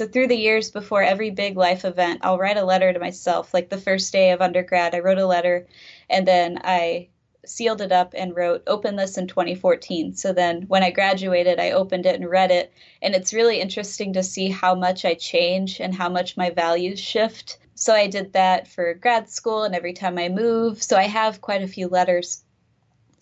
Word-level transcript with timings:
So 0.00 0.06
through 0.06 0.28
the 0.28 0.34
years 0.34 0.70
before 0.70 1.02
every 1.02 1.28
big 1.28 1.58
life 1.58 1.84
event, 1.84 2.20
I'll 2.22 2.38
write 2.38 2.56
a 2.56 2.64
letter 2.64 2.90
to 2.90 2.98
myself. 2.98 3.52
Like 3.52 3.68
the 3.68 3.76
first 3.76 4.10
day 4.14 4.30
of 4.30 4.40
undergrad, 4.40 4.94
I 4.94 5.00
wrote 5.00 5.18
a 5.18 5.26
letter 5.26 5.66
and 6.08 6.26
then 6.26 6.58
I 6.64 7.08
sealed 7.44 7.82
it 7.82 7.92
up 7.92 8.14
and 8.16 8.34
wrote 8.34 8.62
open 8.66 8.96
this 8.96 9.18
in 9.18 9.26
2014 9.26 10.14
so 10.14 10.32
then 10.32 10.62
when 10.68 10.82
i 10.82 10.90
graduated 10.90 11.58
i 11.58 11.70
opened 11.70 12.04
it 12.04 12.14
and 12.14 12.30
read 12.30 12.50
it 12.50 12.70
and 13.00 13.14
it's 13.14 13.32
really 13.32 13.60
interesting 13.60 14.12
to 14.12 14.22
see 14.22 14.48
how 14.48 14.74
much 14.74 15.06
i 15.06 15.14
change 15.14 15.80
and 15.80 15.94
how 15.94 16.08
much 16.08 16.36
my 16.36 16.48
values 16.48 16.98
shift. 16.98 17.58
So 17.74 17.92
i 17.92 18.06
did 18.06 18.32
that 18.32 18.68
for 18.68 18.94
grad 18.94 19.28
school 19.28 19.64
and 19.64 19.74
every 19.74 19.92
time 19.92 20.16
i 20.16 20.30
move. 20.30 20.82
So 20.82 20.96
i 20.96 21.04
have 21.04 21.42
quite 21.42 21.62
a 21.62 21.68
few 21.68 21.88
letters 21.88 22.42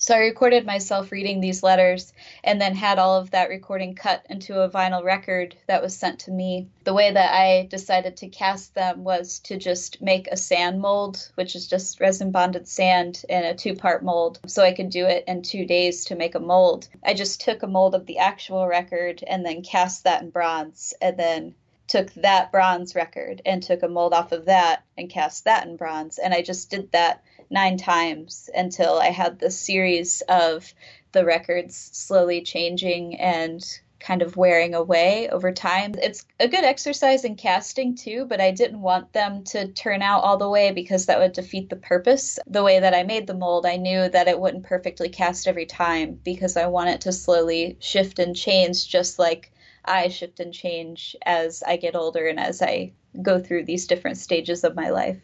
so 0.09 0.15
I 0.15 0.21
recorded 0.21 0.65
myself 0.65 1.13
reading 1.13 1.39
these 1.39 1.63
letters 1.63 2.15
and 2.43 2.59
then 2.59 2.75
had 2.75 2.99
all 2.99 3.21
of 3.21 3.33
that 3.33 3.51
recording 3.51 3.95
cut 3.95 4.25
into 4.31 4.63
a 4.63 4.71
vinyl 4.71 5.05
record 5.05 5.55
that 5.67 5.83
was 5.83 5.95
sent 5.95 6.21
to 6.21 6.31
me. 6.31 6.67
The 6.85 6.95
way 6.95 7.13
that 7.13 7.35
I 7.35 7.67
decided 7.67 8.17
to 8.17 8.29
cast 8.29 8.75
them 8.75 9.05
was 9.05 9.39
to 9.41 9.59
just 9.59 10.01
make 10.01 10.27
a 10.29 10.37
sand 10.39 10.81
mold, 10.81 11.31
which 11.35 11.55
is 11.55 11.67
just 11.67 12.01
resin 12.01 12.31
bonded 12.31 12.67
sand 12.67 13.23
in 13.29 13.45
a 13.45 13.55
two 13.55 13.75
part 13.75 14.03
mold. 14.03 14.41
So 14.47 14.63
I 14.63 14.73
could 14.73 14.89
do 14.89 15.05
it 15.05 15.25
in 15.27 15.43
two 15.43 15.67
days 15.67 16.07
to 16.07 16.17
make 16.17 16.35
a 16.35 16.41
mold. 16.41 16.89
I 17.05 17.13
just 17.13 17.43
took 17.43 17.63
a 17.63 17.67
mold 17.67 17.95
of 17.95 18.07
the 18.07 18.17
actual 18.17 18.67
record 18.67 19.23
and 19.27 19.45
then 19.45 19.61
cast 19.61 20.05
that 20.05 20.23
in 20.23 20.31
bronze 20.31 20.95
and 21.03 21.19
then 21.19 21.55
took 21.87 22.15
that 22.15 22.51
bronze 22.51 22.95
record 22.95 23.43
and 23.45 23.63
took 23.63 23.83
a 23.83 23.89
mold 23.89 24.15
off 24.15 24.33
of 24.33 24.47
that 24.47 24.85
and 24.97 25.11
cast 25.11 25.45
that 25.45 25.67
in 25.67 25.77
bronze. 25.77 26.17
And 26.17 26.33
I 26.33 26.41
just 26.41 26.71
did 26.71 26.93
that 26.93 27.23
nine 27.51 27.77
times 27.77 28.51
until 28.55 28.99
I 28.99 29.09
had 29.09 29.39
this 29.39 29.59
series 29.59 30.23
of 30.29 30.73
the 31.13 31.25
records 31.25 31.77
slowly 31.77 32.43
changing 32.43 33.17
and 33.17 33.65
kind 34.01 34.23
of 34.23 34.37
wearing 34.37 34.75
away 34.75 35.29
over 35.29 35.53
time. 35.53 35.95
It's 36.01 36.25
a 36.39 36.49
good 36.49 36.65
exercise 36.65 37.25
in 37.25 37.35
casting 37.35 37.97
too, 37.97 38.27
but 38.27 38.41
I 38.41 38.51
didn't 38.51 38.81
want 38.81 39.13
them 39.13 39.45
to 39.45 39.69
turn 39.69 40.03
out 40.03 40.23
all 40.23 40.37
the 40.37 40.49
way 40.49 40.71
because 40.71 41.07
that 41.07 41.19
would 41.19 41.33
defeat 41.33 41.69
the 41.69 41.77
purpose. 41.77 42.39
The 42.47 42.63
way 42.63 42.79
that 42.81 42.95
I 42.95 43.03
made 43.03 43.27
the 43.27 43.35
mold, 43.35 43.67
I 43.67 43.77
knew 43.77 44.09
that 44.09 44.29
it 44.29 44.39
wouldn't 44.39 44.65
perfectly 44.65 45.09
cast 45.09 45.49
every 45.49 45.67
time 45.67 46.21
because 46.23 46.57
I 46.57 46.67
want 46.67 46.91
it 46.91 47.01
to 47.03 47.13
slowly 47.13 47.77
shift 47.81 48.19
and 48.19 48.37
change 48.37 48.89
just 48.89 49.19
like 49.19 49.53
I 49.85 50.09
shift 50.09 50.39
and 50.39 50.53
change 50.53 51.17
as 51.25 51.63
I 51.67 51.77
get 51.77 51.97
older 51.97 52.27
and 52.27 52.39
as 52.39 52.63
I 52.63 52.93
go 53.23 53.41
through 53.41 53.65
these 53.65 53.87
different 53.87 54.19
stages 54.19 54.63
of 54.63 54.77
my 54.77 54.91
life. 54.91 55.19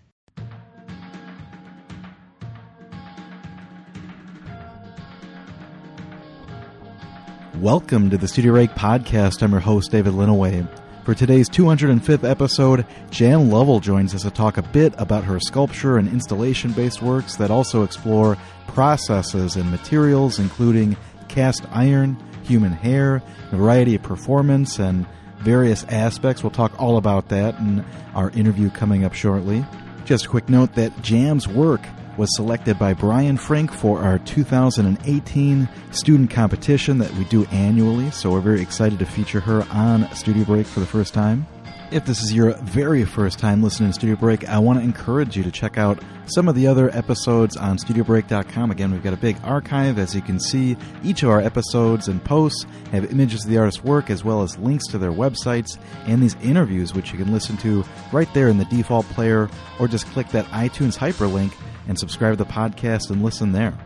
Welcome 7.61 8.11
to 8.11 8.19
the 8.19 8.27
Studio 8.27 8.51
Break 8.51 8.73
podcast. 8.73 9.41
I'm 9.41 9.53
your 9.53 9.61
host, 9.61 9.93
David 9.93 10.15
Linaway. 10.15 10.67
For 11.05 11.15
today's 11.15 11.49
205th 11.49 12.29
episode, 12.29 12.85
Jan 13.11 13.49
Lovell 13.49 13.79
joins 13.79 14.13
us 14.13 14.23
to 14.23 14.31
talk 14.33 14.57
a 14.57 14.63
bit 14.63 14.93
about 14.99 15.23
her 15.23 15.39
sculpture 15.39 15.97
and 15.97 16.09
installation 16.09 16.73
based 16.73 17.01
works 17.01 17.37
that 17.37 17.53
also 17.53 17.85
explore 17.85 18.37
processes 18.67 19.55
and 19.55 19.71
materials, 19.71 20.41
including 20.41 20.97
cast 21.29 21.65
iron, 21.71 22.17
human 22.43 22.73
hair, 22.73 23.23
variety 23.53 23.95
of 23.95 24.03
performance, 24.03 24.81
and 24.81 25.07
various 25.39 25.85
aspects. 25.85 26.43
We'll 26.43 26.51
talk 26.51 26.79
all 26.83 26.97
about 26.97 27.29
that 27.29 27.57
in 27.61 27.85
our 28.17 28.31
interview 28.31 28.69
coming 28.69 29.05
up 29.05 29.15
shortly. 29.15 29.65
Just 30.05 30.27
a 30.27 30.29
quick 30.29 30.49
note 30.49 30.75
that 30.75 31.03
Jam's 31.03 31.47
work 31.47 31.83
was 32.17 32.35
selected 32.37 32.79
by 32.79 32.95
Brian 32.95 33.37
Frank 33.37 33.73
for 33.73 34.01
our 34.01 34.19
2018 34.21 35.69
student 35.91 36.31
competition 36.31 36.99
that 36.99 37.13
we 37.15 37.25
do 37.25 37.45
annually, 37.47 38.11
so 38.11 38.31
we're 38.31 38.41
very 38.41 38.61
excited 38.61 38.99
to 38.99 39.07
feature 39.07 39.41
her 39.41 39.67
on 39.71 40.13
Studio 40.15 40.45
Break 40.45 40.67
for 40.67 40.81
the 40.81 40.87
first 40.87 41.15
time. 41.15 41.47
If 41.91 42.07
this 42.07 42.23
is 42.23 42.33
your 42.33 42.55
very 42.55 43.05
first 43.05 43.39
time 43.39 43.63
listening 43.63 43.91
to 43.91 43.95
Studio 43.95 44.17
Break, 44.17 44.49
I 44.49 44.59
want 44.59 44.79
to 44.79 44.85
encourage 44.85 45.37
you 45.37 45.45
to 45.45 45.51
check 45.51 45.79
out 45.79 46.03
some 46.27 46.49
of 46.49 46.55
the 46.55 46.67
other 46.67 46.91
episodes 46.97 47.57
on 47.57 47.77
StudioBreak.com. 47.77 48.71
Again, 48.71 48.91
we've 48.91 49.03
got 49.03 49.13
a 49.13 49.19
big 49.19 49.37
archive. 49.45 49.99
As 49.99 50.15
you 50.15 50.23
can 50.23 50.41
see, 50.41 50.77
each 51.05 51.23
of 51.23 51.29
our 51.29 51.41
episodes 51.41 52.09
and 52.09 52.25
posts 52.25 52.67
have 52.91 53.13
images 53.13 53.45
of 53.45 53.51
the 53.51 53.59
artist's 53.59 53.85
work 53.85 54.11
as 54.11 54.25
well 54.25 54.43
as 54.43 54.59
links 54.59 54.87
to 54.89 54.99
their 54.99 55.13
websites 55.13 55.79
and 56.07 56.23
these 56.23 56.35
interviews, 56.43 56.95
which 56.95 57.13
you 57.13 57.19
can 57.19 57.33
listen 57.33 57.57
to 57.59 57.85
right 58.13 58.33
there 58.35 58.49
in 58.49 58.59
the 58.59 58.65
default 58.65 59.07
player 59.11 59.49
or 59.79 59.87
just 59.87 60.07
click 60.07 60.29
that 60.31 60.47
iTunes 60.47 60.99
hyperlink 60.99 61.53
and 61.87 61.99
subscribe 61.99 62.37
to 62.37 62.45
the 62.45 62.51
podcast 62.51 63.11
and 63.11 63.23
listen 63.23 63.53
there. 63.53 63.77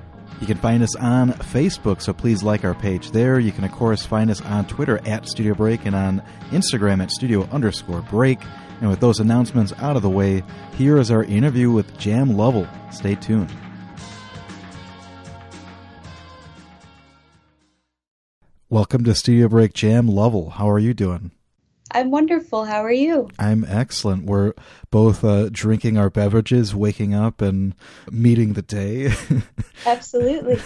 You 0.41 0.47
can 0.47 0.59
find 0.59 0.82
us 0.82 0.94
on 0.94 1.32
Facebook, 1.32 2.00
so 2.00 2.12
please 2.12 2.44
like 2.44 2.64
our 2.64 2.75
page 2.75 3.10
there. 3.10 3.41
You 3.41 3.50
can, 3.50 3.64
of 3.64 3.72
course, 3.72 4.06
find 4.06 4.31
us 4.31 4.41
on 4.42 4.66
Twitter 4.66 5.00
at 5.04 5.26
Studio 5.28 5.54
Break 5.54 5.84
and 5.84 5.97
on 5.97 6.22
Instagram 6.50 7.03
at 7.03 7.10
Studio 7.10 7.42
underscore 7.50 8.03
Break. 8.03 8.38
And 8.81 8.88
with 8.88 9.00
those 9.00 9.19
announcements 9.19 9.72
out 9.78 9.97
of 9.97 10.03
the 10.03 10.10
way, 10.10 10.44
here 10.76 10.98
is 10.98 11.10
our 11.10 11.25
interview 11.25 11.72
with 11.72 11.98
Jam 11.98 12.36
Lovell. 12.36 12.69
Stay 12.92 13.16
tuned. 13.16 13.53
Welcome 18.70 19.03
to 19.04 19.15
Studio 19.15 19.48
Break 19.48 19.72
Jam 19.72 20.06
Lovell. 20.06 20.50
How 20.50 20.70
are 20.70 20.78
you 20.78 20.94
doing? 20.94 21.32
I'm 21.91 22.10
wonderful. 22.10 22.65
How 22.65 22.84
are 22.84 22.93
you? 22.93 23.28
I'm 23.38 23.65
excellent. 23.66 24.25
We're 24.25 24.53
both 24.91 25.25
uh, 25.25 25.49
drinking 25.50 25.97
our 25.97 26.10
beverages, 26.10 26.75
waking 26.75 27.15
up, 27.15 27.41
and 27.41 27.75
meeting 28.10 28.53
the 28.53 28.62
day. 28.62 29.12
Absolutely. 29.87 30.60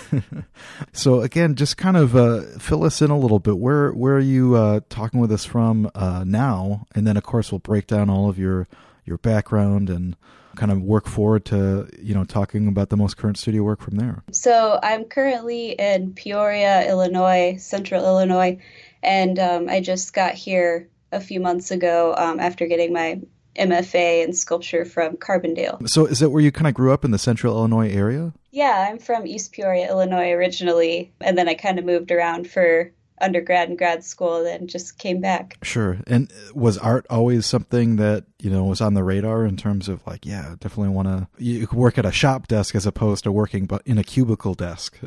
so 0.93 1.21
again, 1.21 1.55
just 1.55 1.77
kind 1.77 1.97
of 1.97 2.16
uh, 2.16 2.43
fill 2.59 2.84
us 2.84 3.00
in 3.00 3.11
a 3.11 3.19
little 3.19 3.38
bit. 3.38 3.59
Where 3.59 3.93
where 3.93 4.16
are 4.16 4.21
you 4.21 4.56
uh, 4.56 4.81
talking 4.88 5.21
with 5.21 5.31
us 5.31 5.44
from 5.44 5.91
uh, 5.94 6.25
now? 6.27 6.87
And 6.94 7.06
then, 7.06 7.16
of 7.16 7.22
course, 7.22 7.53
we'll 7.53 7.61
break 7.61 7.87
down 7.87 8.11
all 8.11 8.28
of 8.28 8.38
your 8.38 8.66
your 9.05 9.19
background 9.19 9.91
and 9.91 10.16
kind 10.56 10.71
of 10.71 10.82
work 10.82 11.09
forward 11.09 11.44
to 11.47 11.88
you 12.00 12.15
know 12.15 12.25
talking 12.25 12.69
about 12.69 12.91
the 12.91 12.97
most 12.97 13.16
current 13.16 13.38
studio 13.38 13.62
work 13.62 13.81
from 13.81 13.97
there. 13.97 14.22
So 14.32 14.78
I'm 14.82 15.05
currently 15.05 15.71
in 15.71 16.15
Peoria, 16.15 16.88
Illinois, 16.88 17.56
Central 17.59 18.05
Illinois, 18.05 18.59
and 19.03 19.38
um, 19.38 19.69
I 19.69 19.81
just 19.81 20.12
got 20.12 20.34
here 20.34 20.88
a 21.12 21.21
few 21.21 21.41
months 21.41 21.71
ago 21.71 22.15
um, 22.17 22.41
after 22.41 22.67
getting 22.67 22.93
my 22.93 23.21
MFA 23.56 24.25
in 24.25 24.33
sculpture 24.33 24.84
from 24.84 25.17
Carbondale. 25.17 25.87
So, 25.89 26.06
is 26.06 26.21
that 26.21 26.31
where 26.31 26.43
you 26.43 26.50
kind 26.50 26.67
of 26.67 26.75
grew 26.75 26.93
up 26.93 27.05
in 27.05 27.11
the 27.11 27.19
central 27.19 27.55
Illinois 27.55 27.91
area? 27.91 28.33
Yeah, 28.50 28.89
I'm 28.89 28.99
from 28.99 29.27
East 29.27 29.53
Peoria, 29.53 29.89
Illinois 29.89 30.33
originally, 30.33 31.12
and 31.21 31.37
then 31.37 31.49
I 31.49 31.55
kind 31.55 31.78
of 31.78 31.84
moved 31.84 32.11
around 32.11 32.50
for 32.50 32.93
undergrad 33.23 33.69
and 33.69 33.78
grad 33.78 34.05
school, 34.05 34.43
then 34.43 34.67
just 34.67 34.99
came 34.99 35.21
back. 35.21 35.56
Sure. 35.62 35.99
And 36.06 36.31
was 36.55 36.77
art 36.78 37.06
always 37.09 37.47
something 37.47 37.97
that 37.97 38.25
you 38.39 38.50
know 38.50 38.65
was 38.65 38.81
on 38.81 38.94
the 38.94 39.05
radar 39.05 39.47
in 39.47 39.56
terms 39.56 39.89
of 39.89 40.05
like, 40.06 40.27
yeah, 40.27 40.56
definitely 40.59 40.94
want 40.94 41.09
to 41.09 41.29
you 41.39 41.69
work 41.73 41.99
at 41.99 42.05
a 42.05 42.12
shop 42.12 42.49
desk 42.49 42.75
as 42.75 42.84
opposed 42.84 43.25
to 43.25 43.33
working 43.33 43.67
but 43.67 43.83
in 43.87 43.99
a 43.99 44.05
cubicle 44.05 44.55
desk. 44.55 44.99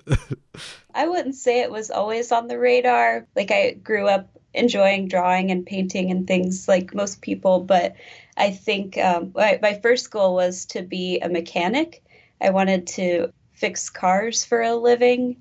I 0.95 1.07
wouldn't 1.07 1.35
say 1.35 1.61
it 1.61 1.71
was 1.71 1.91
always 1.91 2.31
on 2.31 2.47
the 2.47 2.57
radar. 2.57 3.27
Like 3.35 3.51
I 3.51 3.71
grew 3.71 4.07
up 4.07 4.29
enjoying 4.55 5.07
drawing 5.07 5.51
and 5.51 5.65
painting 5.65 6.09
and 6.11 6.27
things 6.27 6.67
like 6.67 6.95
most 6.95 7.21
people. 7.21 7.59
But 7.59 7.95
I 8.37 8.51
think 8.51 8.97
um, 8.97 9.31
my, 9.35 9.59
my 9.61 9.73
first 9.75 10.11
goal 10.11 10.35
was 10.35 10.65
to 10.67 10.81
be 10.81 11.19
a 11.19 11.29
mechanic. 11.29 12.03
I 12.41 12.49
wanted 12.49 12.87
to 12.87 13.31
fix 13.53 13.89
cars 13.89 14.43
for 14.43 14.61
a 14.61 14.75
living. 14.75 15.37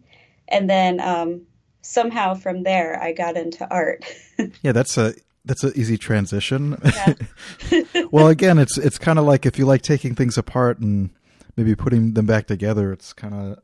And 0.48 0.68
then 0.68 1.00
um, 1.00 1.42
somehow 1.82 2.34
from 2.34 2.62
there, 2.62 3.02
I 3.02 3.12
got 3.12 3.36
into 3.36 3.68
art. 3.70 4.04
yeah, 4.62 4.72
that's 4.72 4.96
a 4.98 5.14
that's 5.44 5.62
an 5.62 5.72
easy 5.74 5.98
transition. 5.98 6.80
Yeah. 6.84 7.14
well, 8.10 8.28
again, 8.28 8.58
it's 8.58 8.78
it's 8.78 8.98
kind 8.98 9.18
of 9.18 9.24
like 9.24 9.46
if 9.46 9.58
you 9.58 9.66
like 9.66 9.82
taking 9.82 10.14
things 10.14 10.38
apart 10.38 10.78
and 10.78 11.10
maybe 11.56 11.74
putting 11.74 12.14
them 12.14 12.26
back 12.26 12.46
together, 12.46 12.92
it's 12.92 13.12
kind 13.12 13.34
of 13.34 13.58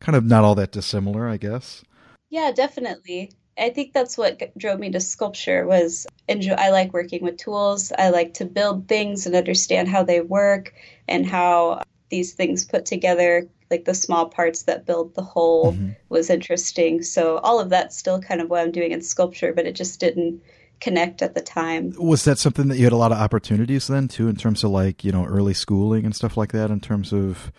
kind 0.00 0.16
of 0.16 0.24
not 0.24 0.44
all 0.44 0.54
that 0.54 0.72
dissimilar, 0.72 1.28
I 1.28 1.36
guess. 1.36 1.84
Yeah, 2.30 2.52
definitely. 2.52 3.32
I 3.58 3.70
think 3.70 3.92
that's 3.92 4.18
what 4.18 4.56
drove 4.58 4.78
me 4.78 4.90
to 4.90 5.00
sculpture 5.00 5.66
was 5.66 6.06
enjoy 6.28 6.52
I 6.52 6.70
like 6.70 6.92
working 6.92 7.22
with 7.22 7.38
tools. 7.38 7.92
I 7.98 8.10
like 8.10 8.34
to 8.34 8.44
build 8.44 8.88
things 8.88 9.26
and 9.26 9.34
understand 9.34 9.88
how 9.88 10.02
they 10.02 10.20
work 10.20 10.74
and 11.08 11.26
how 11.26 11.82
these 12.10 12.32
things 12.34 12.64
put 12.64 12.84
together 12.84 13.48
like 13.70 13.84
the 13.84 13.94
small 13.94 14.28
parts 14.28 14.62
that 14.64 14.86
build 14.86 15.14
the 15.14 15.22
whole 15.22 15.72
mm-hmm. 15.72 15.90
was 16.08 16.30
interesting. 16.30 17.02
So 17.02 17.38
all 17.38 17.58
of 17.58 17.70
that's 17.70 17.96
still 17.96 18.20
kind 18.20 18.40
of 18.40 18.48
what 18.48 18.60
I'm 18.60 18.70
doing 18.70 18.92
in 18.92 19.02
sculpture, 19.02 19.52
but 19.52 19.66
it 19.66 19.74
just 19.74 19.98
didn't 19.98 20.40
connect 20.80 21.22
at 21.22 21.34
the 21.34 21.40
time. 21.40 21.92
Was 21.98 22.24
that 22.24 22.38
something 22.38 22.68
that 22.68 22.76
you 22.76 22.84
had 22.84 22.92
a 22.92 22.96
lot 22.96 23.12
of 23.12 23.18
opportunities 23.18 23.86
then 23.88 24.08
too 24.08 24.28
in 24.28 24.36
terms 24.36 24.62
of 24.62 24.70
like, 24.70 25.04
you 25.04 25.10
know, 25.10 25.24
early 25.24 25.54
schooling 25.54 26.04
and 26.04 26.14
stuff 26.14 26.36
like 26.36 26.52
that 26.52 26.70
in 26.70 26.80
terms 26.80 27.12
of 27.12 27.50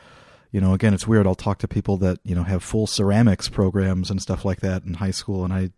you 0.52 0.62
know, 0.62 0.74
again, 0.74 0.94
it's 0.94 1.08
weird. 1.08 1.28
I'll 1.28 1.36
talk 1.36 1.60
to 1.60 1.68
people 1.68 1.98
that, 1.98 2.20
you 2.24 2.36
know, 2.36 2.44
have 2.44 2.64
full 2.64 2.88
ceramics 2.88 3.50
programs 3.50 4.10
and 4.10 4.22
stuff 4.22 4.46
like 4.46 4.62
that 4.62 4.84
in 4.84 4.96
high 4.96 5.12
school, 5.12 5.44
and 5.44 5.54
I 5.54 5.72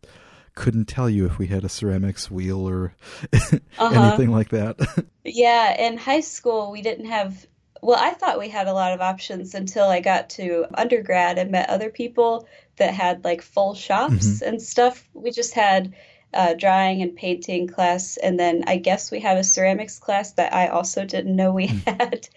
couldn't 0.56 0.86
tell 0.86 1.10
you 1.10 1.25
if 1.25 1.38
we 1.38 1.48
had 1.48 1.63
a 1.63 1.69
ceramics 1.69 2.30
wheel 2.30 2.68
or 2.68 2.94
uh-huh. 3.33 3.60
anything 3.80 4.31
like 4.31 4.50
that. 4.50 4.77
yeah, 5.24 5.80
in 5.80 5.98
high 5.98 6.19
school, 6.19 6.71
we 6.71 6.81
didn't 6.81 7.06
have, 7.06 7.45
well, 7.81 7.98
I 8.00 8.12
thought 8.12 8.39
we 8.39 8.50
had 8.50 8.68
a 8.68 8.74
lot 8.74 8.94
of 8.94 9.01
options 9.01 9.56
until 9.56 9.86
I 9.86 10.01
got 10.01 10.31
to 10.31 10.66
undergrad 10.74 11.38
and 11.38 11.51
met 11.51 11.69
other 11.69 11.89
people 11.89 12.48
that 12.77 12.94
had 12.94 13.24
like 13.24 13.42
full 13.42 13.74
shops 13.74 14.27
mm-hmm. 14.27 14.50
and 14.50 14.62
stuff. 14.62 15.07
We 15.13 15.31
just 15.31 15.54
had 15.54 15.94
uh, 16.33 16.54
drawing 16.54 17.01
and 17.01 17.15
painting 17.15 17.68
class, 17.68 18.18
and 18.18 18.39
then 18.39 18.63
I 18.68 18.77
guess 18.77 19.12
we 19.12 19.22
have 19.22 19.38
a 19.38 19.44
ceramics 19.44 19.98
class 19.98 20.33
that 20.33 20.54
I 20.54 20.68
also 20.68 21.06
didn't 21.06 21.36
know 21.36 21.51
we 21.51 21.68
hmm. 21.68 21.77
had. 21.88 22.27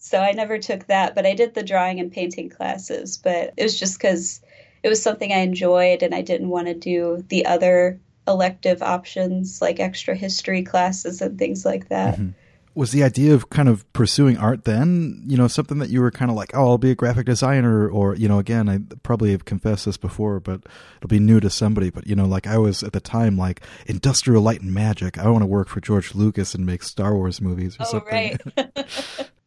So 0.00 0.18
I 0.18 0.32
never 0.32 0.58
took 0.58 0.86
that, 0.86 1.14
but 1.14 1.26
I 1.26 1.34
did 1.34 1.54
the 1.54 1.62
drawing 1.62 2.00
and 2.00 2.10
painting 2.10 2.48
classes. 2.48 3.18
But 3.18 3.54
it 3.56 3.62
was 3.62 3.78
just 3.78 3.98
because 3.98 4.40
it 4.82 4.88
was 4.88 5.02
something 5.02 5.32
I 5.32 5.38
enjoyed, 5.38 6.02
and 6.02 6.14
I 6.14 6.22
didn't 6.22 6.48
want 6.48 6.66
to 6.66 6.74
do 6.74 7.24
the 7.28 7.46
other 7.46 8.00
elective 8.26 8.82
options 8.82 9.60
like 9.60 9.80
extra 9.80 10.14
history 10.14 10.62
classes 10.62 11.20
and 11.20 11.38
things 11.38 11.64
like 11.64 11.88
that. 11.88 12.14
Mm-hmm 12.14 12.30
was 12.74 12.92
the 12.92 13.02
idea 13.02 13.34
of 13.34 13.50
kind 13.50 13.68
of 13.68 13.90
pursuing 13.92 14.36
art 14.36 14.64
then 14.64 15.22
you 15.26 15.36
know 15.36 15.48
something 15.48 15.78
that 15.78 15.90
you 15.90 16.00
were 16.00 16.10
kind 16.10 16.30
of 16.30 16.36
like 16.36 16.54
oh 16.54 16.68
i'll 16.68 16.78
be 16.78 16.90
a 16.90 16.94
graphic 16.94 17.26
designer 17.26 17.88
or 17.88 18.14
you 18.14 18.28
know 18.28 18.38
again 18.38 18.68
i 18.68 18.78
probably 19.02 19.32
have 19.32 19.44
confessed 19.44 19.86
this 19.86 19.96
before 19.96 20.38
but 20.40 20.60
it'll 20.98 21.08
be 21.08 21.18
new 21.18 21.40
to 21.40 21.50
somebody 21.50 21.90
but 21.90 22.06
you 22.06 22.14
know 22.14 22.26
like 22.26 22.46
i 22.46 22.56
was 22.56 22.82
at 22.82 22.92
the 22.92 23.00
time 23.00 23.36
like 23.36 23.60
industrial 23.86 24.42
light 24.42 24.60
and 24.60 24.72
magic 24.72 25.18
i 25.18 25.28
want 25.28 25.42
to 25.42 25.46
work 25.46 25.68
for 25.68 25.80
george 25.80 26.14
lucas 26.14 26.54
and 26.54 26.64
make 26.64 26.82
star 26.82 27.14
wars 27.14 27.40
movies 27.40 27.76
or 27.78 27.86
oh, 27.86 27.90
something 27.90 28.38
right. 28.56 29.30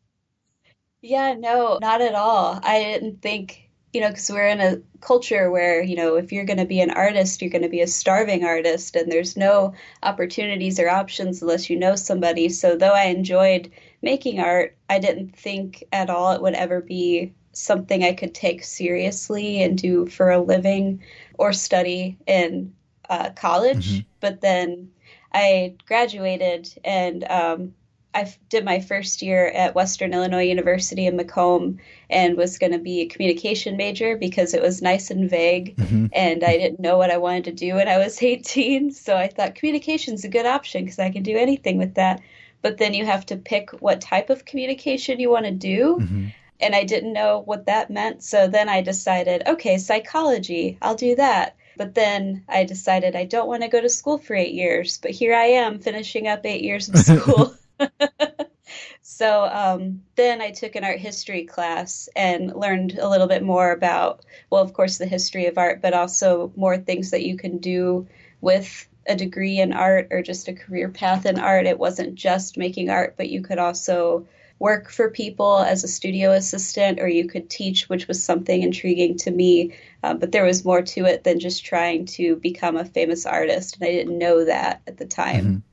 yeah 1.04 1.36
no 1.38 1.78
not 1.80 2.02
at 2.02 2.16
all 2.16 2.60
i 2.64 2.80
didn't 2.80 3.22
think 3.22 3.64
you 3.94 4.02
know, 4.02 4.10
because 4.10 4.30
we're 4.32 4.48
in 4.48 4.60
a 4.60 4.82
culture 5.02 5.52
where, 5.52 5.82
you 5.84 5.96
know, 5.96 6.16
if 6.16 6.32
you're 6.32 6.46
going 6.46 6.58
to 6.58 6.66
be 6.66 6.82
an 6.82 6.90
artist, 6.90 7.42
you're 7.42 7.52
going 7.52 7.62
to 7.62 7.70
be 7.70 7.82
a 7.82 7.88
starving 7.88 8.44
artist, 8.44 8.96
and 8.96 9.12
there's 9.12 9.38
no 9.38 9.74
opportunities 10.02 10.80
or 10.80 10.90
options 10.90 11.42
unless 11.42 11.70
you 11.70 11.78
know 11.78 11.96
somebody. 11.96 12.50
So, 12.50 12.76
though 12.76 12.94
I 12.94 13.06
enjoyed 13.06 13.72
making 14.02 14.40
art, 14.40 14.76
I 14.90 14.98
didn't 14.98 15.38
think 15.38 15.84
at 15.94 16.10
all 16.10 16.32
it 16.32 16.42
would 16.42 16.56
ever 16.56 16.82
be 16.82 17.34
something 17.52 18.04
I 18.04 18.14
could 18.14 18.34
take 18.34 18.64
seriously 18.64 19.62
and 19.62 19.78
do 19.78 20.08
for 20.08 20.32
a 20.32 20.42
living 20.42 21.04
or 21.38 21.54
study 21.54 22.18
in 22.26 22.74
uh, 23.12 23.30
college. 23.36 23.92
Mm-hmm. 23.92 24.08
But 24.22 24.42
then 24.42 24.90
I 25.34 25.76
graduated 25.86 26.74
and 26.84 27.24
um, 27.26 27.76
I 28.14 28.34
did 28.50 28.64
my 28.64 28.80
first 28.80 29.22
year 29.22 29.48
at 29.48 29.76
Western 29.76 30.14
Illinois 30.14 30.44
University 30.44 31.08
in 31.08 31.16
Macomb 31.16 31.80
and 32.10 32.38
was 32.38 32.60
going 32.60 32.72
to 32.72 32.80
be 32.80 33.02
a 33.02 33.08
communication 33.08 33.76
major 33.76 34.18
because 34.18 34.54
it 34.54 34.62
was 34.62 34.82
nice 34.82 35.10
and 35.10 35.30
vague 35.30 35.76
mm-hmm. 35.76 36.08
and 36.14 36.44
I 36.44 36.58
didn't 36.58 36.80
know 36.80 36.98
what 36.98 37.12
I 37.12 37.18
wanted 37.18 37.46
to 37.46 37.52
do 37.52 37.76
when 37.76 37.88
I 37.88 37.98
was 37.98 38.22
18. 38.22 38.92
So 38.92 39.16
I 39.18 39.28
thought 39.28 39.56
communication's 39.56 40.24
a 40.24 40.30
good 40.30 40.46
option 40.46 40.84
because 40.84 41.00
I 41.00 41.10
can 41.10 41.24
do 41.24 41.38
anything 41.38 41.78
with 41.78 41.96
that. 41.96 42.22
But 42.62 42.78
then 42.78 42.94
you 42.94 43.06
have 43.06 43.26
to 43.28 43.36
pick 43.36 43.72
what 43.82 44.00
type 44.00 44.30
of 44.30 44.46
communication 44.46 45.20
you 45.20 45.30
want 45.30 45.46
to 45.46 45.52
do. 45.52 45.98
Mm-hmm. 46.00 46.28
And 46.62 46.76
I 46.76 46.86
didn't 46.86 47.12
know 47.12 47.42
what 47.44 47.66
that 47.66 47.90
meant. 47.90 48.24
So 48.24 48.48
then 48.48 48.70
I 48.70 48.82
decided, 48.82 49.44
okay, 49.46 49.78
psychology, 49.78 50.78
I'll 50.82 50.96
do 50.96 51.16
that. 51.16 51.56
But 51.76 51.96
then 51.96 52.46
I 52.48 52.64
decided 52.64 53.16
I 53.16 53.26
don't 53.26 53.48
want 53.48 53.64
to 53.64 53.68
go 53.68 53.82
to 53.82 53.90
school 53.90 54.18
for 54.18 54.36
eight 54.36 54.54
years. 54.54 54.98
But 55.02 55.12
here 55.12 55.34
I 55.34 55.46
am 55.46 55.80
finishing 55.80 56.28
up 56.28 56.46
eight 56.46 56.62
years 56.62 56.88
of 56.88 56.98
school. 57.00 57.54
so 59.02 59.46
um, 59.46 60.02
then 60.16 60.42
I 60.42 60.52
took 60.52 60.76
an 60.76 60.84
art 60.84 61.00
history 61.00 61.46
class 61.46 62.10
and 62.16 62.54
learned 62.56 62.98
a 62.98 63.10
little 63.10 63.28
bit 63.28 63.44
more 63.44 63.72
about, 63.72 64.26
well, 64.50 64.62
of 64.62 64.74
course, 64.74 64.98
the 64.98 65.06
history 65.06 65.46
of 65.48 65.58
art, 65.58 65.82
but 65.82 65.94
also 65.94 66.52
more 66.56 66.78
things 66.78 67.12
that 67.12 67.24
you 67.24 67.38
can 67.38 67.58
do 67.58 68.08
with 68.42 68.88
a 69.08 69.16
degree 69.16 69.60
in 69.60 69.74
art 69.74 70.08
or 70.12 70.22
just 70.22 70.48
a 70.48 70.54
career 70.54 70.90
path 70.90 71.26
in 71.26 71.40
art. 71.40 71.66
It 71.66 71.80
wasn't 71.80 72.16
just 72.16 72.58
making 72.58 72.90
art, 72.90 73.16
but 73.18 73.30
you 73.30 73.42
could 73.42 73.60
also 73.60 74.26
work 74.60 74.90
for 74.90 75.10
people 75.10 75.58
as 75.58 75.84
a 75.84 75.90
studio 75.90 76.32
assistant 76.32 77.00
or 77.02 77.08
you 77.08 77.28
could 77.28 77.50
teach, 77.50 77.90
which 77.90 78.08
was 78.08 78.24
something 78.24 78.64
intriguing 78.64 79.18
to 79.18 79.32
me. 79.32 79.74
Uh, 80.04 80.14
but 80.14 80.32
there 80.32 80.46
was 80.46 80.64
more 80.64 80.82
to 80.82 81.06
it 81.06 81.26
than 81.26 81.40
just 81.40 81.66
trying 81.66 82.06
to 82.06 82.38
become 82.38 82.78
a 82.78 82.86
famous 82.86 83.26
artist. 83.26 83.76
And 83.76 83.86
I 83.86 83.92
didn't 83.92 84.18
know 84.18 84.46
that 84.46 84.82
at 84.88 84.98
the 84.98 85.06
time. 85.06 85.46
Mm-hmm 85.46 85.73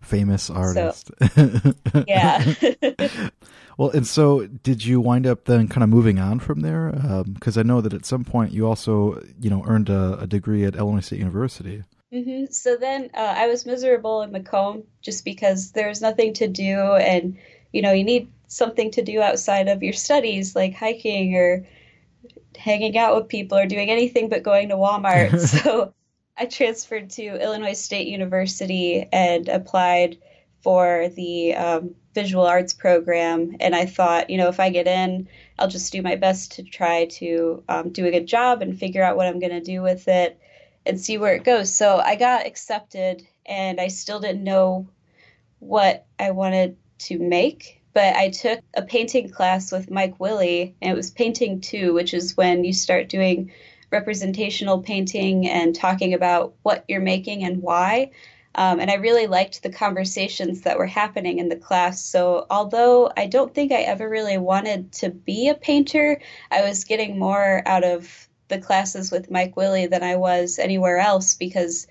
famous 0.00 0.50
artist. 0.50 1.10
So, 1.34 1.74
yeah. 2.06 2.54
well, 3.78 3.90
and 3.90 4.06
so 4.06 4.46
did 4.46 4.84
you 4.84 5.00
wind 5.00 5.26
up 5.26 5.44
then 5.44 5.68
kind 5.68 5.84
of 5.84 5.90
moving 5.90 6.18
on 6.18 6.40
from 6.40 6.60
there? 6.60 6.92
Because 7.34 7.56
um, 7.56 7.60
I 7.60 7.62
know 7.62 7.80
that 7.80 7.94
at 7.94 8.04
some 8.04 8.24
point 8.24 8.52
you 8.52 8.66
also, 8.66 9.22
you 9.40 9.50
know, 9.50 9.64
earned 9.66 9.88
a, 9.88 10.20
a 10.20 10.26
degree 10.26 10.64
at 10.64 10.76
Illinois 10.76 11.00
State 11.00 11.18
University. 11.18 11.84
Mm-hmm. 12.12 12.46
So 12.52 12.76
then 12.76 13.10
uh, 13.14 13.34
I 13.36 13.46
was 13.46 13.66
miserable 13.66 14.22
in 14.22 14.32
Macomb 14.32 14.82
just 15.00 15.24
because 15.24 15.72
there 15.72 15.88
was 15.88 16.00
nothing 16.00 16.34
to 16.34 16.48
do, 16.48 16.96
and 16.96 17.36
you 17.72 17.82
know, 17.82 17.92
you 17.92 18.02
need 18.02 18.28
something 18.48 18.90
to 18.90 19.02
do 19.02 19.22
outside 19.22 19.68
of 19.68 19.82
your 19.82 19.92
studies, 19.92 20.56
like 20.56 20.74
hiking 20.74 21.36
or 21.36 21.64
hanging 22.56 22.98
out 22.98 23.14
with 23.16 23.28
people 23.28 23.56
or 23.56 23.66
doing 23.66 23.90
anything 23.90 24.28
but 24.28 24.42
going 24.42 24.68
to 24.70 24.76
Walmart. 24.76 25.38
so 25.62 25.94
I 26.36 26.46
transferred 26.46 27.10
to 27.10 27.22
Illinois 27.22 27.74
State 27.74 28.08
University 28.08 29.06
and 29.12 29.48
applied 29.48 30.18
for 30.62 31.08
the 31.08 31.54
um, 31.54 31.94
visual 32.14 32.46
arts 32.46 32.74
program. 32.74 33.56
And 33.60 33.74
I 33.74 33.86
thought, 33.86 34.30
you 34.30 34.38
know, 34.38 34.48
if 34.48 34.60
I 34.60 34.70
get 34.70 34.86
in, 34.86 35.28
I'll 35.58 35.68
just 35.68 35.92
do 35.92 36.02
my 36.02 36.16
best 36.16 36.52
to 36.52 36.62
try 36.62 37.06
to 37.06 37.62
um, 37.68 37.90
do 37.90 38.06
a 38.06 38.10
good 38.10 38.26
job 38.26 38.62
and 38.62 38.78
figure 38.78 39.02
out 39.02 39.16
what 39.16 39.26
I'm 39.26 39.38
going 39.38 39.52
to 39.52 39.60
do 39.60 39.82
with 39.82 40.08
it 40.08 40.38
and 40.86 41.00
see 41.00 41.18
where 41.18 41.34
it 41.34 41.44
goes. 41.44 41.74
So 41.74 41.98
I 41.98 42.16
got 42.16 42.46
accepted, 42.46 43.26
and 43.44 43.80
I 43.80 43.88
still 43.88 44.20
didn't 44.20 44.44
know 44.44 44.88
what 45.58 46.06
I 46.18 46.30
wanted 46.30 46.76
to 47.00 47.18
make. 47.18 47.82
But 47.92 48.14
I 48.14 48.30
took 48.30 48.60
a 48.74 48.82
painting 48.82 49.30
class 49.30 49.72
with 49.72 49.90
Mike 49.90 50.18
Willie, 50.20 50.76
and 50.80 50.92
it 50.92 50.96
was 50.96 51.10
painting 51.10 51.60
two, 51.60 51.92
which 51.92 52.14
is 52.14 52.36
when 52.36 52.64
you 52.64 52.72
start 52.72 53.08
doing 53.08 53.52
representational 53.90 54.82
painting 54.82 55.48
and 55.48 55.74
talking 55.74 56.14
about 56.14 56.54
what 56.62 56.84
you're 56.88 57.00
making 57.00 57.44
and 57.44 57.62
why. 57.62 58.10
Um, 58.54 58.80
and 58.80 58.90
I 58.90 58.94
really 58.94 59.26
liked 59.26 59.62
the 59.62 59.70
conversations 59.70 60.62
that 60.62 60.78
were 60.78 60.86
happening 60.86 61.38
in 61.38 61.48
the 61.48 61.56
class. 61.56 62.02
So, 62.02 62.46
although 62.50 63.10
I 63.16 63.26
don't 63.26 63.54
think 63.54 63.70
I 63.70 63.82
ever 63.82 64.08
really 64.08 64.38
wanted 64.38 64.92
to 64.94 65.10
be 65.10 65.48
a 65.48 65.54
painter, 65.54 66.20
I 66.50 66.62
was 66.62 66.84
getting 66.84 67.18
more 67.18 67.62
out 67.64 67.84
of 67.84 68.28
the 68.48 68.58
classes 68.58 69.12
with 69.12 69.30
Mike 69.30 69.56
Willie 69.56 69.86
than 69.86 70.02
I 70.02 70.16
was 70.16 70.58
anywhere 70.58 70.98
else 70.98 71.34
because 71.34 71.86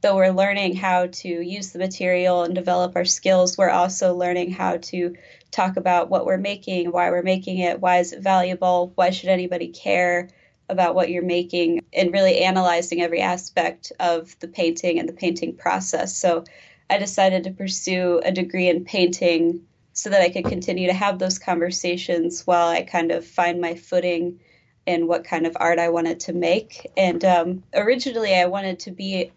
though 0.00 0.16
we're 0.16 0.32
learning 0.32 0.74
how 0.74 1.06
to 1.06 1.28
use 1.28 1.70
the 1.70 1.78
material 1.78 2.42
and 2.42 2.56
develop 2.56 2.96
our 2.96 3.04
skills, 3.04 3.56
we're 3.56 3.70
also 3.70 4.14
learning 4.14 4.50
how 4.50 4.78
to 4.78 5.14
talk 5.52 5.76
about 5.76 6.10
what 6.10 6.26
we're 6.26 6.36
making, 6.36 6.90
why 6.90 7.10
we're 7.10 7.22
making 7.22 7.58
it, 7.58 7.80
why 7.80 7.98
is 7.98 8.12
it 8.12 8.20
valuable, 8.20 8.90
why 8.96 9.10
should 9.10 9.28
anybody 9.28 9.68
care 9.68 10.28
about 10.68 10.94
what 10.94 11.10
you're 11.10 11.22
making 11.22 11.84
and 11.92 12.12
really 12.12 12.40
analyzing 12.40 13.02
every 13.02 13.20
aspect 13.20 13.92
of 14.00 14.38
the 14.40 14.48
painting 14.48 14.98
and 14.98 15.08
the 15.08 15.12
painting 15.12 15.56
process. 15.56 16.16
So 16.16 16.44
I 16.88 16.98
decided 16.98 17.44
to 17.44 17.50
pursue 17.50 18.20
a 18.24 18.32
degree 18.32 18.68
in 18.68 18.84
painting 18.84 19.62
so 19.92 20.10
that 20.10 20.22
I 20.22 20.30
could 20.30 20.46
continue 20.46 20.88
to 20.88 20.94
have 20.94 21.18
those 21.18 21.38
conversations 21.38 22.46
while 22.46 22.68
I 22.68 22.82
kind 22.82 23.10
of 23.10 23.26
find 23.26 23.60
my 23.60 23.74
footing 23.74 24.40
in 24.86 25.06
what 25.06 25.24
kind 25.24 25.46
of 25.46 25.56
art 25.60 25.78
I 25.78 25.90
wanted 25.90 26.20
to 26.20 26.32
make. 26.32 26.90
And 26.96 27.24
um, 27.24 27.62
originally, 27.74 28.34
I 28.34 28.46
wanted 28.46 28.80
to 28.80 28.90
be 28.90 29.32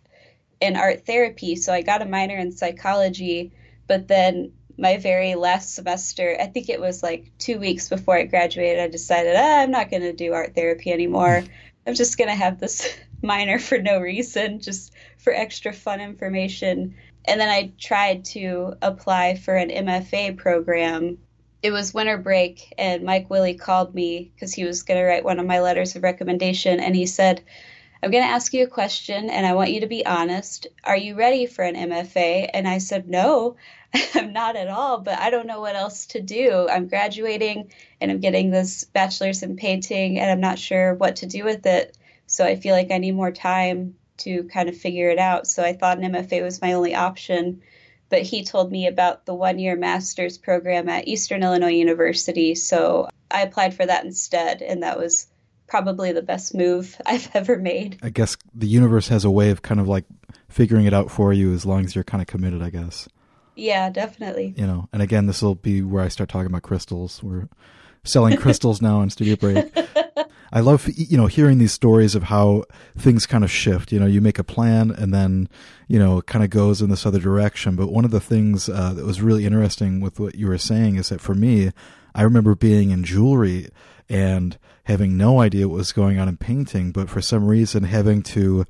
in 0.61 0.75
art 0.75 1.05
therapy, 1.05 1.55
so 1.55 1.73
I 1.73 1.81
got 1.81 2.01
a 2.01 2.05
minor 2.05 2.37
in 2.37 2.51
psychology, 2.51 3.51
but 3.87 4.07
then 4.07 4.53
my 4.77 4.97
very 4.97 5.35
last 5.35 5.75
semester, 5.75 6.37
I 6.39 6.47
think 6.47 6.69
it 6.69 6.81
was 6.81 7.01
like 7.01 7.31
two 7.37 7.59
weeks 7.59 7.89
before 7.89 8.17
I 8.17 8.23
graduated, 8.23 8.79
I 8.79 8.87
decided 8.87 9.35
ah, 9.35 9.61
I'm 9.61 9.71
not 9.71 9.89
going 9.89 10.03
to 10.03 10.13
do 10.13 10.33
art 10.33 10.55
therapy 10.55 10.91
anymore. 10.91 11.43
I'm 11.87 11.93
just 11.93 12.17
going 12.17 12.29
to 12.29 12.35
have 12.35 12.59
this 12.59 12.97
minor 13.21 13.59
for 13.59 13.77
no 13.77 13.99
reason, 13.99 14.59
just 14.59 14.93
for 15.17 15.33
extra 15.33 15.71
fun 15.71 16.01
information. 16.01 16.95
And 17.25 17.39
then 17.39 17.49
I 17.49 17.71
tried 17.79 18.25
to 18.25 18.75
apply 18.81 19.35
for 19.35 19.55
an 19.55 19.69
MFA 19.69 20.37
program. 20.37 21.17
It 21.63 21.71
was 21.71 21.93
winter 21.93 22.17
break, 22.17 22.73
and 22.77 23.03
Mike 23.03 23.29
Willie 23.29 23.55
called 23.55 23.95
me 23.95 24.31
because 24.35 24.53
he 24.53 24.65
was 24.65 24.83
going 24.83 24.99
to 24.99 25.05
write 25.05 25.23
one 25.23 25.39
of 25.39 25.47
my 25.47 25.61
letters 25.61 25.95
of 25.95 26.03
recommendation. 26.03 26.79
And 26.79 26.95
he 26.95 27.07
said, 27.07 27.43
I'm 28.03 28.11
going 28.11 28.23
to 28.23 28.29
ask 28.29 28.53
you 28.53 28.63
a 28.63 28.67
question, 28.67 29.31
and 29.31 29.47
I 29.47 29.55
want 29.55 29.71
you 29.71 29.79
to 29.79 29.87
be 29.87 30.05
honest. 30.05 30.67
Are 30.83 30.97
you 30.97 31.15
ready 31.15 31.47
for 31.47 31.63
an 31.63 31.75
MFA? 31.75 32.51
And 32.53 32.67
I 32.67 32.77
said, 32.77 33.09
No. 33.09 33.55
I'm 34.13 34.33
not 34.33 34.55
at 34.55 34.67
all, 34.67 34.99
but 34.99 35.19
I 35.19 35.29
don't 35.29 35.47
know 35.47 35.61
what 35.61 35.75
else 35.75 36.07
to 36.07 36.21
do. 36.21 36.67
I'm 36.69 36.87
graduating 36.87 37.71
and 38.01 38.11
I'm 38.11 38.19
getting 38.19 38.51
this 38.51 38.83
bachelor's 38.83 39.43
in 39.43 39.55
painting 39.55 40.19
and 40.19 40.29
I'm 40.29 40.41
not 40.41 40.59
sure 40.59 40.93
what 40.93 41.17
to 41.17 41.25
do 41.25 41.43
with 41.43 41.65
it. 41.65 41.97
So 42.27 42.45
I 42.45 42.55
feel 42.55 42.75
like 42.75 42.91
I 42.91 42.97
need 42.97 43.13
more 43.13 43.31
time 43.31 43.95
to 44.17 44.43
kind 44.45 44.69
of 44.69 44.77
figure 44.77 45.09
it 45.09 45.19
out. 45.19 45.47
So 45.47 45.63
I 45.63 45.73
thought 45.73 45.97
an 45.97 46.11
MFA 46.11 46.41
was 46.43 46.61
my 46.61 46.73
only 46.73 46.95
option. 46.95 47.61
But 48.09 48.21
he 48.21 48.43
told 48.43 48.71
me 48.71 48.87
about 48.87 49.25
the 49.25 49.33
one 49.33 49.57
year 49.59 49.75
master's 49.75 50.37
program 50.37 50.87
at 50.89 51.07
Eastern 51.07 51.43
Illinois 51.43 51.73
University. 51.73 52.55
So 52.55 53.09
I 53.31 53.41
applied 53.41 53.73
for 53.73 53.85
that 53.85 54.05
instead. 54.05 54.61
And 54.61 54.83
that 54.83 54.99
was 54.99 55.27
probably 55.67 56.11
the 56.11 56.21
best 56.21 56.53
move 56.53 56.99
I've 57.05 57.29
ever 57.33 57.57
made. 57.57 57.97
I 58.01 58.09
guess 58.09 58.37
the 58.53 58.67
universe 58.67 59.07
has 59.09 59.25
a 59.25 59.31
way 59.31 59.49
of 59.49 59.61
kind 59.61 59.79
of 59.79 59.87
like 59.87 60.05
figuring 60.49 60.85
it 60.85 60.93
out 60.93 61.11
for 61.11 61.33
you 61.33 61.53
as 61.53 61.65
long 61.65 61.83
as 61.83 61.95
you're 61.95 62.03
kind 62.03 62.21
of 62.21 62.27
committed, 62.27 62.61
I 62.61 62.69
guess. 62.69 63.07
Yeah, 63.55 63.89
definitely. 63.89 64.53
You 64.57 64.67
know, 64.67 64.89
and 64.91 65.01
again, 65.01 65.27
this 65.27 65.41
will 65.41 65.55
be 65.55 65.81
where 65.81 66.03
I 66.03 66.09
start 66.09 66.29
talking 66.29 66.47
about 66.47 66.63
crystals. 66.63 67.23
We're 67.23 67.47
selling 68.03 68.37
crystals 68.37 68.81
now 68.81 68.99
on 68.99 69.09
Studio 69.09 69.35
Break. 69.35 69.75
I 70.51 70.61
love 70.61 70.87
you 70.95 71.17
know 71.17 71.25
hearing 71.25 71.57
these 71.57 71.73
stories 71.73 72.15
of 72.15 72.23
how 72.23 72.63
things 72.97 73.25
kind 73.25 73.43
of 73.43 73.51
shift. 73.51 73.91
You 73.91 73.99
know, 73.99 74.05
you 74.05 74.21
make 74.21 74.39
a 74.39 74.43
plan 74.43 74.91
and 74.91 75.13
then 75.13 75.49
you 75.87 75.99
know 75.99 76.19
it 76.19 76.27
kind 76.27 76.43
of 76.43 76.49
goes 76.49 76.81
in 76.81 76.89
this 76.89 77.05
other 77.05 77.19
direction. 77.19 77.75
But 77.75 77.91
one 77.91 78.05
of 78.05 78.11
the 78.11 78.19
things 78.19 78.69
uh, 78.69 78.93
that 78.93 79.05
was 79.05 79.21
really 79.21 79.45
interesting 79.45 80.01
with 80.01 80.19
what 80.19 80.35
you 80.35 80.47
were 80.47 80.57
saying 80.57 80.95
is 80.95 81.09
that 81.09 81.21
for 81.21 81.33
me, 81.33 81.71
I 82.13 82.23
remember 82.23 82.55
being 82.55 82.91
in 82.91 83.03
jewelry 83.03 83.69
and 84.07 84.57
having 84.85 85.17
no 85.17 85.41
idea 85.41 85.67
what 85.67 85.77
was 85.77 85.91
going 85.91 86.19
on 86.19 86.29
in 86.29 86.37
painting, 86.37 86.91
but 86.91 87.09
for 87.09 87.21
some 87.21 87.47
reason 87.47 87.83
having 87.83 88.21
to 88.21 88.65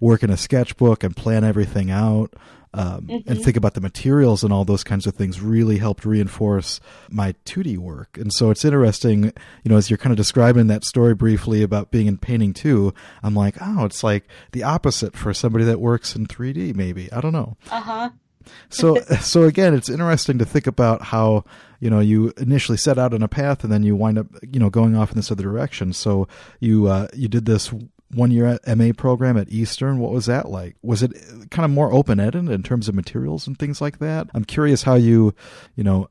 work 0.00 0.22
in 0.22 0.30
a 0.30 0.36
sketchbook 0.36 1.04
and 1.04 1.16
plan 1.16 1.44
everything 1.44 1.90
out 1.90 2.34
um, 2.72 3.02
mm-hmm. 3.02 3.28
and 3.28 3.42
think 3.42 3.56
about 3.56 3.74
the 3.74 3.80
materials 3.80 4.44
and 4.44 4.52
all 4.52 4.64
those 4.64 4.84
kinds 4.84 5.06
of 5.06 5.14
things 5.14 5.40
really 5.40 5.78
helped 5.78 6.04
reinforce 6.04 6.80
my 7.08 7.34
2D 7.44 7.78
work. 7.78 8.16
And 8.16 8.32
so 8.32 8.50
it's 8.50 8.64
interesting, 8.64 9.24
you 9.24 9.70
know, 9.70 9.76
as 9.76 9.90
you're 9.90 9.98
kind 9.98 10.12
of 10.12 10.16
describing 10.16 10.68
that 10.68 10.84
story 10.84 11.14
briefly 11.14 11.62
about 11.62 11.90
being 11.90 12.06
in 12.06 12.18
painting 12.18 12.52
too, 12.52 12.94
I'm 13.22 13.34
like, 13.34 13.56
oh, 13.60 13.84
it's 13.84 14.04
like 14.04 14.28
the 14.52 14.62
opposite 14.62 15.16
for 15.16 15.34
somebody 15.34 15.64
that 15.64 15.80
works 15.80 16.14
in 16.14 16.26
3D, 16.26 16.74
maybe. 16.74 17.12
I 17.12 17.20
don't 17.20 17.32
know. 17.32 17.56
Uh 17.70 17.80
huh. 17.80 18.10
so, 18.68 18.96
so 19.20 19.44
again, 19.44 19.74
it's 19.74 19.88
interesting 19.88 20.38
to 20.38 20.44
think 20.44 20.66
about 20.66 21.02
how 21.02 21.44
you 21.80 21.88
know 21.88 22.00
you 22.00 22.32
initially 22.36 22.76
set 22.78 22.98
out 22.98 23.14
on 23.14 23.22
a 23.22 23.28
path 23.28 23.64
and 23.64 23.72
then 23.72 23.82
you 23.82 23.96
wind 23.96 24.18
up 24.18 24.26
you 24.52 24.60
know 24.60 24.68
going 24.68 24.94
off 24.94 25.10
in 25.10 25.16
this 25.16 25.32
other 25.32 25.42
direction. 25.42 25.92
So 25.92 26.28
you 26.60 26.86
uh, 26.86 27.08
you 27.14 27.26
did 27.26 27.46
this 27.46 27.72
one 28.12 28.30
year 28.30 28.58
MA 28.66 28.92
program 28.96 29.36
at 29.36 29.48
Eastern. 29.50 29.98
What 29.98 30.12
was 30.12 30.26
that 30.26 30.48
like? 30.48 30.76
Was 30.82 31.02
it 31.02 31.12
kind 31.50 31.64
of 31.64 31.70
more 31.70 31.92
open 31.92 32.20
ended 32.20 32.48
in 32.48 32.62
terms 32.62 32.88
of 32.88 32.94
materials 32.94 33.46
and 33.46 33.58
things 33.58 33.80
like 33.80 33.98
that? 33.98 34.28
I'm 34.34 34.44
curious 34.44 34.82
how 34.82 34.94
you, 34.94 35.34
you 35.76 35.84
know, 35.84 36.08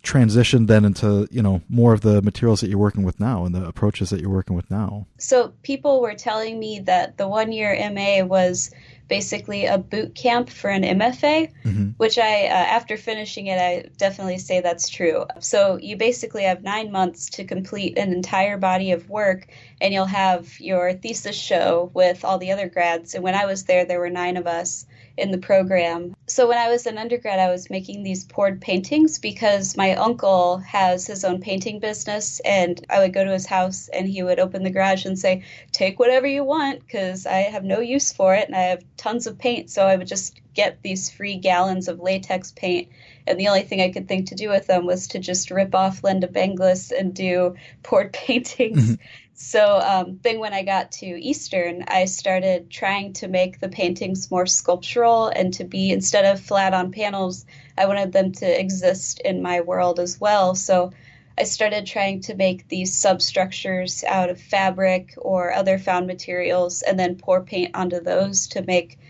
transitioned 0.00 0.68
then 0.68 0.84
into 0.86 1.28
you 1.30 1.42
know 1.42 1.60
more 1.68 1.92
of 1.92 2.00
the 2.00 2.22
materials 2.22 2.60
that 2.60 2.70
you're 2.70 2.78
working 2.78 3.02
with 3.02 3.20
now 3.20 3.44
and 3.44 3.54
the 3.54 3.64
approaches 3.64 4.10
that 4.10 4.20
you're 4.20 4.30
working 4.30 4.56
with 4.56 4.70
now. 4.70 5.06
So 5.18 5.52
people 5.62 6.00
were 6.00 6.14
telling 6.14 6.58
me 6.58 6.80
that 6.80 7.18
the 7.18 7.28
one 7.28 7.52
year 7.52 7.76
MA 7.92 8.24
was 8.24 8.70
basically 9.12 9.66
a 9.66 9.76
boot 9.76 10.14
camp 10.14 10.48
for 10.48 10.70
an 10.70 10.84
MFA, 10.84 11.52
mm-hmm. 11.64 11.90
which 11.98 12.16
I, 12.16 12.46
uh, 12.46 12.76
after 12.78 12.96
finishing 12.96 13.46
it, 13.46 13.58
I 13.58 13.90
definitely 13.98 14.38
say 14.38 14.62
that's 14.62 14.88
true. 14.88 15.26
So 15.38 15.76
you 15.76 15.98
basically 15.98 16.44
have 16.44 16.62
nine 16.62 16.90
months 16.90 17.28
to 17.36 17.44
complete 17.44 17.98
an 17.98 18.14
entire 18.14 18.56
body 18.56 18.92
of 18.92 19.10
work, 19.10 19.48
and 19.82 19.92
you'll 19.92 20.06
have 20.06 20.58
your 20.58 20.94
thesis 20.94 21.36
show 21.36 21.90
with 21.92 22.24
all 22.24 22.38
the 22.38 22.52
other 22.52 22.70
grads. 22.70 23.14
And 23.14 23.22
when 23.22 23.34
I 23.34 23.44
was 23.44 23.64
there, 23.64 23.84
there 23.84 24.00
were 24.00 24.08
nine 24.08 24.38
of 24.38 24.46
us 24.46 24.86
in 25.16 25.30
the 25.30 25.38
program. 25.38 26.14
So 26.26 26.48
when 26.48 26.58
I 26.58 26.70
was 26.70 26.86
an 26.86 26.98
undergrad, 26.98 27.38
I 27.38 27.50
was 27.50 27.70
making 27.70 28.02
these 28.02 28.24
poured 28.24 28.60
paintings 28.60 29.18
because 29.18 29.76
my 29.76 29.94
uncle 29.94 30.58
has 30.58 31.06
his 31.06 31.24
own 31.24 31.40
painting 31.40 31.78
business, 31.78 32.40
and 32.40 32.84
I 32.88 33.00
would 33.00 33.12
go 33.12 33.24
to 33.24 33.32
his 33.32 33.46
house 33.46 33.88
and 33.88 34.08
he 34.08 34.22
would 34.22 34.38
open 34.38 34.62
the 34.62 34.70
garage 34.70 35.04
and 35.04 35.18
say, 35.18 35.42
"Take 35.72 35.98
whatever 35.98 36.26
you 36.26 36.44
want," 36.44 36.80
because 36.80 37.26
I 37.26 37.42
have 37.42 37.64
no 37.64 37.80
use 37.80 38.12
for 38.12 38.34
it 38.34 38.48
and 38.48 38.56
I 38.56 38.62
have 38.62 38.84
tons 38.96 39.26
of 39.26 39.38
paint. 39.38 39.70
So 39.70 39.86
I 39.86 39.96
would 39.96 40.08
just 40.08 40.40
get 40.54 40.82
these 40.82 41.10
free 41.10 41.36
gallons 41.36 41.88
of 41.88 42.00
latex 42.00 42.52
paint 42.52 42.88
and 43.26 43.38
the 43.38 43.48
only 43.48 43.62
thing 43.62 43.80
I 43.80 43.90
could 43.90 44.08
think 44.08 44.28
to 44.28 44.34
do 44.34 44.48
with 44.48 44.66
them 44.66 44.86
was 44.86 45.08
to 45.08 45.18
just 45.18 45.50
rip 45.50 45.74
off 45.74 46.02
Lynda 46.02 46.30
Benglis 46.30 46.92
and 46.96 47.14
do 47.14 47.56
poured 47.82 48.12
paintings. 48.12 48.82
Mm-hmm. 48.82 49.02
So 49.44 49.80
um, 49.80 50.20
then 50.22 50.38
when 50.38 50.54
I 50.54 50.62
got 50.62 50.92
to 50.92 51.06
Eastern, 51.06 51.84
I 51.88 52.04
started 52.04 52.70
trying 52.70 53.12
to 53.14 53.26
make 53.26 53.58
the 53.58 53.68
paintings 53.68 54.30
more 54.30 54.46
sculptural 54.46 55.26
and 55.26 55.52
to 55.54 55.64
be, 55.64 55.90
instead 55.90 56.24
of 56.24 56.40
flat 56.40 56.72
on 56.72 56.92
panels, 56.92 57.44
I 57.76 57.86
wanted 57.86 58.12
them 58.12 58.30
to 58.34 58.60
exist 58.60 59.20
in 59.24 59.42
my 59.42 59.60
world 59.60 59.98
as 59.98 60.20
well. 60.20 60.54
So 60.54 60.92
I 61.36 61.42
started 61.42 61.86
trying 61.86 62.20
to 62.20 62.36
make 62.36 62.68
these 62.68 62.96
substructures 62.96 64.04
out 64.04 64.30
of 64.30 64.40
fabric 64.40 65.12
or 65.18 65.52
other 65.52 65.76
found 65.76 66.06
materials 66.06 66.82
and 66.82 66.96
then 66.96 67.16
pour 67.16 67.42
paint 67.42 67.74
onto 67.74 68.00
those 68.00 68.46
to 68.48 68.62
make 68.62 69.00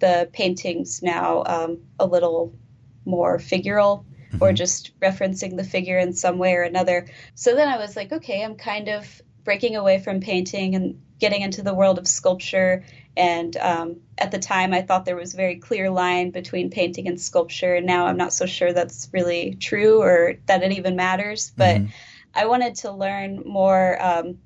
the 0.00 0.28
paintings 0.32 1.00
now 1.00 1.44
um, 1.46 1.78
a 2.00 2.06
little 2.06 2.52
more 3.04 3.38
figural 3.38 4.04
mm-hmm. 4.32 4.42
or 4.42 4.52
just 4.52 4.98
referencing 4.98 5.56
the 5.56 5.64
figure 5.64 5.96
in 5.96 6.12
some 6.12 6.38
way 6.38 6.54
or 6.54 6.62
another. 6.62 7.06
So 7.36 7.54
then 7.54 7.68
I 7.68 7.78
was 7.78 7.94
like, 7.94 8.10
okay, 8.10 8.42
I'm 8.42 8.56
kind 8.56 8.88
of 8.88 9.22
breaking 9.46 9.76
away 9.76 9.98
from 10.00 10.20
painting 10.20 10.74
and 10.74 11.00
getting 11.18 11.40
into 11.40 11.62
the 11.62 11.72
world 11.72 11.96
of 11.96 12.06
sculpture. 12.06 12.84
And 13.16 13.56
um, 13.56 13.96
at 14.18 14.30
the 14.30 14.38
time, 14.38 14.74
I 14.74 14.82
thought 14.82 15.06
there 15.06 15.16
was 15.16 15.32
a 15.32 15.36
very 15.38 15.56
clear 15.56 15.88
line 15.88 16.32
between 16.32 16.68
painting 16.68 17.08
and 17.08 17.18
sculpture. 17.18 17.76
And 17.76 17.86
now 17.86 18.06
I'm 18.06 18.18
not 18.18 18.34
so 18.34 18.44
sure 18.44 18.74
that's 18.74 19.08
really 19.12 19.54
true 19.54 20.02
or 20.02 20.34
that 20.44 20.62
it 20.62 20.72
even 20.72 20.96
matters. 20.96 21.52
But 21.56 21.76
mm-hmm. 21.76 21.90
I 22.34 22.44
wanted 22.44 22.74
to 22.76 22.92
learn 22.92 23.44
more 23.46 23.96
um, 24.02 24.38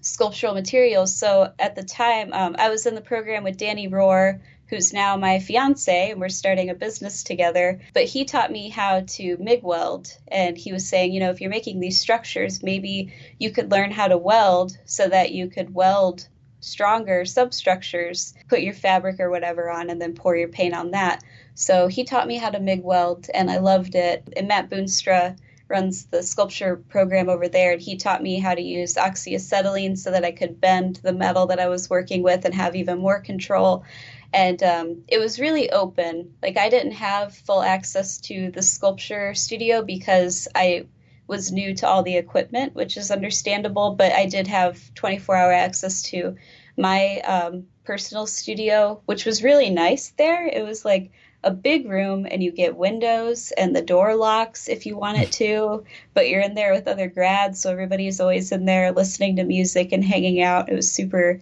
sculptural 0.00 0.54
materials. 0.54 1.14
So 1.14 1.52
at 1.58 1.76
the 1.76 1.84
time, 1.84 2.32
um, 2.32 2.56
I 2.58 2.70
was 2.70 2.86
in 2.86 2.96
the 2.96 3.00
program 3.00 3.44
with 3.44 3.58
Danny 3.58 3.88
Rohr, 3.88 4.40
who's 4.70 4.92
now 4.92 5.16
my 5.16 5.40
fiance, 5.40 6.12
and 6.12 6.20
we're 6.20 6.28
starting 6.28 6.70
a 6.70 6.74
business 6.74 7.24
together. 7.24 7.80
But 7.92 8.04
he 8.04 8.24
taught 8.24 8.52
me 8.52 8.68
how 8.68 9.00
to 9.00 9.36
MIG 9.38 9.64
weld. 9.64 10.16
And 10.28 10.56
he 10.56 10.72
was 10.72 10.88
saying, 10.88 11.12
you 11.12 11.20
know, 11.20 11.30
if 11.30 11.40
you're 11.40 11.50
making 11.50 11.80
these 11.80 12.00
structures, 12.00 12.62
maybe 12.62 13.12
you 13.38 13.50
could 13.50 13.70
learn 13.70 13.90
how 13.90 14.08
to 14.08 14.16
weld 14.16 14.78
so 14.84 15.08
that 15.08 15.32
you 15.32 15.48
could 15.48 15.74
weld 15.74 16.26
stronger 16.60 17.24
substructures, 17.24 18.34
put 18.48 18.60
your 18.60 18.74
fabric 18.74 19.18
or 19.18 19.30
whatever 19.30 19.70
on, 19.70 19.90
and 19.90 20.00
then 20.00 20.14
pour 20.14 20.36
your 20.36 20.48
paint 20.48 20.74
on 20.74 20.92
that. 20.92 21.24
So 21.54 21.88
he 21.88 22.04
taught 22.04 22.28
me 22.28 22.36
how 22.36 22.50
to 22.50 22.60
MIG 22.60 22.82
weld, 22.84 23.26
and 23.34 23.50
I 23.50 23.58
loved 23.58 23.94
it. 23.94 24.22
And 24.36 24.46
Matt 24.46 24.70
Boonstra 24.70 25.36
runs 25.68 26.06
the 26.06 26.22
sculpture 26.22 26.76
program 26.76 27.28
over 27.28 27.48
there, 27.48 27.72
and 27.72 27.80
he 27.80 27.96
taught 27.96 28.22
me 28.22 28.38
how 28.38 28.54
to 28.54 28.62
use 28.62 28.94
oxyacetylene 28.94 29.96
so 29.96 30.10
that 30.10 30.24
I 30.24 30.32
could 30.32 30.60
bend 30.60 30.96
the 30.96 31.12
metal 31.12 31.46
that 31.46 31.60
I 31.60 31.68
was 31.68 31.88
working 31.88 32.22
with 32.22 32.44
and 32.44 32.54
have 32.54 32.76
even 32.76 32.98
more 32.98 33.20
control 33.20 33.84
and 34.32 34.62
um, 34.62 35.02
it 35.08 35.18
was 35.18 35.40
really 35.40 35.70
open. 35.70 36.34
Like 36.42 36.56
I 36.56 36.68
didn't 36.68 36.92
have 36.92 37.34
full 37.34 37.62
access 37.62 38.18
to 38.22 38.50
the 38.50 38.62
sculpture 38.62 39.34
studio 39.34 39.82
because 39.82 40.46
I 40.54 40.86
was 41.26 41.52
new 41.52 41.74
to 41.76 41.86
all 41.86 42.02
the 42.02 42.16
equipment, 42.16 42.74
which 42.74 42.96
is 42.96 43.10
understandable. 43.10 43.94
But 43.94 44.12
I 44.12 44.26
did 44.26 44.46
have 44.46 44.94
24 44.94 45.36
hour 45.36 45.52
access 45.52 46.02
to 46.10 46.36
my 46.76 47.20
um, 47.20 47.66
personal 47.84 48.26
studio, 48.26 49.00
which 49.06 49.26
was 49.26 49.42
really 49.42 49.70
nice. 49.70 50.10
There, 50.16 50.46
it 50.46 50.64
was 50.64 50.84
like 50.84 51.10
a 51.42 51.50
big 51.50 51.88
room 51.88 52.26
and 52.30 52.42
you 52.42 52.52
get 52.52 52.76
windows 52.76 53.50
and 53.52 53.74
the 53.74 53.82
door 53.82 54.14
locks 54.14 54.68
if 54.68 54.86
you 54.86 54.96
want 54.96 55.18
it 55.18 55.32
to, 55.32 55.84
but 56.14 56.28
you're 56.28 56.42
in 56.42 56.54
there 56.54 56.72
with 56.72 56.86
other 56.86 57.08
grads, 57.08 57.60
so 57.60 57.70
everybody's 57.70 58.20
always 58.20 58.52
in 58.52 58.66
there 58.66 58.92
listening 58.92 59.36
to 59.36 59.44
music 59.44 59.92
and 59.92 60.04
hanging 60.04 60.42
out. 60.42 60.68
It 60.68 60.74
was 60.74 60.92
super 60.92 61.40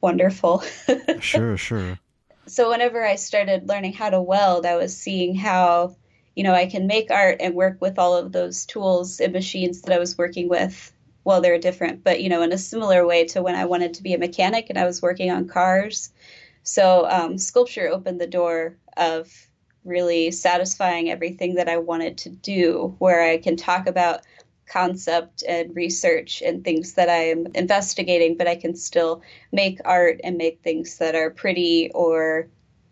wonderful. 0.00 0.64
sure, 1.20 1.56
sure 1.56 1.98
so 2.48 2.70
whenever 2.70 3.04
I 3.04 3.16
started 3.16 3.68
learning 3.68 3.92
how 3.92 4.10
to 4.10 4.20
weld, 4.20 4.66
I 4.66 4.76
was 4.76 4.96
seeing 4.96 5.34
how, 5.34 5.96
you 6.34 6.42
know, 6.42 6.54
I 6.54 6.66
can 6.66 6.86
make 6.86 7.10
art 7.10 7.36
and 7.40 7.54
work 7.54 7.80
with 7.80 7.98
all 7.98 8.16
of 8.16 8.32
those 8.32 8.66
tools 8.66 9.20
and 9.20 9.32
machines 9.32 9.82
that 9.82 9.94
I 9.94 9.98
was 9.98 10.18
working 10.18 10.48
with. 10.48 10.92
Well, 11.24 11.40
they're 11.40 11.58
different, 11.58 12.04
but 12.04 12.22
you 12.22 12.28
know, 12.28 12.42
in 12.42 12.52
a 12.52 12.58
similar 12.58 13.06
way 13.06 13.24
to 13.26 13.42
when 13.42 13.54
I 13.54 13.66
wanted 13.66 13.94
to 13.94 14.02
be 14.02 14.14
a 14.14 14.18
mechanic 14.18 14.66
and 14.70 14.78
I 14.78 14.86
was 14.86 15.02
working 15.02 15.30
on 15.30 15.48
cars. 15.48 16.10
So 16.62 17.06
um, 17.08 17.38
sculpture 17.38 17.88
opened 17.88 18.20
the 18.20 18.26
door 18.26 18.76
of 18.96 19.30
really 19.84 20.30
satisfying 20.30 21.10
everything 21.10 21.54
that 21.54 21.68
I 21.68 21.78
wanted 21.78 22.18
to 22.18 22.30
do, 22.30 22.94
where 22.98 23.22
I 23.22 23.38
can 23.38 23.56
talk 23.56 23.86
about 23.86 24.22
concept 24.68 25.42
and 25.46 25.74
research 25.74 26.42
and 26.44 26.64
things 26.64 26.94
that 26.94 27.08
I'm 27.08 27.46
investigating, 27.54 28.36
but 28.36 28.48
I 28.48 28.56
can 28.56 28.74
still 28.74 29.22
make 29.52 29.80
art 29.84 30.20
and 30.22 30.36
make 30.36 30.60
things 30.62 30.98
that 30.98 31.14
are 31.14 31.30
pretty 31.30 31.90
or 31.94 32.48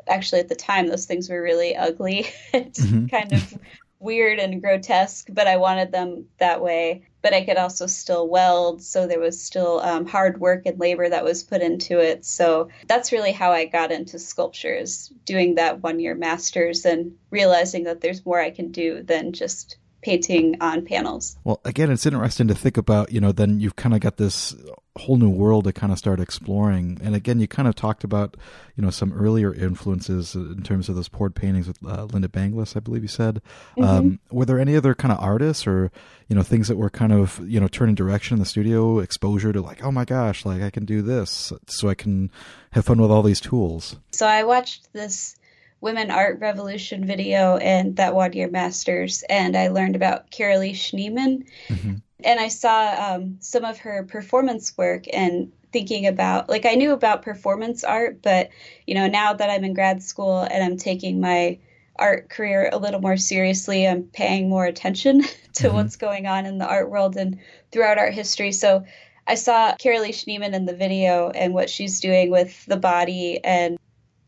actually 0.09 0.41
at 0.41 0.49
the 0.49 0.55
time 0.55 0.87
those 0.87 1.07
things 1.07 1.29
were 1.29 1.43
really 1.43 1.77
ugly. 1.77 2.27
it's 2.53 2.81
mm-hmm. 2.81 3.07
kind 3.07 3.33
of 3.33 3.59
weird 3.99 4.39
and 4.39 4.61
grotesque, 4.61 5.29
but 5.31 5.47
I 5.47 5.57
wanted 5.57 5.93
them 5.93 6.27
that 6.39 6.63
way. 6.63 7.03
But 7.23 7.35
I 7.35 7.45
could 7.45 7.57
also 7.57 7.87
still 7.87 8.29
weld, 8.29 8.81
so 8.83 9.07
there 9.07 9.19
was 9.19 9.43
still 9.43 9.81
um, 9.81 10.07
hard 10.07 10.39
work 10.41 10.63
and 10.65 10.79
labor 10.79 11.09
that 11.09 11.25
was 11.25 11.43
put 11.43 11.61
into 11.61 11.99
it. 11.99 12.25
So 12.25 12.69
that's 12.87 13.11
really 13.11 13.33
how 13.33 13.51
I 13.51 13.65
got 13.65 13.91
into 13.91 14.19
sculptures, 14.21 15.13
doing 15.25 15.57
that 15.57 15.83
one 15.83 15.99
year 15.99 16.15
master's 16.15 16.85
and 16.85 17.17
realizing 17.31 17.85
that 17.85 18.01
there's 18.01 18.25
more 18.25 18.41
I 18.41 18.51
can 18.51 18.71
do 18.71 19.03
than 19.03 19.33
just 19.33 19.77
painting 20.07 20.57
on 20.61 20.85
panels. 20.85 21.37
Well, 21.43 21.61
again, 21.65 21.91
it's 21.91 22.07
interesting 22.07 22.47
to 22.47 22.55
think 22.55 22.77
about, 22.77 23.11
you 23.11 23.21
know, 23.21 23.33
then 23.33 23.59
you've 23.59 23.75
kind 23.75 23.93
of 23.93 23.99
got 23.99 24.19
this 24.19 24.55
whole 24.95 25.17
new 25.17 25.29
world 25.29 25.65
to 25.65 25.73
kind 25.73 25.93
of 25.93 25.99
start 25.99 26.21
exploring. 26.21 27.01
And 27.03 27.17
again, 27.17 27.41
you 27.41 27.49
kind 27.49 27.67
of 27.67 27.75
talked 27.75 28.05
about, 28.05 28.37
you 28.77 28.85
know, 28.85 28.91
some 28.91 29.13
earlier 29.13 29.53
influences 29.53 30.37
in 30.37 30.63
terms 30.63 30.89
of 30.89 30.95
those 30.95 31.09
poured 31.09 31.35
paintings 31.35 31.67
with 31.67 31.79
uh, 31.85 32.07
Lynda 32.07 32.29
Benglis, 32.29 32.77
I 32.77 32.81
believe 32.81 33.03
you 33.03 33.09
said. 33.09 33.43
Mm-hmm. 33.77 33.83
Um, 33.83 34.21
were 34.31 34.45
there 34.45 34.61
any 34.61 34.77
other 34.77 34.95
kind 34.95 35.11
of 35.11 35.19
artists 35.19 35.67
or, 35.67 35.91
you 36.29 36.37
know, 36.37 36.45
things 36.45 36.69
that 36.69 36.77
were 36.77 36.89
kind 36.89 37.13
of, 37.13 37.41
you 37.45 37.59
know, 37.59 37.67
turning 37.67 37.97
direction 37.97 38.37
in 38.37 38.39
the 38.39 38.47
studio, 38.47 39.01
exposure 39.01 39.53
to 39.53 39.61
like, 39.61 39.83
oh 39.83 39.91
my 39.91 40.05
gosh, 40.05 40.45
like 40.45 40.63
I 40.63 40.71
can 40.71 40.85
do 40.85 41.03
this 41.03 41.53
so 41.67 41.89
I 41.89 41.95
can 41.95 42.31
have 42.71 42.85
fun 42.85 43.01
with 43.01 43.11
all 43.11 43.25
these 43.25 43.41
tools? 43.41 43.97
So 44.13 44.25
I 44.25 44.45
watched 44.45 44.93
this 44.93 45.35
Women 45.87 46.11
Art 46.11 46.41
Revolution 46.41 47.05
video 47.05 47.59
and 47.59 47.95
that 47.95 48.13
one 48.13 48.33
year 48.33 48.51
masters, 48.51 49.23
and 49.31 49.57
I 49.57 49.69
learned 49.69 49.95
about 49.95 50.33
Carolee 50.33 50.73
Schneemann. 50.73 51.47
Mm-hmm. 51.69 51.95
and 52.25 52.41
I 52.41 52.49
saw 52.49 53.15
um, 53.15 53.37
some 53.39 53.65
of 53.65 53.79
her 53.79 54.03
performance 54.03 54.77
work 54.77 55.05
and 55.13 55.53
thinking 55.73 56.09
about 56.09 56.49
like 56.49 56.67
I 56.67 56.75
knew 56.75 56.91
about 56.91 57.23
performance 57.23 57.85
art, 57.85 58.21
but 58.21 58.51
you 58.89 58.97
know 58.97 59.07
now 59.07 59.33
that 59.35 59.49
I'm 59.49 59.63
in 59.63 59.75
grad 59.75 60.03
school 60.03 60.41
and 60.41 60.65
I'm 60.65 60.77
taking 60.77 61.21
my 61.21 61.57
art 62.01 62.31
career 62.31 62.69
a 62.73 62.79
little 62.79 63.01
more 63.01 63.17
seriously, 63.17 63.87
I'm 63.87 64.03
paying 64.03 64.49
more 64.49 64.67
attention 64.67 65.23
to 65.53 65.69
mm-hmm. 65.69 65.77
what's 65.77 65.95
going 65.95 66.27
on 66.27 66.47
in 66.47 66.59
the 66.59 66.67
art 66.67 66.91
world 66.91 67.17
and 67.17 67.39
throughout 67.71 67.97
art 67.97 68.13
history. 68.13 68.51
So 68.51 68.85
I 69.29 69.37
saw 69.37 69.77
Carolee 69.77 70.11
Schneemann 70.11 70.53
in 70.53 70.67
the 70.67 70.75
video 70.75 71.31
and 71.31 71.55
what 71.55 71.71
she's 71.71 72.01
doing 72.01 72.33
with 72.33 72.67
the 72.67 72.77
body 72.77 73.39
and 73.45 73.79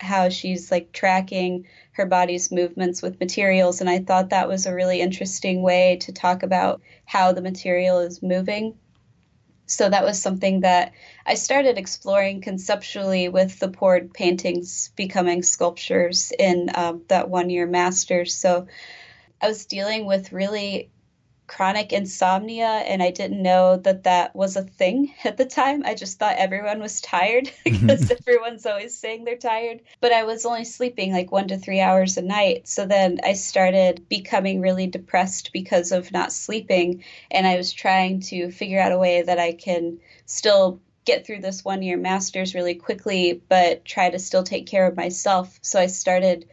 how 0.01 0.29
she's 0.29 0.71
like 0.71 0.93
tracking 0.93 1.67
her 1.93 2.07
body's 2.07 2.53
movements 2.53 3.03
with 3.03 3.21
materials. 3.21 3.81
And 3.81 3.91
I 3.91 3.99
thought 3.99 4.31
that 4.31 4.49
was 4.49 4.67
a 4.67 4.75
really 4.75 5.01
interesting 5.01 5.63
way 5.63 5.97
to 6.03 6.13
talk 6.13 6.43
about 6.43 6.81
how 7.05 7.33
the 7.33 7.43
material 7.43 7.99
is 7.99 8.23
moving. 8.23 8.75
So 9.67 9.91
that 9.91 10.05
was 10.05 10.21
something 10.21 10.61
that 10.61 10.93
I 11.27 11.35
started 11.35 11.77
exploring 11.77 12.41
conceptually 12.41 13.29
with 13.29 13.59
the 13.59 13.69
poured 13.69 14.15
paintings 14.15 14.91
becoming 14.97 15.43
sculptures 15.43 16.33
in 16.39 16.71
um, 16.75 17.03
that 17.09 17.29
one 17.29 17.51
year 17.51 17.67
master's. 17.67 18.35
So 18.35 18.67
I 19.43 19.49
was 19.49 19.67
dealing 19.67 20.07
with 20.07 20.33
really 20.33 20.91
chronic 21.49 21.93
insomnia 21.93 22.67
and 22.67 23.03
I 23.03 23.11
didn't 23.11 23.43
know 23.43 23.79
that 23.79 24.05
that 24.05 24.37
was 24.37 24.55
a 24.55 24.63
thing 24.63 25.13
at 25.25 25.37
the 25.37 25.47
time. 25.47 25.83
I 25.85 25.95
just 25.95 26.19
thought 26.19 26.37
everyone 26.37 26.79
was 26.79 27.01
tired 27.01 27.51
mm-hmm. 27.67 27.87
because 27.87 28.11
everyone's 28.11 28.67
always 28.67 28.97
saying 28.97 29.25
they're 29.25 29.37
tired. 29.37 29.81
But 30.01 30.13
I 30.13 30.25
was 30.25 30.47
only 30.47 30.65
sleeping 30.65 31.13
like 31.13 31.33
1 31.33 31.49
to 31.49 31.59
3 31.59 31.81
hours 31.81 32.17
a 32.17 32.23
night. 32.23 32.69
So 32.69 32.87
then 32.87 33.19
I 33.25 33.33
started 33.33 34.09
becoming 34.09 34.61
really 34.61 34.87
depressed 34.87 35.53
because 35.53 35.91
of 35.91 36.13
not 36.13 36.33
sleeping 36.33 37.03
and 37.31 37.47
I 37.47 37.57
was 37.57 37.73
trying 37.73 38.21
to 38.21 38.53
figure 38.53 38.81
out 38.81 38.93
a 38.93 38.99
way 38.99 39.23
that 39.23 39.39
I 39.39 39.53
can 39.53 39.99
still 40.27 40.81
get 41.05 41.27
through 41.27 41.41
this 41.41 41.65
one 41.65 41.83
year 41.83 41.97
masters 41.97 42.55
really 42.55 42.75
quickly 42.75 43.41
but 43.49 43.83
try 43.87 44.11
to 44.11 44.19
still 44.19 44.43
take 44.43 44.67
care 44.67 44.87
of 44.87 44.97
myself. 44.97 45.59
So 45.63 45.81
I 45.81 45.87
started 45.87 46.47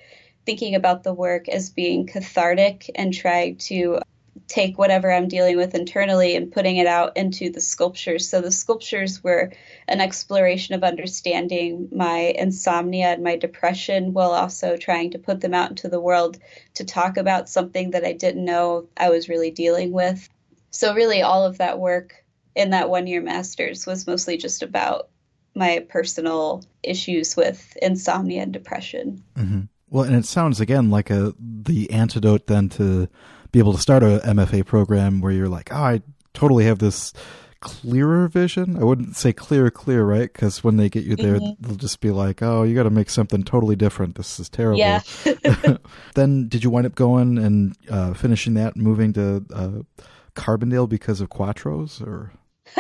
thinking 0.46 0.76
about 0.76 1.04
the 1.04 1.14
work 1.14 1.50
as 1.50 1.70
being 1.70 2.08
cathartic 2.08 2.90
and 2.96 3.14
trying 3.14 3.58
to 3.58 4.00
take 4.48 4.78
whatever 4.78 5.12
I'm 5.12 5.28
dealing 5.28 5.58
with 5.58 5.74
internally 5.74 6.36
and 6.36 6.52
putting 6.52 6.78
it 6.78 6.88
out 6.88 7.18
into 7.18 7.50
the 7.50 7.62
sculptures. 7.62 8.30
So 8.30 8.42
the 8.42 8.52
sculptures 8.52 9.24
were 9.24 9.52
an 9.88 10.02
exploration 10.02 10.76
of 10.76 10.84
understanding 10.84 11.90
my 11.92 12.34
insomnia 12.38 13.08
and 13.08 13.24
my 13.24 13.38
depression 13.38 14.14
while 14.14 14.32
also 14.32 14.78
trying 14.78 15.12
to 15.12 15.20
put 15.20 15.42
them 15.42 15.54
out 15.54 15.72
into 15.72 15.90
the 15.90 16.00
world 16.00 16.38
to 16.76 16.84
talk 16.84 17.18
about 17.18 17.50
something 17.50 17.92
that 17.92 18.06
I 18.06 18.14
didn't 18.14 18.46
know 18.46 18.88
I 18.98 19.10
was 19.10 19.30
really 19.30 19.52
dealing 19.52 19.92
with. 19.92 20.30
So 20.70 20.94
really 20.94 21.22
all 21.22 21.46
of 21.46 21.58
that 21.58 21.80
work 21.80 22.24
in 22.56 22.70
that 22.70 22.90
one 22.90 23.08
year 23.08 23.22
masters 23.22 23.86
was 23.86 24.08
mostly 24.08 24.38
just 24.38 24.62
about 24.62 25.10
my 25.56 25.86
personal 25.90 26.64
issues 26.84 27.36
with 27.36 27.76
insomnia 27.82 28.44
and 28.44 28.54
depression. 28.54 29.24
Mm-hmm. 29.36 29.62
Well, 29.90 30.04
and 30.04 30.16
it 30.16 30.26
sounds 30.26 30.60
again 30.60 30.90
like 30.90 31.10
a 31.10 31.34
the 31.40 31.90
antidote 31.92 32.48
then 32.48 32.70
to 32.70 33.08
be 33.56 33.60
able 33.60 33.72
to 33.72 33.82
start 33.82 34.04
a 34.04 34.20
MFA 34.26 34.66
program 34.66 35.22
where 35.22 35.32
you're 35.32 35.48
like, 35.48 35.72
oh, 35.72 35.78
I 35.78 36.02
totally 36.34 36.66
have 36.66 36.80
this 36.80 37.14
clearer 37.62 38.28
vision. 38.28 38.76
I 38.76 38.84
wouldn't 38.84 39.16
say 39.16 39.32
clear, 39.32 39.72
clear, 39.72 40.04
right? 40.04 40.32
Because 40.32 40.62
when 40.62 40.76
they 40.76 40.90
get 40.90 41.06
you 41.06 41.16
there, 41.16 41.40
mm-hmm. 41.40 41.66
they'll 41.66 41.78
just 41.78 42.02
be 42.02 42.12
like, 42.12 42.44
"Oh, 42.44 42.64
you 42.64 42.76
got 42.76 42.84
to 42.84 42.90
make 42.90 43.10
something 43.10 43.44
totally 43.44 43.78
different. 43.78 44.16
This 44.16 44.42
is 44.42 44.50
terrible." 44.50 44.80
Yeah. 44.80 45.00
then, 46.16 46.50
did 46.50 46.66
you 46.66 46.70
wind 46.70 46.86
up 46.86 46.96
going 46.96 47.38
and 47.38 47.78
uh, 47.90 48.14
finishing 48.14 48.56
that, 48.56 48.76
moving 48.76 49.14
to 49.14 49.46
uh, 49.54 50.04
Carbondale 50.36 50.90
because 50.90 51.22
of 51.22 51.30
Quatros, 51.30 52.06
or? 52.06 52.34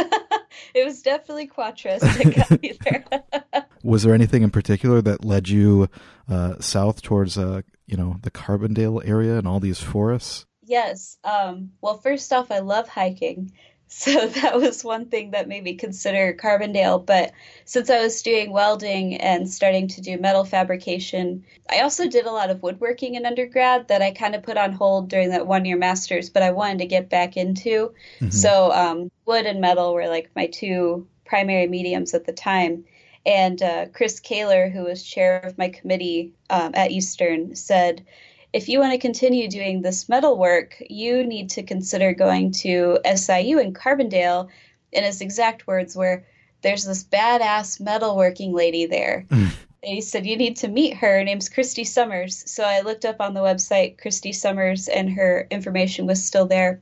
it 0.75 0.85
was 0.85 1.01
definitely 1.01 1.47
Quatros 1.47 2.01
that 2.01 2.49
got 2.49 2.61
me 2.61 2.77
there. 2.83 3.63
was 3.81 4.03
there 4.03 4.13
anything 4.13 4.43
in 4.43 4.51
particular 4.51 5.01
that 5.01 5.23
led 5.23 5.47
you 5.47 5.87
uh, 6.27 6.59
south 6.59 7.01
towards, 7.01 7.37
uh, 7.37 7.61
you 7.87 7.95
know, 7.95 8.17
the 8.23 8.31
Carbondale 8.31 9.01
area 9.07 9.37
and 9.37 9.47
all 9.47 9.61
these 9.61 9.79
forests? 9.79 10.45
Yes. 10.65 11.17
Um, 11.23 11.71
well, 11.81 11.97
first 11.97 12.31
off, 12.33 12.51
I 12.51 12.59
love 12.59 12.87
hiking. 12.87 13.51
So 13.87 14.27
that 14.27 14.55
was 14.55 14.83
one 14.83 15.05
thing 15.05 15.31
that 15.31 15.47
made 15.47 15.63
me 15.63 15.75
consider 15.75 16.33
Carbondale. 16.33 17.05
But 17.05 17.31
since 17.65 17.87
I 17.89 18.01
was 18.01 18.23
doing 18.23 18.51
welding 18.51 19.15
and 19.17 19.47
starting 19.47 19.87
to 19.89 20.01
do 20.01 20.17
metal 20.17 20.43
fabrication, 20.43 21.45
I 21.69 21.81
also 21.81 22.09
did 22.09 22.25
a 22.25 22.31
lot 22.31 22.49
of 22.49 22.63
woodworking 22.63 23.13
in 23.13 23.27
undergrad 23.27 23.87
that 23.89 24.01
I 24.01 24.09
kind 24.09 24.33
of 24.33 24.41
put 24.41 24.57
on 24.57 24.73
hold 24.73 25.07
during 25.07 25.29
that 25.29 25.45
one 25.45 25.65
year 25.65 25.77
master's, 25.77 26.31
but 26.31 26.41
I 26.41 26.49
wanted 26.49 26.79
to 26.79 26.87
get 26.87 27.09
back 27.09 27.37
into. 27.37 27.93
Mm-hmm. 28.19 28.31
So 28.31 28.71
um, 28.71 29.11
wood 29.27 29.45
and 29.45 29.61
metal 29.61 29.93
were 29.93 30.07
like 30.07 30.31
my 30.35 30.47
two 30.47 31.07
primary 31.23 31.67
mediums 31.67 32.15
at 32.15 32.25
the 32.25 32.33
time. 32.33 32.85
And 33.23 33.61
uh, 33.61 33.85
Chris 33.93 34.19
Kaler, 34.19 34.67
who 34.67 34.83
was 34.85 35.03
chair 35.03 35.37
of 35.39 35.59
my 35.59 35.69
committee 35.69 36.33
um, 36.49 36.71
at 36.73 36.89
Eastern, 36.89 37.55
said, 37.55 38.03
if 38.55 38.69
you 38.69 38.79
want 38.79 38.93
to 38.93 38.97
continue 38.97 39.49
doing 39.49 39.81
this 39.81 40.07
metal 40.07 40.37
work, 40.37 40.81
you 40.89 41.25
need 41.25 41.49
to 41.49 41.61
consider 41.61 42.13
going 42.13 42.53
to 42.53 42.97
SIU 43.03 43.59
in 43.59 43.73
Carbondale. 43.73 44.47
In 44.93 45.03
his 45.03 45.19
exact 45.19 45.67
words, 45.67 45.93
where 45.93 46.25
there's 46.61 46.85
this 46.85 47.03
badass 47.03 47.81
metalworking 47.81 48.53
lady 48.53 48.85
there. 48.85 49.25
Mm. 49.29 49.51
And 49.83 49.93
he 49.93 49.99
said, 49.99 50.25
You 50.25 50.37
need 50.37 50.55
to 50.57 50.69
meet 50.69 50.95
her. 50.95 51.17
Her 51.17 51.23
name's 51.25 51.49
Christy 51.49 51.83
Summers. 51.83 52.49
So 52.49 52.63
I 52.63 52.79
looked 52.79 53.03
up 53.03 53.17
on 53.19 53.33
the 53.33 53.41
website 53.41 53.97
Christy 53.97 54.31
Summers, 54.31 54.87
and 54.87 55.11
her 55.11 55.47
information 55.51 56.05
was 56.05 56.23
still 56.23 56.45
there. 56.45 56.81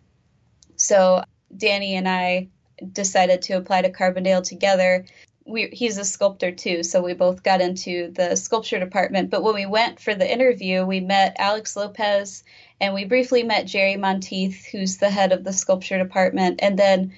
So 0.75 1.23
Danny 1.57 1.95
and 1.95 2.07
I 2.07 2.49
decided 2.91 3.41
to 3.43 3.53
apply 3.53 3.81
to 3.81 3.91
Carbondale 3.91 4.43
together 4.43 5.05
we 5.45 5.67
he's 5.67 5.97
a 5.97 6.06
sculptor 6.06 6.51
too, 6.51 6.84
so 6.84 7.01
we 7.01 7.13
both 7.13 7.43
got 7.43 7.62
into 7.62 8.12
the 8.12 8.36
sculpture 8.36 8.79
department. 8.79 9.29
But 9.29 9.43
when 9.43 9.56
we 9.56 9.65
went 9.65 9.99
for 9.99 10.15
the 10.15 10.32
interview, 10.32 10.86
we 10.86 10.99
met 10.99 11.36
Alex 11.38 11.75
Lopez 11.75 12.43
and 12.79 12.93
we 12.93 13.06
briefly 13.06 13.43
met 13.43 13.67
Jerry 13.67 13.97
Monteith, 13.97 14.65
who's 14.65 14.97
the 14.97 15.10
head 15.10 15.32
of 15.32 15.43
the 15.43 15.53
sculpture 15.53 15.97
department, 15.97 16.60
and 16.62 16.77
then 16.77 17.13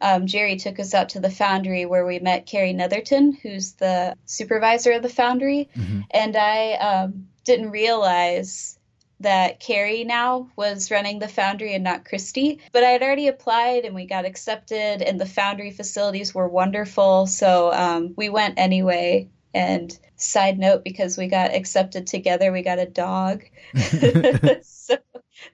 um, 0.00 0.26
Jerry 0.26 0.56
took 0.56 0.78
us 0.78 0.92
out 0.92 1.10
to 1.10 1.20
the 1.20 1.30
foundry 1.30 1.86
where 1.86 2.04
we 2.04 2.18
met 2.18 2.46
Carrie 2.46 2.72
Netherton, 2.72 3.32
who's 3.32 3.72
the 3.72 4.16
supervisor 4.26 4.92
of 4.92 5.02
the 5.02 5.08
foundry, 5.08 5.68
mm-hmm. 5.76 6.00
and 6.10 6.36
I 6.36 6.72
um, 6.72 7.28
didn't 7.44 7.70
realize 7.70 8.78
that 9.20 9.60
Carrie 9.60 10.04
now 10.04 10.50
was 10.56 10.90
running 10.90 11.18
the 11.18 11.28
foundry 11.28 11.74
and 11.74 11.84
not 11.84 12.04
Christy. 12.04 12.60
But 12.72 12.84
I 12.84 12.90
had 12.90 13.02
already 13.02 13.28
applied 13.28 13.84
and 13.84 13.94
we 13.94 14.06
got 14.06 14.24
accepted, 14.24 15.02
and 15.02 15.20
the 15.20 15.26
foundry 15.26 15.70
facilities 15.70 16.34
were 16.34 16.48
wonderful. 16.48 17.26
So 17.26 17.72
um, 17.72 18.14
we 18.16 18.28
went 18.28 18.58
anyway. 18.58 19.28
And 19.54 19.96
side 20.16 20.58
note, 20.58 20.82
because 20.82 21.16
we 21.16 21.28
got 21.28 21.54
accepted 21.54 22.08
together, 22.08 22.50
we 22.50 22.62
got 22.62 22.80
a 22.80 22.86
dog. 22.86 23.44
so 24.62 24.96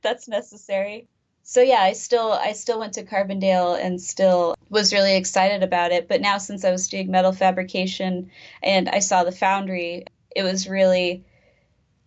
that's 0.03 0.27
necessary. 0.27 1.09
So 1.42 1.62
yeah, 1.62 1.81
I 1.81 1.94
still 1.94 2.33
I 2.33 2.53
still 2.53 2.79
went 2.79 2.94
to 2.94 3.03
Carbondale 3.03 3.77
and 3.79 4.01
still 4.01 4.55
was 4.68 4.92
really 4.92 5.16
excited 5.16 5.62
about 5.62 5.90
it. 5.90 6.07
But 6.07 6.20
now 6.20 6.38
since 6.38 6.64
I 6.64 6.70
was 6.70 6.88
doing 6.88 7.11
metal 7.11 7.33
fabrication 7.33 8.31
and 8.62 8.88
I 8.88 9.01
saw 9.01 9.25
the 9.25 9.33
foundry, 9.33 10.05
it 10.35 10.44
was 10.44 10.68
really 10.68 11.25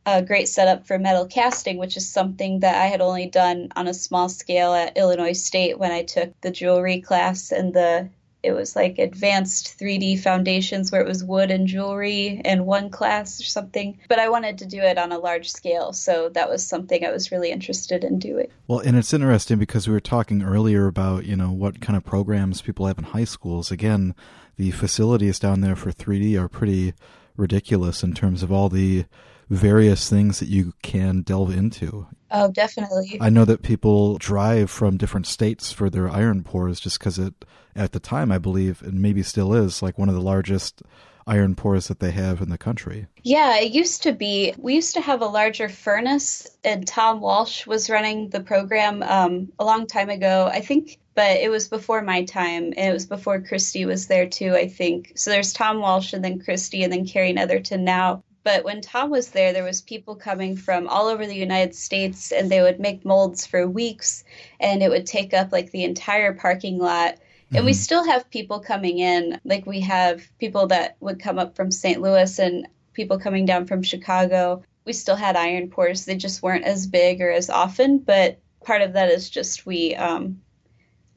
a 0.05 0.21
great 0.21 0.49
setup 0.49 0.85
for 0.85 0.99
metal 0.99 1.25
casting, 1.25 1.77
which 1.77 1.97
is 1.97 2.07
something 2.07 2.59
that 2.59 2.75
I 2.75 2.87
had 2.87 3.01
only 3.01 3.27
done 3.27 3.71
on 3.75 3.87
a 3.87 3.93
small 3.93 4.29
scale 4.29 4.73
at 4.73 4.97
Illinois 4.97 5.33
State 5.33 5.79
when 5.79 5.91
I 5.91 6.03
took 6.03 6.39
the 6.41 6.51
jewelry 6.51 7.01
class 7.01 7.51
and 7.51 7.73
the 7.73 8.09
it 8.43 8.51
was 8.51 8.75
like 8.75 8.99
advanced 8.99 9.79
3D 9.79 10.19
foundations 10.19 10.91
where 10.91 10.99
it 10.99 11.07
was 11.07 11.23
wood 11.23 11.49
and 11.49 11.65
jewelry 11.65 12.41
in 12.43 12.65
one 12.65 12.89
class 12.89 13.39
or 13.39 13.45
something. 13.45 13.97
But 14.09 14.19
I 14.19 14.27
wanted 14.27 14.57
to 14.57 14.65
do 14.65 14.79
it 14.79 14.97
on 14.97 15.13
a 15.13 15.17
large 15.17 15.49
scale, 15.49 15.93
so 15.93 16.27
that 16.29 16.49
was 16.49 16.67
something 16.67 17.05
I 17.05 17.11
was 17.11 17.31
really 17.31 17.51
interested 17.51 18.03
in 18.03 18.19
doing. 18.19 18.47
Well, 18.67 18.79
and 18.79 18.97
it's 18.97 19.13
interesting 19.13 19.59
because 19.59 19.87
we 19.87 19.93
were 19.93 20.01
talking 20.01 20.43
earlier 20.43 20.87
about, 20.87 21.23
you 21.23 21.37
know, 21.37 21.51
what 21.51 21.79
kind 21.79 21.95
of 21.95 22.03
programs 22.03 22.61
people 22.61 22.85
have 22.85 22.97
in 22.97 23.05
high 23.05 23.23
schools. 23.23 23.71
Again, 23.71 24.13
the 24.57 24.71
facilities 24.71 25.39
down 25.39 25.61
there 25.61 25.77
for 25.77 25.93
3D 25.93 26.37
are 26.37 26.49
pretty 26.49 26.93
ridiculous 27.37 28.03
in 28.03 28.13
terms 28.13 28.43
of 28.43 28.51
all 28.51 28.67
the 28.67 29.05
various 29.53 30.09
things 30.09 30.39
that 30.39 30.49
you 30.49 30.73
can 30.81 31.21
delve 31.21 31.55
into. 31.55 32.07
Oh, 32.31 32.51
definitely. 32.51 33.17
I 33.21 33.29
know 33.29 33.45
that 33.45 33.61
people 33.61 34.17
drive 34.17 34.69
from 34.69 34.97
different 34.97 35.27
states 35.27 35.71
for 35.71 35.89
their 35.89 36.09
iron 36.09 36.43
pours 36.43 36.79
just 36.79 36.99
because 36.99 37.19
it, 37.19 37.45
at 37.75 37.91
the 37.91 37.99
time, 37.99 38.31
I 38.31 38.39
believe, 38.39 38.81
and 38.81 38.99
maybe 38.99 39.23
still 39.23 39.53
is, 39.53 39.81
like 39.81 39.97
one 39.97 40.09
of 40.09 40.15
the 40.15 40.21
largest 40.21 40.81
iron 41.25 41.55
pours 41.55 41.87
that 41.87 41.99
they 41.99 42.11
have 42.11 42.41
in 42.41 42.49
the 42.49 42.57
country. 42.57 43.07
Yeah, 43.21 43.57
it 43.59 43.71
used 43.71 44.03
to 44.03 44.11
be. 44.11 44.53
We 44.57 44.75
used 44.75 44.95
to 44.95 45.01
have 45.01 45.21
a 45.21 45.27
larger 45.27 45.69
furnace, 45.69 46.47
and 46.63 46.85
Tom 46.85 47.21
Walsh 47.21 47.65
was 47.67 47.89
running 47.89 48.29
the 48.29 48.41
program 48.41 49.03
um, 49.03 49.51
a 49.59 49.63
long 49.63 49.87
time 49.87 50.09
ago. 50.09 50.49
I 50.51 50.59
think 50.59 50.97
but 51.15 51.37
it 51.37 51.49
was 51.49 51.67
before 51.67 52.01
my 52.01 52.23
time 52.23 52.73
and 52.75 52.89
it 52.89 52.93
was 52.93 53.05
before 53.05 53.39
Christy 53.39 53.85
was 53.85 54.07
there 54.07 54.27
too, 54.27 54.55
I 54.55 54.67
think. 54.67 55.13
So 55.15 55.29
there's 55.29 55.53
Tom 55.53 55.79
Walsh 55.79 56.13
and 56.13 56.23
then 56.23 56.39
Christy 56.39 56.83
and 56.83 56.91
then 56.91 57.05
Carrie 57.05 57.33
Netherton 57.33 57.83
now 57.83 58.23
But 58.43 58.65
when 58.65 58.81
Tom 58.81 59.09
was 59.09 59.29
there, 59.29 59.53
there 59.53 59.63
was 59.63 59.81
people 59.81 60.15
coming 60.15 60.57
from 60.57 60.87
all 60.87 61.07
over 61.07 61.25
the 61.25 61.35
United 61.35 61.73
States, 61.75 62.31
and 62.31 62.49
they 62.49 62.61
would 62.61 62.79
make 62.79 63.05
molds 63.05 63.45
for 63.45 63.67
weeks, 63.67 64.25
and 64.59 64.83
it 64.83 64.89
would 64.89 65.05
take 65.05 65.33
up 65.33 65.51
like 65.51 65.71
the 65.71 65.85
entire 65.85 66.33
parking 66.33 66.77
lot. 66.77 67.15
Mm-hmm. 67.15 67.55
And 67.55 67.65
we 67.65 67.71
mm-hmm. 67.71 67.77
still 67.77 68.03
have 68.03 68.29
people 68.29 68.59
coming 68.59 68.99
in, 68.99 69.39
like 69.45 69.65
we 69.65 69.79
have 69.81 70.27
people 70.39 70.67
that 70.67 70.97
would 70.99 71.21
come 71.21 71.39
up 71.39 71.55
from 71.55 71.71
St. 71.71 72.01
Louis 72.01 72.37
and 72.37 72.67
people 72.93 73.17
coming 73.17 73.45
down 73.45 73.65
from 73.65 73.81
Chicago. 73.81 74.63
We 74.85 74.91
still 74.91 75.15
had 75.15 75.37
iron 75.37 75.69
pours; 75.69 76.03
they 76.03 76.17
just 76.17 76.43
weren't 76.43 76.65
as 76.65 76.85
big 76.85 77.21
or 77.21 77.31
as 77.31 77.49
often. 77.49 77.99
But 77.99 78.39
part 78.63 78.81
of 78.81 78.93
that 78.93 79.09
is 79.09 79.29
just 79.29 79.65
we 79.65 79.95
um, 79.95 80.41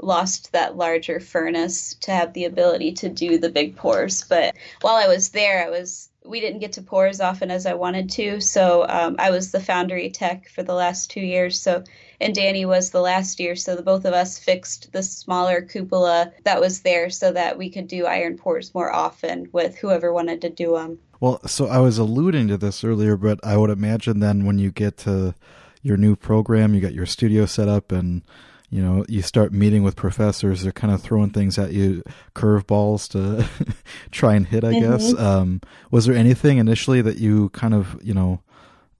lost 0.01 0.53
that 0.53 0.77
larger 0.77 1.19
furnace 1.19 1.95
to 1.95 2.13
have 2.13 2.33
the 2.33 2.45
ability 2.45 2.93
to 2.93 3.09
do 3.09 3.39
the 3.39 3.51
big 3.51 3.75
pours. 3.75 4.25
But 4.25 4.55
while 4.83 4.95
I 4.95 5.09
was 5.09 5.31
there, 5.31 5.67
I 5.67 5.71
was 5.71 6.11
we 6.27 6.41
didn't 6.41 6.61
get 6.61 6.73
to 6.73 6.83
pour 6.83 7.07
as 7.07 7.21
often 7.21 7.51
as 7.51 7.67
I 7.67 7.75
wanted 7.75 8.11
to. 8.11 8.41
So 8.41 8.87
um, 8.89 9.17
I 9.19 9.31
was 9.31 9.53
the 9.53 9.61
foundry 9.61 10.11
tech 10.11 10.49
for 10.49 10.63
the 10.63 10.75
last 10.75 11.11
two 11.11 11.21
years. 11.21 11.61
So 11.61 11.85
and 12.21 12.35
Danny 12.35 12.65
was 12.65 12.91
the 12.91 13.01
last 13.01 13.41
year. 13.41 13.57
So 13.57 13.77
the 13.77 13.83
both 13.83 14.05
of 14.05 14.15
us 14.15 14.39
fixed 14.39 14.93
the 14.93 15.03
smaller 15.03 15.63
cupola 15.63 16.33
that 16.45 16.61
was 16.61 16.81
there 16.81 17.11
so 17.11 17.33
that 17.33 17.59
we 17.59 17.71
could 17.71 17.89
do 17.89 18.07
iron 18.07 18.39
pours 18.39 18.75
more 18.75 18.93
often 18.93 19.49
with 19.53 19.77
whoever 19.77 20.13
wanted 20.13 20.41
to 20.43 20.51
do 20.51 20.73
them. 20.73 20.99
Well, 21.21 21.41
so 21.47 21.67
I 21.67 21.79
was 21.79 21.99
alluding 21.99 22.49
to 22.49 22.59
this 22.59 22.85
earlier, 22.85 23.17
but 23.17 23.41
I 23.45 23.57
would 23.57 23.71
imagine 23.71 24.21
then 24.21 24.45
when 24.45 24.59
you 24.59 24.71
get 24.71 24.97
to 24.99 25.35
your 25.83 25.97
new 25.97 26.17
program, 26.17 26.75
you 26.75 26.81
got 26.81 26.95
your 26.95 27.07
studio 27.07 27.47
set 27.47 27.69
up 27.69 27.93
and 27.93 28.23
you 28.71 28.83
know, 28.83 29.05
you 29.09 29.23
start 29.23 29.53
meeting 29.53 29.83
with 29.83 29.97
professors, 29.97 30.63
they're 30.63 30.73
kind 30.73 30.93
of 30.93 31.01
throwing 31.01 31.31
things 31.31 31.59
at 31.59 31.73
you, 31.73 32.03
curveballs 32.35 33.09
to 33.11 33.49
try 34.11 34.35
and 34.35 34.47
hit, 34.47 34.65
I 34.65 34.73
mm-hmm. 34.73 34.91
guess. 34.91 35.15
Um, 35.19 35.61
was 35.91 36.07
there 36.07 36.17
anything 36.17 36.59
initially 36.59 37.01
that 37.03 37.19
you 37.19 37.51
kind 37.51 37.75
of, 37.75 37.99
you 38.03 38.13
know, 38.13 38.41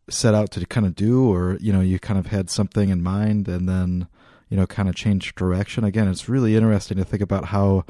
set 0.09 0.35
out 0.35 0.53
to 0.53 0.65
kind 0.67 0.87
of 0.87 0.95
do, 0.95 1.33
or, 1.33 1.57
you 1.61 1.73
know, 1.73 1.81
you 1.81 1.99
kind 1.99 2.19
of 2.19 2.27
had 2.27 2.49
something 2.49 2.91
in 2.91 3.03
mind 3.03 3.49
and 3.49 3.69
then, 3.69 4.07
you 4.49 4.57
know, 4.57 4.67
kind 4.67 4.89
of 4.89 4.95
changed 4.95 5.35
direction? 5.35 5.83
Again, 5.83 6.07
it's 6.07 6.29
really 6.29 6.55
interesting 6.55 6.97
to 6.99 7.05
think 7.05 7.23
about 7.23 7.47
how, 7.47 7.85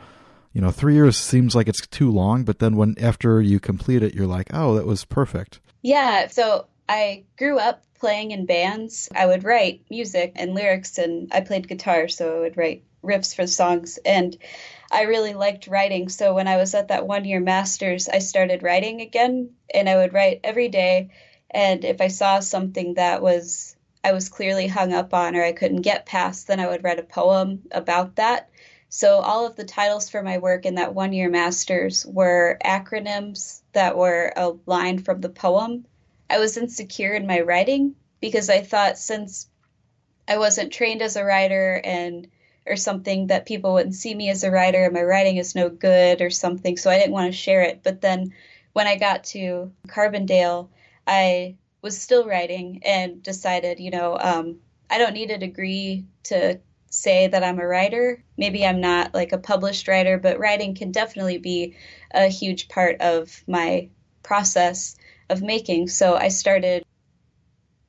you 0.54 0.62
know, 0.62 0.70
three 0.70 0.94
years 0.94 1.18
seems 1.18 1.54
like 1.54 1.68
it's 1.68 1.86
too 1.86 2.10
long, 2.10 2.44
but 2.44 2.58
then 2.58 2.76
when 2.76 2.94
after 2.98 3.42
you 3.42 3.60
complete 3.60 4.02
it, 4.02 4.14
you're 4.14 4.26
like, 4.26 4.48
oh, 4.54 4.74
that 4.76 4.86
was 4.86 5.04
perfect. 5.04 5.60
Yeah. 5.82 6.28
So 6.28 6.66
I 6.88 7.24
grew 7.36 7.58
up 7.58 7.82
playing 7.98 8.30
in 8.30 8.46
bands, 8.46 9.08
I 9.14 9.26
would 9.26 9.44
write 9.44 9.82
music 9.90 10.32
and 10.36 10.54
lyrics, 10.54 10.98
and 10.98 11.32
I 11.32 11.40
played 11.40 11.68
guitar, 11.68 12.08
so 12.08 12.36
I 12.36 12.40
would 12.40 12.56
write 12.56 12.84
riffs 13.02 13.34
for 13.34 13.46
songs. 13.46 13.98
And 14.04 14.36
I 14.90 15.02
really 15.02 15.34
liked 15.34 15.66
writing. 15.66 16.08
So 16.08 16.34
when 16.34 16.46
I 16.48 16.56
was 16.56 16.74
at 16.74 16.88
that 16.88 17.06
one 17.06 17.24
year 17.24 17.40
master's, 17.40 18.08
I 18.08 18.18
started 18.18 18.62
writing 18.62 19.00
again, 19.00 19.50
and 19.72 19.88
I 19.88 19.96
would 19.96 20.12
write 20.12 20.40
every 20.44 20.68
day. 20.68 21.10
And 21.50 21.84
if 21.84 22.00
I 22.00 22.08
saw 22.08 22.40
something 22.40 22.94
that 22.94 23.22
was 23.22 23.76
I 24.04 24.12
was 24.12 24.28
clearly 24.28 24.68
hung 24.68 24.92
up 24.92 25.12
on 25.12 25.34
or 25.34 25.42
I 25.42 25.50
couldn't 25.52 25.82
get 25.82 26.06
past, 26.06 26.46
then 26.46 26.60
I 26.60 26.68
would 26.68 26.84
write 26.84 27.00
a 27.00 27.02
poem 27.02 27.62
about 27.72 28.16
that. 28.16 28.50
So 28.88 29.18
all 29.18 29.46
of 29.46 29.56
the 29.56 29.64
titles 29.64 30.08
for 30.08 30.22
my 30.22 30.38
work 30.38 30.64
in 30.64 30.76
that 30.76 30.94
one 30.94 31.12
year 31.12 31.28
master's 31.28 32.06
were 32.06 32.56
acronyms 32.64 33.62
that 33.72 33.96
were 33.96 34.32
a 34.36 34.52
line 34.66 35.00
from 35.00 35.20
the 35.20 35.28
poem. 35.28 35.86
I 36.28 36.38
was 36.38 36.56
insecure 36.56 37.14
in 37.14 37.26
my 37.26 37.40
writing 37.40 37.94
because 38.20 38.50
I 38.50 38.60
thought 38.60 38.98
since 38.98 39.48
I 40.28 40.38
wasn't 40.38 40.72
trained 40.72 41.02
as 41.02 41.16
a 41.16 41.24
writer 41.24 41.80
and 41.84 42.28
or 42.66 42.76
something 42.76 43.28
that 43.28 43.46
people 43.46 43.74
wouldn't 43.74 43.94
see 43.94 44.12
me 44.14 44.28
as 44.28 44.42
a 44.42 44.50
writer 44.50 44.84
and 44.84 44.94
my 44.94 45.02
writing 45.02 45.36
is 45.36 45.54
no 45.54 45.68
good 45.68 46.20
or 46.20 46.30
something 46.30 46.76
so 46.76 46.90
I 46.90 46.98
didn't 46.98 47.12
want 47.12 47.32
to 47.32 47.38
share 47.38 47.62
it. 47.62 47.80
But 47.84 48.00
then 48.00 48.32
when 48.72 48.88
I 48.88 48.96
got 48.96 49.24
to 49.24 49.72
Carbondale 49.86 50.68
I 51.06 51.56
was 51.80 52.00
still 52.00 52.26
writing 52.26 52.82
and 52.84 53.22
decided 53.22 53.78
you 53.78 53.90
know 53.90 54.18
um, 54.18 54.58
I 54.90 54.98
don't 54.98 55.14
need 55.14 55.30
a 55.30 55.38
degree 55.38 56.06
to 56.24 56.58
say 56.90 57.28
that 57.28 57.44
I'm 57.44 57.60
a 57.60 57.66
writer. 57.66 58.22
Maybe 58.36 58.64
I'm 58.64 58.80
not 58.80 59.14
like 59.14 59.32
a 59.32 59.38
published 59.38 59.86
writer 59.86 60.18
but 60.18 60.40
writing 60.40 60.74
can 60.74 60.90
definitely 60.90 61.38
be 61.38 61.76
a 62.10 62.26
huge 62.26 62.68
part 62.68 63.00
of 63.00 63.44
my 63.46 63.90
process 64.24 64.96
of 65.28 65.42
making. 65.42 65.88
So 65.88 66.16
I 66.16 66.28
started 66.28 66.84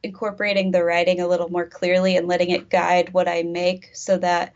incorporating 0.03 0.71
the 0.71 0.83
writing 0.83 1.19
a 1.19 1.27
little 1.27 1.49
more 1.49 1.65
clearly 1.65 2.15
and 2.15 2.27
letting 2.27 2.49
it 2.51 2.69
guide 2.69 3.13
what 3.13 3.27
I 3.27 3.43
make 3.43 3.89
so 3.93 4.17
that 4.17 4.53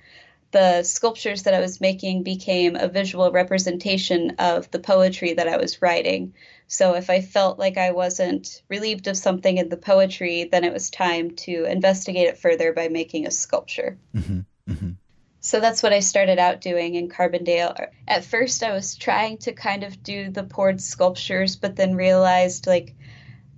the 0.51 0.83
sculptures 0.83 1.43
that 1.43 1.53
I 1.53 1.61
was 1.61 1.81
making 1.81 2.23
became 2.23 2.75
a 2.75 2.87
visual 2.87 3.31
representation 3.31 4.31
of 4.37 4.69
the 4.71 4.79
poetry 4.79 5.33
that 5.33 5.47
I 5.47 5.57
was 5.57 5.81
writing. 5.81 6.33
So 6.67 6.95
if 6.95 7.09
I 7.09 7.21
felt 7.21 7.57
like 7.57 7.77
I 7.77 7.91
wasn't 7.91 8.61
relieved 8.69 9.07
of 9.07 9.17
something 9.17 9.57
in 9.57 9.69
the 9.69 9.77
poetry, 9.77 10.49
then 10.51 10.63
it 10.63 10.73
was 10.73 10.89
time 10.89 11.31
to 11.37 11.65
investigate 11.65 12.27
it 12.27 12.37
further 12.37 12.73
by 12.73 12.89
making 12.89 13.27
a 13.27 13.31
sculpture. 13.31 13.97
Mm-hmm. 14.15 14.39
Mm-hmm. 14.69 14.91
So 15.41 15.59
that's 15.59 15.81
what 15.81 15.91
I 15.91 15.99
started 15.99 16.37
out 16.37 16.61
doing 16.61 16.93
in 16.95 17.09
Carbondale. 17.09 17.87
At 18.07 18.23
first, 18.23 18.61
I 18.61 18.73
was 18.73 18.95
trying 18.95 19.39
to 19.39 19.53
kind 19.53 19.83
of 19.83 20.03
do 20.03 20.29
the 20.29 20.43
poured 20.43 20.79
sculptures, 20.79 21.55
but 21.55 21.75
then 21.75 21.95
realized 21.95 22.67
like 22.67 22.93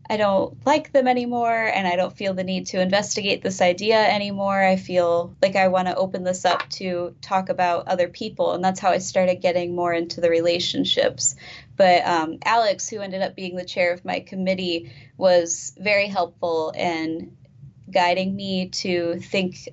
I 0.10 0.18
don't 0.18 0.66
like 0.66 0.92
them 0.92 1.08
anymore 1.08 1.72
and 1.74 1.88
I 1.88 1.96
don't 1.96 2.16
feel 2.16 2.34
the 2.34 2.44
need 2.44 2.68
to 2.68 2.82
investigate 2.82 3.42
this 3.42 3.62
idea 3.62 4.02
anymore. 4.02 4.62
I 4.62 4.76
feel 4.76 5.36
like 5.42 5.56
I 5.56 5.70
want 5.70 5.88
to 5.88 5.96
open 5.96 6.24
this 6.24 6.46
up 6.46 6.70
to 6.72 7.16
talk 7.22 7.50
about 7.50 7.88
other 7.88 8.08
people. 8.08 8.54
And 8.54 8.64
that's 8.64 8.80
how 8.80 8.92
I 8.92 8.98
started 8.98 9.42
getting 9.42 9.76
more 9.76 9.94
into 9.94 10.22
the 10.22 10.30
relationships. 10.30 11.36
But 11.76 12.06
um, 12.06 12.40
Alex, 12.46 12.90
who 12.90 13.00
ended 13.00 13.22
up 13.22 13.36
being 13.36 13.56
the 13.56 13.66
chair 13.66 13.94
of 13.94 14.06
my 14.06 14.20
committee, 14.20 14.92
was 15.18 15.74
very 15.80 16.08
helpful 16.08 16.72
in 16.76 17.36
guiding 17.90 18.36
me 18.36 18.70
to 18.70 19.20
think 19.20 19.70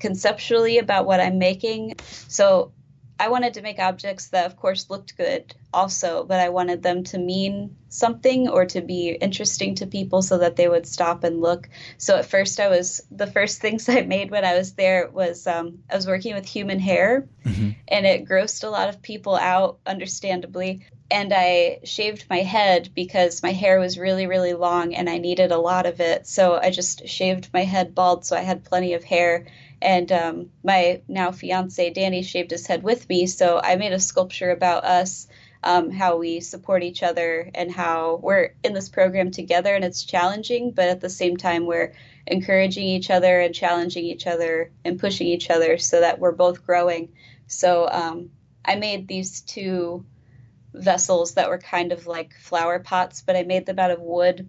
conceptually 0.00 0.78
about 0.78 1.06
what 1.06 1.20
I'm 1.20 1.38
making. 1.38 1.94
So 2.28 2.72
I 3.20 3.28
wanted 3.28 3.52
to 3.54 3.62
make 3.62 3.78
objects 3.78 4.28
that, 4.28 4.46
of 4.46 4.56
course, 4.56 4.88
looked 4.88 5.14
good 5.18 5.54
also, 5.74 6.24
but 6.24 6.40
I 6.40 6.48
wanted 6.48 6.82
them 6.82 7.04
to 7.04 7.18
mean 7.18 7.76
something 7.90 8.48
or 8.48 8.64
to 8.64 8.80
be 8.80 9.10
interesting 9.10 9.74
to 9.74 9.86
people 9.86 10.22
so 10.22 10.38
that 10.38 10.56
they 10.56 10.68
would 10.68 10.86
stop 10.86 11.22
and 11.22 11.42
look. 11.42 11.68
So 11.98 12.16
at 12.16 12.24
first, 12.24 12.58
I 12.60 12.68
was 12.68 13.02
the 13.10 13.26
first 13.26 13.60
things 13.60 13.86
I 13.90 14.00
made 14.00 14.30
when 14.30 14.46
I 14.46 14.56
was 14.56 14.72
there 14.72 15.10
was 15.12 15.46
um, 15.46 15.80
I 15.90 15.96
was 15.96 16.06
working 16.06 16.34
with 16.34 16.46
human 16.46 16.78
hair, 16.78 17.28
mm-hmm. 17.44 17.72
and 17.88 18.06
it 18.06 18.26
grossed 18.26 18.64
a 18.64 18.70
lot 18.70 18.88
of 18.88 19.02
people 19.02 19.36
out, 19.36 19.80
understandably. 19.84 20.86
And 21.10 21.30
I 21.36 21.80
shaved 21.84 22.24
my 22.30 22.38
head 22.38 22.88
because 22.94 23.42
my 23.42 23.52
hair 23.52 23.80
was 23.80 23.98
really, 23.98 24.28
really 24.28 24.54
long 24.54 24.94
and 24.94 25.10
I 25.10 25.18
needed 25.18 25.50
a 25.50 25.58
lot 25.58 25.84
of 25.84 26.00
it. 26.00 26.26
So 26.26 26.54
I 26.54 26.70
just 26.70 27.06
shaved 27.08 27.50
my 27.52 27.64
head 27.64 27.96
bald 27.96 28.24
so 28.24 28.36
I 28.36 28.42
had 28.42 28.64
plenty 28.64 28.94
of 28.94 29.02
hair 29.02 29.44
and 29.82 30.10
um, 30.12 30.50
my 30.62 31.02
now 31.08 31.32
fiance 31.32 31.90
Danny 31.90 32.22
shaved 32.22 32.50
his 32.50 32.66
head 32.66 32.82
with 32.82 33.08
me. 33.08 33.26
So 33.26 33.60
I 33.62 33.76
made 33.76 33.92
a 33.92 34.00
sculpture 34.00 34.50
about 34.50 34.84
us, 34.84 35.26
um, 35.62 35.90
how 35.90 36.16
we 36.16 36.40
support 36.40 36.82
each 36.82 37.02
other, 37.02 37.50
and 37.54 37.70
how 37.70 38.20
we're 38.22 38.54
in 38.62 38.74
this 38.74 38.88
program 38.88 39.30
together. 39.30 39.74
And 39.74 39.84
it's 39.84 40.04
challenging, 40.04 40.72
but 40.72 40.88
at 40.88 41.00
the 41.00 41.08
same 41.08 41.36
time, 41.36 41.66
we're 41.66 41.94
encouraging 42.26 42.86
each 42.86 43.10
other 43.10 43.40
and 43.40 43.54
challenging 43.54 44.04
each 44.04 44.26
other 44.26 44.70
and 44.84 45.00
pushing 45.00 45.26
each 45.26 45.50
other 45.50 45.78
so 45.78 46.00
that 46.00 46.18
we're 46.18 46.32
both 46.32 46.66
growing. 46.66 47.12
So 47.46 47.88
um, 47.90 48.30
I 48.64 48.76
made 48.76 49.08
these 49.08 49.40
two 49.40 50.04
vessels 50.72 51.34
that 51.34 51.48
were 51.48 51.58
kind 51.58 51.92
of 51.92 52.06
like 52.06 52.34
flower 52.34 52.78
pots, 52.78 53.22
but 53.22 53.34
I 53.34 53.42
made 53.42 53.66
them 53.66 53.78
out 53.78 53.90
of 53.90 54.00
wood 54.00 54.48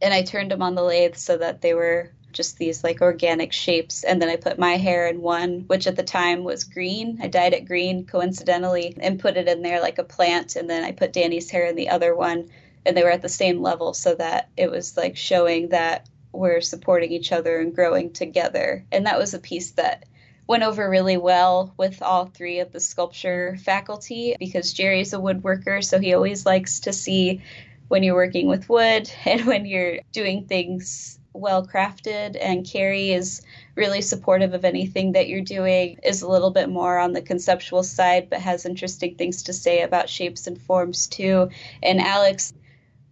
and 0.00 0.12
I 0.12 0.22
turned 0.22 0.50
them 0.50 0.62
on 0.62 0.74
the 0.74 0.82
lathe 0.82 1.16
so 1.16 1.38
that 1.38 1.60
they 1.60 1.74
were 1.74 2.12
just 2.36 2.58
these 2.58 2.84
like 2.84 3.00
organic 3.00 3.52
shapes. 3.52 4.04
And 4.04 4.20
then 4.20 4.28
I 4.28 4.36
put 4.36 4.58
my 4.58 4.76
hair 4.76 5.06
in 5.06 5.20
one, 5.20 5.64
which 5.66 5.86
at 5.86 5.96
the 5.96 6.02
time 6.02 6.44
was 6.44 6.64
green. 6.64 7.18
I 7.22 7.28
dyed 7.28 7.54
it 7.54 7.66
green 7.66 8.04
coincidentally 8.04 8.96
and 9.00 9.18
put 9.18 9.36
it 9.36 9.48
in 9.48 9.62
there 9.62 9.80
like 9.80 9.98
a 9.98 10.04
plant. 10.04 10.56
And 10.56 10.68
then 10.68 10.84
I 10.84 10.92
put 10.92 11.12
Danny's 11.12 11.50
hair 11.50 11.66
in 11.66 11.76
the 11.76 11.88
other 11.88 12.14
one. 12.14 12.50
And 12.84 12.96
they 12.96 13.02
were 13.02 13.10
at 13.10 13.22
the 13.22 13.28
same 13.28 13.62
level 13.62 13.94
so 13.94 14.14
that 14.14 14.50
it 14.56 14.70
was 14.70 14.96
like 14.96 15.16
showing 15.16 15.70
that 15.70 16.08
we're 16.32 16.60
supporting 16.60 17.10
each 17.10 17.32
other 17.32 17.58
and 17.58 17.74
growing 17.74 18.12
together. 18.12 18.84
And 18.92 19.06
that 19.06 19.18
was 19.18 19.34
a 19.34 19.38
piece 19.38 19.72
that 19.72 20.04
went 20.46 20.62
over 20.62 20.88
really 20.88 21.16
well 21.16 21.74
with 21.76 22.02
all 22.02 22.26
three 22.26 22.60
of 22.60 22.72
the 22.72 22.80
sculpture 22.80 23.56
faculty 23.64 24.36
because 24.38 24.72
Jerry's 24.72 25.12
a 25.12 25.18
woodworker, 25.18 25.82
so 25.82 25.98
he 25.98 26.14
always 26.14 26.46
likes 26.46 26.80
to 26.80 26.92
see 26.92 27.42
when 27.88 28.02
you're 28.02 28.14
working 28.14 28.46
with 28.48 28.68
wood 28.68 29.10
and 29.24 29.46
when 29.46 29.66
you're 29.66 29.98
doing 30.12 30.46
things 30.46 31.18
well 31.38 31.66
crafted 31.66 32.36
and 32.40 32.66
Carrie 32.66 33.10
is 33.10 33.42
really 33.74 34.00
supportive 34.00 34.54
of 34.54 34.64
anything 34.64 35.12
that 35.12 35.28
you're 35.28 35.40
doing 35.40 35.98
is 36.02 36.22
a 36.22 36.28
little 36.28 36.50
bit 36.50 36.68
more 36.68 36.98
on 36.98 37.12
the 37.12 37.22
conceptual 37.22 37.82
side 37.82 38.28
but 38.30 38.40
has 38.40 38.64
interesting 38.64 39.14
things 39.14 39.42
to 39.44 39.52
say 39.52 39.82
about 39.82 40.08
shapes 40.08 40.46
and 40.46 40.60
forms 40.60 41.06
too 41.06 41.50
and 41.82 42.00
Alex 42.00 42.52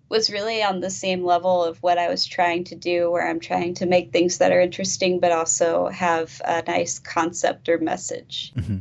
was 0.08 0.30
really 0.30 0.62
on 0.62 0.80
the 0.80 0.90
same 0.90 1.24
level 1.24 1.64
of 1.64 1.82
what 1.82 1.98
I 1.98 2.08
was 2.08 2.24
trying 2.24 2.64
to 2.64 2.74
do 2.74 3.10
where 3.10 3.28
I'm 3.28 3.40
trying 3.40 3.74
to 3.74 3.86
make 3.86 4.12
things 4.12 4.38
that 4.38 4.52
are 4.52 4.60
interesting 4.60 5.18
but 5.18 5.32
also 5.32 5.88
have 5.88 6.40
a 6.44 6.62
nice 6.62 6.98
concept 6.98 7.68
or 7.68 7.78
message. 7.78 8.52
Mm-hmm. 8.56 8.78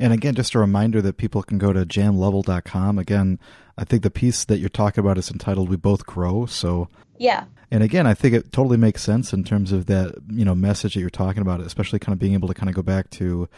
And 0.00 0.12
again, 0.12 0.34
just 0.34 0.54
a 0.54 0.58
reminder 0.58 1.00
that 1.02 1.16
people 1.16 1.42
can 1.42 1.58
go 1.58 1.72
to 1.72 1.86
janlevel.com. 1.86 2.98
Again, 2.98 3.38
I 3.76 3.84
think 3.84 4.02
the 4.02 4.10
piece 4.10 4.44
that 4.44 4.58
you're 4.58 4.68
talking 4.68 5.02
about 5.02 5.18
is 5.18 5.30
entitled 5.30 5.68
"We 5.68 5.76
Both 5.76 6.06
Grow." 6.06 6.46
So 6.46 6.88
yeah, 7.18 7.44
and 7.70 7.82
again, 7.82 8.06
I 8.06 8.14
think 8.14 8.34
it 8.34 8.52
totally 8.52 8.76
makes 8.76 9.02
sense 9.02 9.32
in 9.32 9.44
terms 9.44 9.72
of 9.72 9.86
that 9.86 10.14
you 10.30 10.44
know 10.44 10.54
message 10.54 10.94
that 10.94 11.00
you're 11.00 11.10
talking 11.10 11.42
about, 11.42 11.60
especially 11.60 11.98
kind 11.98 12.12
of 12.12 12.18
being 12.18 12.34
able 12.34 12.48
to 12.48 12.54
kind 12.54 12.68
of 12.68 12.74
go 12.74 12.82
back 12.82 13.10
to 13.10 13.48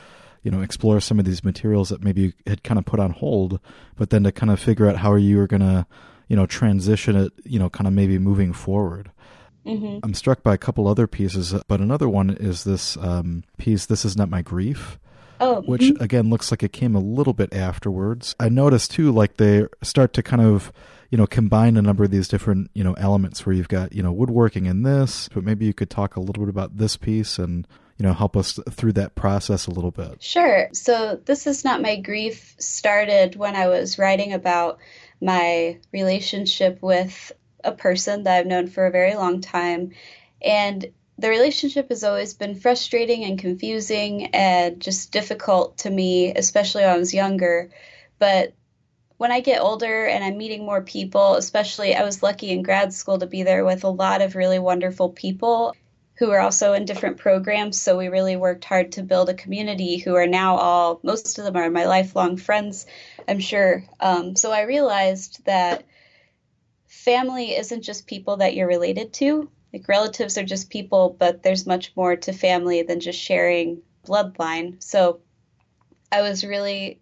you 0.43 0.51
know 0.51 0.63
explore 0.63 1.01
some 1.01 1.19
of 1.19 1.25
these 1.25 1.45
materials 1.45 1.89
that 1.89 2.03
maybe 2.03 2.23
you 2.23 2.33
had 2.47 2.63
kind 2.63 2.79
of 2.79 2.85
put 2.85 3.01
on 3.01 3.11
hold, 3.11 3.61
but 3.97 4.11
then 4.11 4.25
to 4.25 4.33
kind 4.33 4.51
of 4.51 4.61
figure 4.61 4.89
out 4.89 4.97
how 4.97 5.15
you 5.15 5.37
were 5.37 5.47
going 5.47 5.61
to 5.61 5.87
you 6.29 6.37
know 6.37 6.47
transition 6.47 7.17
it, 7.17 7.33
you 7.45 7.59
know, 7.59 7.71
kind 7.71 7.87
of 7.87 7.93
maybe 7.93 8.19
moving 8.19 8.53
forward. 8.53 9.11
Mm-hmm. 9.67 9.99
I'm 10.05 10.15
struck 10.15 10.43
by 10.43 10.55
a 10.55 10.59
couple 10.59 10.87
other 10.87 11.07
pieces, 11.07 11.53
but 11.67 11.81
another 11.81 12.09
one 12.09 12.31
is 12.31 12.65
this 12.65 12.97
um, 12.99 13.43
piece. 13.59 13.87
This 13.87 14.05
is 14.05 14.17
not 14.17 14.31
my 14.31 14.41
grief. 14.41 14.99
Oh, 15.41 15.63
which 15.63 15.83
mm-hmm. 15.83 16.03
again 16.03 16.31
looks 16.31 16.51
like 16.51 16.63
it 16.63 16.73
came 16.73 16.95
a 16.95 17.01
little 17.01 17.33
bit 17.33 17.55
afterwards. 17.55 18.35
I 18.41 18.49
noticed 18.49 18.91
too, 18.93 19.13
like 19.13 19.37
they 19.37 19.67
start 19.83 20.13
to 20.15 20.23
kind 20.23 20.43
of 20.43 20.73
you 21.11 21.19
know 21.19 21.27
combine 21.27 21.77
a 21.77 21.83
number 21.83 22.05
of 22.05 22.11
these 22.11 22.29
different 22.29 22.71
you 22.75 22.83
know 22.83 22.95
elements 22.95 23.45
where 23.45 23.55
you've 23.55 23.69
got 23.69 23.93
you 23.93 24.03
know 24.03 24.13
woodworking 24.13 24.67
in 24.67 24.83
this, 24.83 25.29
but 25.33 25.45
maybe 25.45 25.67
you 25.67 25.75
could 25.75 25.91
talk 25.91 26.17
a 26.17 26.21
little 26.21 26.45
bit 26.45 26.51
about 26.51 26.79
this 26.79 26.97
piece 26.97 27.39
and 27.39 27.67
you 27.99 28.05
know 28.05 28.13
help 28.13 28.37
us 28.37 28.59
through 28.71 28.93
that 28.93 29.15
process 29.15 29.67
a 29.67 29.71
little 29.71 29.91
bit. 29.91 30.23
Sure. 30.23 30.69
So 30.73 31.21
this 31.25 31.47
is 31.47 31.65
not 31.65 31.83
my 31.83 31.97
grief 31.97 32.55
started 32.59 33.37
when 33.37 33.57
I 33.57 33.69
was 33.69 33.99
writing 33.99 34.33
about 34.33 34.79
my 35.21 35.79
relationship 35.93 36.83
with 36.83 37.33
a 37.65 37.73
person 37.73 38.25
that 38.25 38.39
I've 38.39 38.47
known 38.47 38.69
for 38.69 38.87
a 38.87 38.91
very 38.91 39.15
long 39.15 39.41
time 39.41 39.93
and 40.43 40.87
the 41.19 41.31
relationship 41.31 41.89
has 41.89 42.05
always 42.05 42.35
been 42.35 42.55
frustrating 42.55 43.25
and 43.25 43.39
confusing 43.39 44.27
and 44.35 44.81
just 44.81 45.13
difficult 45.13 45.79
to 45.79 45.91
me, 45.91 46.35
especially 46.35 46.83
when 46.83 46.91
I 46.91 46.99
was 46.99 47.15
younger. 47.15 47.71
But 48.19 48.55
when 49.17 49.33
I 49.33 49.41
get 49.41 49.63
older 49.63 50.07
and 50.07 50.23
I'm 50.23 50.37
meeting 50.37 50.65
more 50.65 50.83
people, 50.83 51.35
especially 51.37 51.95
I 51.95 52.05
was 52.05 52.23
lucky 52.23 52.51
in 52.51 52.63
grad 52.63 52.93
school 52.93 53.19
to 53.19 53.27
be 53.27 53.43
there 53.43 53.65
with 53.65 53.85
a 53.85 53.89
lot 53.89 54.21
of 54.21 54.37
really 54.37 54.59
wonderful 54.59 55.09
people 55.09 55.75
who 56.19 56.31
are 56.31 56.41
also 56.41 56.73
in 56.73 56.85
different 56.85 57.19
programs. 57.19 57.81
So 57.81 57.97
we 57.97 58.09
really 58.09 58.37
worked 58.37 58.65
hard 58.65 58.93
to 58.93 59.03
build 59.03 59.29
a 59.29 59.35
community 59.35 59.99
who 59.99 60.15
are 60.17 60.27
now 60.27 60.57
all, 60.57 61.01
most 61.03 61.39
of 61.39 61.45
them 61.45 61.57
are 61.57 61.71
my 61.71 61.85
lifelong 61.85 62.37
friends, 62.37 62.87
I'm 63.29 63.41
sure. 63.41 63.85
Um, 64.01 64.37
so 64.37 64.51
I 64.51 64.63
realized 64.63 65.45
that 65.45 65.85
family 66.87 67.55
isn't 67.55 67.83
just 67.83 68.07
people 68.07 68.39
that 68.39 68.55
you're 68.55 68.69
related 68.69 69.13
to, 69.15 69.51
like 69.73 69.89
relatives 69.89 70.39
are 70.39 70.45
just 70.45 70.71
people, 70.71 71.17
but 71.19 71.43
there's 71.43 71.67
much 71.67 71.93
more 71.97 72.17
to 72.17 72.33
family 72.33 72.83
than 72.83 73.01
just 73.01 73.19
sharing 73.19 73.83
bloodline. 74.07 74.83
So 74.83 75.21
I 76.11 76.23
was 76.23 76.45
really 76.45 77.01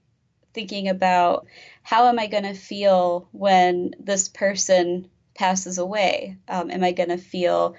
thinking 0.55 0.89
about 0.89 1.47
how 1.83 2.07
am 2.09 2.19
I 2.19 2.27
going 2.27 2.45
to 2.45 2.55
feel 2.55 3.29
when 3.33 3.95
this 3.99 4.29
person 4.29 5.09
passes 5.35 5.79
away? 5.79 6.39
Um, 6.49 6.71
am 6.71 6.85
I 6.85 6.93
going 6.93 7.11
to 7.11 7.19
feel 7.19 7.75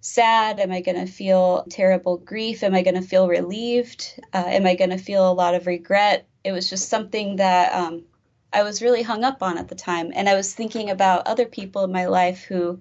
sad? 0.00 0.60
Am 0.60 0.70
I 0.70 0.82
going 0.82 1.04
to 1.04 1.10
feel 1.10 1.64
terrible 1.70 2.18
grief? 2.18 2.62
Am 2.62 2.74
I 2.74 2.82
going 2.82 3.00
to 3.00 3.02
feel 3.02 3.26
relieved? 3.26 4.20
Uh, 4.32 4.44
am 4.46 4.66
I 4.66 4.74
going 4.74 4.90
to 4.90 4.98
feel 4.98 5.30
a 5.30 5.32
lot 5.32 5.54
of 5.54 5.66
regret? 5.66 6.26
It 6.44 6.52
was 6.52 6.68
just 6.68 6.88
something 6.88 7.36
that 7.36 7.74
um, 7.74 8.04
I 8.52 8.62
was 8.62 8.82
really 8.82 9.02
hung 9.02 9.24
up 9.24 9.42
on 9.42 9.56
at 9.58 9.68
the 9.68 9.74
time. 9.74 10.12
And 10.14 10.28
I 10.28 10.34
was 10.34 10.54
thinking 10.54 10.90
about 10.90 11.26
other 11.26 11.46
people 11.46 11.84
in 11.84 11.92
my 11.92 12.06
life 12.06 12.44
who 12.44 12.80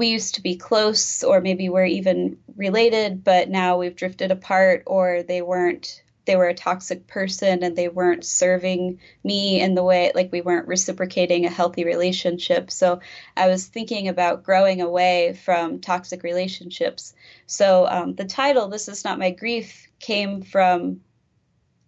we 0.00 0.08
used 0.08 0.36
to 0.36 0.42
be 0.42 0.56
close 0.56 1.22
or 1.22 1.42
maybe 1.42 1.68
we're 1.68 1.84
even 1.84 2.38
related 2.56 3.22
but 3.22 3.50
now 3.50 3.76
we've 3.76 3.96
drifted 3.96 4.30
apart 4.30 4.82
or 4.86 5.22
they 5.22 5.42
weren't 5.42 6.02
they 6.24 6.36
were 6.36 6.48
a 6.48 6.54
toxic 6.54 7.06
person 7.06 7.62
and 7.62 7.76
they 7.76 7.88
weren't 7.88 8.24
serving 8.24 8.98
me 9.24 9.60
in 9.60 9.74
the 9.74 9.82
way 9.82 10.10
like 10.14 10.32
we 10.32 10.40
weren't 10.40 10.66
reciprocating 10.68 11.44
a 11.44 11.50
healthy 11.50 11.84
relationship. 11.84 12.70
So 12.70 13.00
i 13.36 13.48
was 13.48 13.66
thinking 13.66 14.08
about 14.08 14.42
growing 14.42 14.80
away 14.80 15.34
from 15.44 15.80
toxic 15.80 16.22
relationships. 16.22 17.12
So 17.46 17.86
um, 17.86 18.14
the 18.14 18.24
title 18.24 18.68
this 18.68 18.88
is 18.88 19.04
not 19.04 19.18
my 19.18 19.32
grief 19.32 19.86
came 19.98 20.40
from 20.40 21.02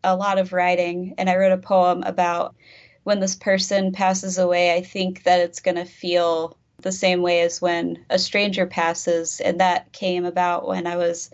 a 0.05 0.14
lot 0.14 0.38
of 0.38 0.53
writing 0.53 1.14
and 1.16 1.31
i 1.31 1.37
wrote 1.37 1.53
a 1.53 1.57
poem 1.57 2.03
about 2.03 2.57
when 3.05 3.20
this 3.20 3.37
person 3.37 3.92
passes 3.92 4.37
away 4.37 4.75
i 4.75 4.83
think 4.83 5.22
that 5.22 5.40
it's 5.40 5.61
going 5.61 5.77
to 5.77 5.85
feel 5.85 6.59
the 6.83 6.92
same 6.92 7.23
way 7.23 7.40
as 7.40 7.61
when 7.61 8.05
a 8.11 8.18
stranger 8.18 8.66
passes. 8.66 9.40
And 9.40 9.61
that 9.61 9.92
came 9.92 10.25
about 10.25 10.66
when 10.66 10.87
I 10.87 10.97
was 10.97 11.31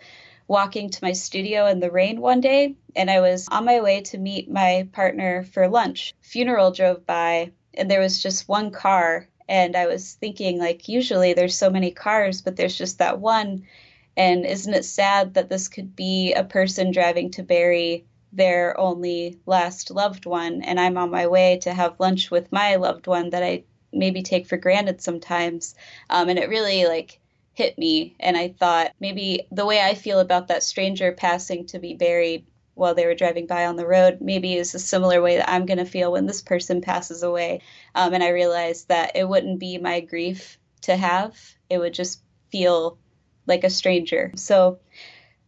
walking 0.48 0.88
to 0.88 1.04
my 1.04 1.12
studio 1.12 1.66
in 1.66 1.80
the 1.80 1.90
rain 1.90 2.20
one 2.20 2.40
day 2.40 2.74
and 2.96 3.10
I 3.10 3.20
was 3.20 3.46
on 3.50 3.66
my 3.66 3.80
way 3.80 4.00
to 4.00 4.18
meet 4.18 4.50
my 4.50 4.88
partner 4.92 5.44
for 5.44 5.68
lunch. 5.68 6.14
Funeral 6.22 6.70
drove 6.70 7.04
by 7.06 7.52
and 7.74 7.90
there 7.90 8.00
was 8.00 8.22
just 8.22 8.48
one 8.48 8.70
car 8.70 9.28
and 9.48 9.76
I 9.76 9.86
was 9.86 10.14
thinking 10.14 10.58
like 10.58 10.88
usually 10.88 11.34
there's 11.34 11.54
so 11.54 11.70
many 11.70 11.90
cars 11.90 12.40
but 12.40 12.56
there's 12.56 12.76
just 12.76 12.98
that 12.98 13.20
one 13.20 13.64
and 14.16 14.44
isn't 14.44 14.74
it 14.74 14.84
sad 14.84 15.34
that 15.34 15.48
this 15.48 15.68
could 15.68 15.94
be 15.94 16.32
a 16.32 16.44
person 16.44 16.90
driving 16.90 17.30
to 17.32 17.42
bury 17.42 18.06
their 18.32 18.78
only 18.78 19.38
last 19.46 19.90
loved 19.90 20.26
one 20.26 20.62
and 20.62 20.80
I'm 20.80 20.96
on 20.98 21.10
my 21.10 21.26
way 21.26 21.58
to 21.62 21.72
have 21.72 22.00
lunch 22.00 22.30
with 22.30 22.50
my 22.52 22.76
loved 22.76 23.06
one 23.06 23.30
that 23.30 23.42
I 23.42 23.64
maybe 23.92 24.22
take 24.22 24.46
for 24.46 24.56
granted 24.56 25.00
sometimes. 25.00 25.74
Um, 26.10 26.28
and 26.28 26.38
it 26.38 26.48
really 26.48 26.86
like 26.86 27.20
hit 27.54 27.76
me. 27.78 28.16
And 28.20 28.36
I 28.36 28.48
thought 28.48 28.92
maybe 29.00 29.46
the 29.50 29.66
way 29.66 29.80
I 29.80 29.94
feel 29.94 30.20
about 30.20 30.48
that 30.48 30.62
stranger 30.62 31.12
passing 31.12 31.66
to 31.66 31.78
be 31.78 31.94
buried 31.94 32.46
while 32.74 32.94
they 32.94 33.06
were 33.06 33.14
driving 33.14 33.46
by 33.46 33.66
on 33.66 33.74
the 33.74 33.86
road 33.86 34.18
maybe 34.20 34.54
is 34.54 34.74
a 34.74 34.78
similar 34.78 35.20
way 35.20 35.36
that 35.36 35.50
I'm 35.50 35.66
going 35.66 35.78
to 35.78 35.84
feel 35.84 36.12
when 36.12 36.26
this 36.26 36.42
person 36.42 36.80
passes 36.80 37.24
away. 37.24 37.60
Um, 37.94 38.14
and 38.14 38.22
I 38.22 38.28
realized 38.28 38.88
that 38.88 39.16
it 39.16 39.28
wouldn't 39.28 39.58
be 39.58 39.78
my 39.78 40.00
grief 40.00 40.58
to 40.82 40.96
have, 40.96 41.36
it 41.68 41.78
would 41.78 41.94
just 41.94 42.22
feel 42.52 42.98
like 43.46 43.64
a 43.64 43.70
stranger. 43.70 44.30
So 44.36 44.78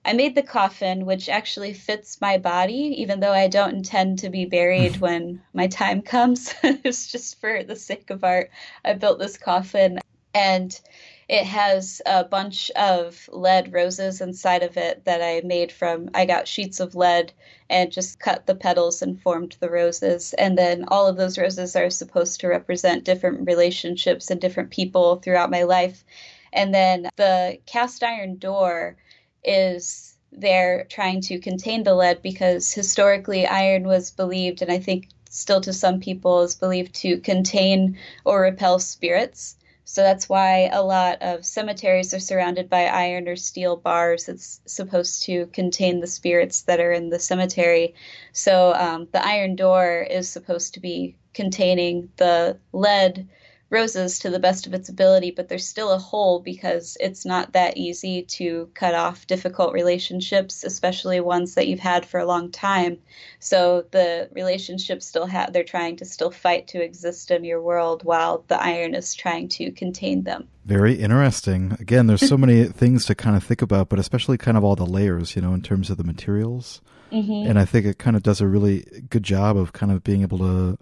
I 0.03 0.15
made 0.15 0.35
the 0.35 0.43
coffin, 0.43 1.05
which 1.05 1.29
actually 1.29 1.75
fits 1.75 2.21
my 2.21 2.39
body, 2.39 2.95
even 2.99 3.21
though 3.21 3.33
I 3.33 3.49
don't 3.49 3.75
intend 3.75 4.19
to 4.21 4.31
be 4.31 4.47
buried 4.47 4.97
hmm. 4.97 5.01
when 5.01 5.43
my 5.53 5.67
time 5.67 6.01
comes. 6.01 6.55
it's 6.63 7.13
just 7.13 7.41
for 7.41 7.63
the 7.63 7.77
sake 7.77 8.09
of 8.11 8.25
art. 8.25 8.51
I 8.85 8.95
built 8.95 9.19
this 9.19 9.37
coffin, 9.37 9.99
and 10.35 10.81
it 11.29 11.45
has 11.45 12.01
a 12.07 12.25
bunch 12.25 12.71
of 12.71 13.29
lead 13.31 13.73
roses 13.73 14.21
inside 14.21 14.63
of 14.63 14.77
it 14.77 15.05
that 15.05 15.23
I 15.23 15.47
made 15.47 15.71
from. 15.71 16.11
I 16.15 16.25
got 16.25 16.49
sheets 16.49 16.81
of 16.81 16.97
lead 16.97 17.33
and 17.69 17.93
just 17.93 18.19
cut 18.19 18.47
the 18.47 18.55
petals 18.55 19.03
and 19.03 19.21
formed 19.21 19.57
the 19.61 19.71
roses. 19.71 20.33
And 20.33 20.57
then 20.57 20.87
all 20.89 21.07
of 21.07 21.17
those 21.17 21.39
roses 21.39 21.77
are 21.77 21.91
supposed 21.91 22.41
to 22.41 22.49
represent 22.49 23.05
different 23.05 23.47
relationships 23.47 24.31
and 24.31 24.41
different 24.41 24.71
people 24.71 25.17
throughout 25.17 25.51
my 25.51 25.63
life. 25.63 26.05
And 26.53 26.75
then 26.75 27.11
the 27.17 27.59
cast 27.67 28.03
iron 28.03 28.39
door 28.39 28.97
is 29.45 30.17
they're 30.33 30.85
trying 30.85 31.21
to 31.23 31.39
contain 31.39 31.83
the 31.83 31.95
lead 31.95 32.23
because 32.23 32.73
historically 32.73 33.47
iron 33.47 33.85
was 33.85 34.11
believed, 34.11 34.63
and 34.63 34.71
I 34.71 34.79
think 34.79 35.09
still 35.29 35.61
to 35.63 35.73
some 35.73 36.01
people 36.01 36.43
is 36.43 36.55
believed 36.55 36.95
to 36.97 37.19
contain 37.19 37.99
or 38.25 38.43
repel 38.43 38.79
spirits. 38.79 39.57
So 39.85 40.03
that's 40.03 40.29
why 40.29 40.69
a 40.73 40.85
lot 40.85 41.21
of 41.21 41.45
cemeteries 41.45 42.15
are 42.15 42.21
surrounded 42.21 42.71
by 42.71 42.85
iron 42.85 43.27
or 43.27 43.35
steel 43.35 43.77
bars. 43.77 44.29
It's 44.29 44.61
supposed 44.65 45.25
to 45.25 45.47
contain 45.47 45.99
the 45.99 46.07
spirits 46.07 46.63
that 46.63 46.79
are 46.79 46.93
in 46.93 47.11
the 47.11 47.19
cemetery. 47.19 47.95
So 48.33 48.73
um, 48.75 49.09
the 49.11 49.25
iron 49.27 49.57
door 49.57 50.07
is 50.09 50.29
supposed 50.29 50.75
to 50.75 50.81
be 50.81 51.17
containing 51.35 52.11
the 52.19 52.59
lead 52.73 53.29
roses 53.71 54.19
to 54.19 54.31
the 54.31 54.39
best 54.41 54.67
of 54.67 54.75
its 54.75 54.89
ability, 54.89 55.31
but 55.31 55.49
there's 55.49 55.67
still 55.67 55.93
a 55.93 55.99
hole 55.99 56.41
because 56.41 56.97
it's 57.01 57.25
not 57.25 57.53
that 57.53 57.77
easy 57.77 58.23
to 58.23 58.69
cut 58.75 58.95
off 58.95 59.27
difficult 59.29 59.73
relationships, 59.73 60.65
especially 60.65 61.21
ones 61.21 61.55
that 61.55 61.69
you've 61.69 61.79
had 61.79 62.05
for 62.05 62.19
a 62.19 62.27
long 62.27 62.51
time. 62.51 62.99
So 63.39 63.87
the 63.93 64.29
relationships 64.33 65.07
still 65.07 65.27
have, 65.27 65.53
they're 65.53 65.63
trying 65.63 65.97
to 65.97 66.05
still 66.05 66.33
fight 66.33 66.67
to 66.69 66.83
exist 66.83 67.31
in 67.31 67.45
your 67.45 67.63
world 67.63 68.03
while 68.03 68.45
the 68.49 68.61
iron 68.61 68.95
is 68.95 69.15
trying 69.15 69.49
to 69.51 69.71
contain 69.71 70.25
them. 70.25 70.49
Very 70.65 70.95
interesting. 70.95 71.77
Again, 71.79 72.09
there's 72.09 72.29
so 72.29 72.37
many 72.37 72.65
things 72.67 73.07
to 73.07 73.15
kind 73.15 73.37
of 73.37 73.45
think 73.45 73.63
about, 73.63 73.89
but 73.89 74.01
especially 74.01 74.37
kind 74.37 74.57
of 74.57 74.65
all 74.65 74.77
the 74.77 74.85
layers, 74.85 75.37
you 75.37 75.43
know, 75.43 75.55
in 75.55 75.63
terms 75.63 75.91
of 75.91 75.97
the 75.97 76.05
materials. 76.05 76.81
Mm-hmm. 77.13 77.49
And 77.49 77.59
I 77.59 77.65
think 77.65 77.87
it 77.87 77.99
kind 77.99 78.17
of 78.17 78.23
does 78.23 78.41
a 78.41 78.47
really 78.47 79.05
good 79.11 79.23
job 79.23 79.57
of 79.57 79.73
kind 79.73 79.93
of 79.93 80.03
being 80.05 80.23
able 80.23 80.39
to 80.39 80.79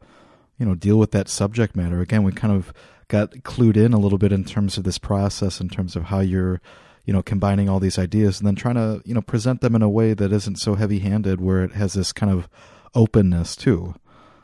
you 0.59 0.67
know 0.67 0.75
deal 0.75 0.99
with 0.99 1.13
that 1.13 1.29
subject 1.29 1.77
matter 1.77 2.01
again 2.01 2.23
we 2.23 2.33
kind 2.33 2.53
of 2.53 2.73
got 3.09 3.31
clued 3.43 3.77
in 3.77 3.93
a 3.93 3.99
little 3.99 4.19
bit 4.19 4.33
in 4.33 4.45
terms 4.45 4.77
of 4.77 4.85
this 4.85 4.99
process 4.99 5.61
in 5.61 5.69
terms 5.69 5.97
of 5.97 6.05
how 6.05 6.21
you're 6.21 6.61
you 7.05 7.13
know 7.13 7.23
combining 7.23 7.69
all 7.69 7.81
these 7.81 7.99
ideas 7.99 8.39
and 8.39 8.47
then 8.47 8.55
trying 8.55 8.75
to 8.75 9.01
you 9.05 9.15
know 9.15 9.23
present 9.23 9.63
them 9.63 9.75
in 9.75 9.83
a 9.83 9.89
way 9.89 10.13
that 10.13 10.33
isn't 10.33 10.57
so 10.57 10.75
heavy 10.75 10.99
handed 10.99 11.41
where 11.41 11.65
it 11.65 11.73
has 11.73 11.95
this 11.95 12.13
kind 12.13 12.31
of 12.31 12.49
openness 12.95 13.57
too 13.57 13.95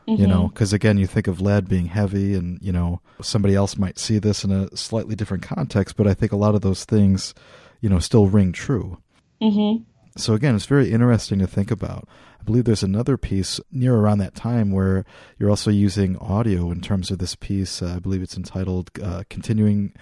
mm-hmm. 0.07 0.19
you 0.19 0.27
know 0.27 0.47
because 0.47 0.73
again 0.73 0.97
you 0.97 1.05
think 1.05 1.27
of 1.27 1.39
lead 1.39 1.69
being 1.69 1.85
heavy 1.85 2.33
and 2.33 2.59
you 2.63 2.71
know 2.71 3.01
somebody 3.21 3.53
else 3.53 3.77
might 3.77 3.99
see 3.99 4.17
this 4.17 4.43
in 4.43 4.51
a 4.51 4.75
slightly 4.75 5.15
different 5.15 5.43
context 5.43 5.95
but 5.95 6.07
i 6.07 6.13
think 6.13 6.31
a 6.31 6.37
lot 6.37 6.55
of 6.55 6.61
those 6.61 6.85
things 6.85 7.35
you 7.81 7.89
know 7.89 7.99
still 7.99 8.27
ring 8.27 8.51
true 8.51 8.97
mm-hmm. 9.39 9.83
So 10.17 10.33
again, 10.33 10.55
it's 10.55 10.65
very 10.65 10.91
interesting 10.91 11.39
to 11.39 11.47
think 11.47 11.71
about. 11.71 12.07
I 12.39 12.43
believe 12.43 12.65
there's 12.65 12.83
another 12.83 13.17
piece 13.17 13.59
near 13.71 13.95
around 13.95 14.19
that 14.19 14.35
time 14.35 14.71
where 14.71 15.03
you're 15.37 15.49
also 15.49 15.71
using 15.71 16.17
audio 16.17 16.71
in 16.71 16.79
terms 16.79 17.11
of 17.11 17.17
this 17.17 17.35
piece. 17.35 17.81
Uh, 17.81 17.95
I 17.95 17.99
believe 17.99 18.21
it's 18.21 18.37
entitled 18.37 18.91
uh, 19.01 19.23
"Continuing, 19.29 19.93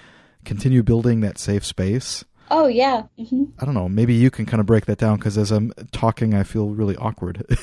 Continue 0.45 0.84
Building 0.84 1.21
That 1.21 1.38
Safe 1.38 1.65
Space." 1.65 2.26
Oh 2.52 2.67
yeah. 2.67 3.04
Mm-hmm. 3.17 3.45
I 3.60 3.65
don't 3.65 3.73
know. 3.73 3.89
Maybe 3.89 4.13
you 4.13 4.30
can 4.30 4.45
kind 4.45 4.60
of 4.60 4.65
break 4.65 4.86
that 4.86 4.99
down 4.99 5.17
because 5.17 5.38
as 5.38 5.52
I'm 5.52 5.73
talking, 5.91 6.34
I 6.34 6.43
feel 6.43 6.69
really 6.69 6.95
awkward. 6.97 7.58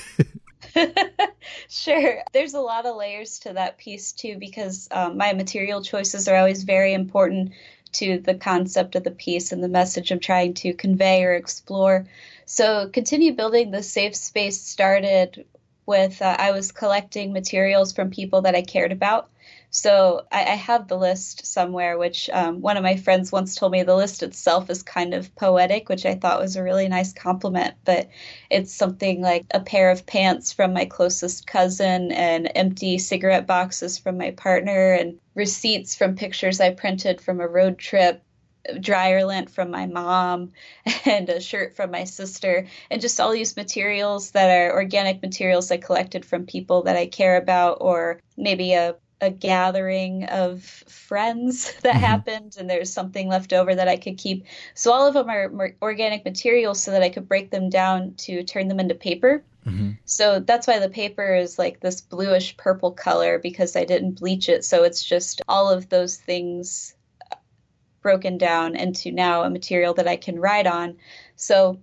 sure. 1.68 2.22
There's 2.32 2.54
a 2.54 2.60
lot 2.60 2.86
of 2.86 2.96
layers 2.96 3.38
to 3.40 3.52
that 3.52 3.78
piece 3.78 4.12
too 4.12 4.36
because 4.38 4.88
um, 4.90 5.16
my 5.16 5.32
material 5.32 5.82
choices 5.82 6.28
are 6.28 6.36
always 6.36 6.64
very 6.64 6.94
important 6.94 7.52
to 7.92 8.18
the 8.18 8.34
concept 8.34 8.94
of 8.94 9.04
the 9.04 9.10
piece 9.10 9.52
and 9.52 9.62
the 9.62 9.68
message 9.68 10.10
I'm 10.10 10.20
trying 10.20 10.54
to 10.54 10.72
convey 10.74 11.24
or 11.24 11.34
explore. 11.34 12.06
So, 12.52 12.88
continue 12.88 13.32
building 13.32 13.70
the 13.70 13.80
safe 13.80 14.16
space 14.16 14.60
started 14.60 15.44
with 15.86 16.20
uh, 16.20 16.34
I 16.36 16.50
was 16.50 16.72
collecting 16.72 17.32
materials 17.32 17.92
from 17.92 18.10
people 18.10 18.42
that 18.42 18.56
I 18.56 18.62
cared 18.62 18.90
about. 18.90 19.30
So 19.70 20.26
I, 20.32 20.40
I 20.40 20.56
have 20.56 20.88
the 20.88 20.98
list 20.98 21.46
somewhere, 21.46 21.96
which 21.96 22.28
um, 22.32 22.60
one 22.60 22.76
of 22.76 22.82
my 22.82 22.96
friends 22.96 23.30
once 23.30 23.54
told 23.54 23.70
me 23.70 23.84
the 23.84 23.94
list 23.94 24.24
itself 24.24 24.68
is 24.68 24.82
kind 24.82 25.14
of 25.14 25.32
poetic, 25.36 25.88
which 25.88 26.04
I 26.04 26.16
thought 26.16 26.40
was 26.40 26.56
a 26.56 26.62
really 26.64 26.88
nice 26.88 27.12
compliment. 27.12 27.74
But 27.84 28.08
it's 28.50 28.74
something 28.74 29.20
like 29.20 29.46
a 29.52 29.60
pair 29.60 29.92
of 29.92 30.04
pants 30.04 30.52
from 30.52 30.72
my 30.72 30.86
closest 30.86 31.46
cousin, 31.46 32.10
and 32.10 32.50
empty 32.56 32.98
cigarette 32.98 33.46
boxes 33.46 33.96
from 33.96 34.18
my 34.18 34.32
partner, 34.32 34.94
and 34.94 35.20
receipts 35.36 35.94
from 35.94 36.16
pictures 36.16 36.60
I 36.60 36.70
printed 36.70 37.20
from 37.20 37.40
a 37.40 37.46
road 37.46 37.78
trip, 37.78 38.24
dryer 38.80 39.24
lint 39.24 39.50
from 39.50 39.70
my 39.70 39.86
mom 39.86 40.52
and 41.04 41.28
a 41.28 41.40
shirt 41.40 41.74
from 41.74 41.90
my 41.90 42.04
sister 42.04 42.66
and 42.90 43.00
just 43.00 43.20
all 43.20 43.32
these 43.32 43.56
materials 43.56 44.32
that 44.32 44.50
are 44.50 44.74
organic 44.74 45.22
materials 45.22 45.70
I 45.70 45.78
collected 45.78 46.24
from 46.24 46.46
people 46.46 46.82
that 46.82 46.96
I 46.96 47.06
care 47.06 47.36
about 47.36 47.78
or 47.80 48.20
maybe 48.36 48.74
a 48.74 48.96
a 49.20 49.30
gathering 49.30 50.24
of 50.24 50.62
friends 50.62 51.74
that 51.82 51.94
mm-hmm. 51.94 52.04
happened 52.04 52.56
and 52.58 52.68
there's 52.68 52.92
something 52.92 53.28
left 53.28 53.52
over 53.52 53.74
that 53.74 53.88
I 53.88 53.96
could 53.96 54.18
keep. 54.18 54.46
So 54.74 54.92
all 54.92 55.06
of 55.06 55.14
them 55.14 55.28
are 55.28 55.74
organic 55.82 56.24
materials 56.24 56.82
so 56.82 56.90
that 56.92 57.02
I 57.02 57.10
could 57.10 57.28
break 57.28 57.50
them 57.50 57.68
down 57.68 58.14
to 58.18 58.42
turn 58.42 58.68
them 58.68 58.80
into 58.80 58.94
paper. 58.94 59.44
Mm-hmm. 59.66 59.90
So 60.06 60.40
that's 60.40 60.66
why 60.66 60.78
the 60.78 60.88
paper 60.88 61.34
is 61.34 61.58
like 61.58 61.80
this 61.80 62.00
bluish 62.00 62.56
purple 62.56 62.92
color 62.92 63.38
because 63.38 63.76
I 63.76 63.84
didn't 63.84 64.18
bleach 64.18 64.48
it. 64.48 64.64
So 64.64 64.84
it's 64.84 65.04
just 65.04 65.42
all 65.48 65.68
of 65.68 65.88
those 65.90 66.16
things 66.16 66.94
broken 68.02 68.38
down 68.38 68.76
into 68.76 69.12
now 69.12 69.42
a 69.42 69.50
material 69.50 69.94
that 69.94 70.08
I 70.08 70.16
can 70.16 70.38
write 70.38 70.66
on. 70.66 70.96
So 71.36 71.80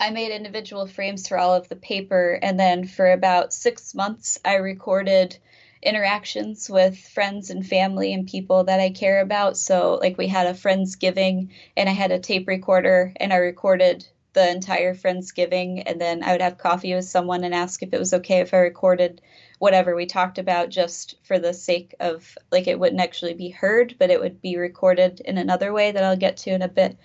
I 0.00 0.10
made 0.10 0.32
individual 0.32 0.86
frames 0.86 1.28
for 1.28 1.38
all 1.38 1.54
of 1.54 1.68
the 1.68 1.76
paper. 1.76 2.38
And 2.42 2.58
then 2.58 2.86
for 2.86 3.10
about 3.10 3.52
six 3.52 3.94
months, 3.94 4.38
I 4.44 4.54
recorded 4.54 5.36
interactions 5.82 6.68
with 6.68 6.98
friends 6.98 7.50
and 7.50 7.66
family 7.66 8.12
and 8.12 8.26
people 8.26 8.64
that 8.64 8.80
I 8.80 8.90
care 8.90 9.20
about. 9.20 9.56
So, 9.56 9.98
like, 10.00 10.18
we 10.18 10.26
had 10.26 10.46
a 10.46 10.54
Friendsgiving 10.54 11.50
and 11.76 11.88
I 11.88 11.92
had 11.92 12.12
a 12.12 12.18
tape 12.18 12.48
recorder 12.48 13.12
and 13.16 13.32
I 13.32 13.36
recorded 13.36 14.06
the 14.32 14.50
entire 14.50 14.94
Friendsgiving. 14.94 15.82
And 15.86 16.00
then 16.00 16.22
I 16.22 16.32
would 16.32 16.42
have 16.42 16.58
coffee 16.58 16.94
with 16.94 17.04
someone 17.04 17.44
and 17.44 17.54
ask 17.54 17.82
if 17.82 17.92
it 17.92 17.98
was 17.98 18.14
okay 18.14 18.40
if 18.40 18.54
I 18.54 18.58
recorded 18.58 19.20
whatever 19.58 19.94
we 19.94 20.06
talked 20.06 20.38
about 20.38 20.70
just 20.70 21.16
for 21.22 21.38
the 21.38 21.52
sake 21.52 21.94
of, 22.00 22.36
like, 22.50 22.66
it 22.66 22.78
wouldn't 22.78 23.00
actually 23.00 23.34
be 23.34 23.50
heard, 23.50 23.96
but 23.98 24.10
it 24.10 24.20
would 24.20 24.40
be 24.40 24.56
recorded 24.56 25.20
in 25.20 25.38
another 25.38 25.72
way 25.72 25.92
that 25.92 26.04
I'll 26.04 26.16
get 26.16 26.38
to 26.38 26.50
in 26.50 26.62
a 26.62 26.68
bit. 26.68 26.96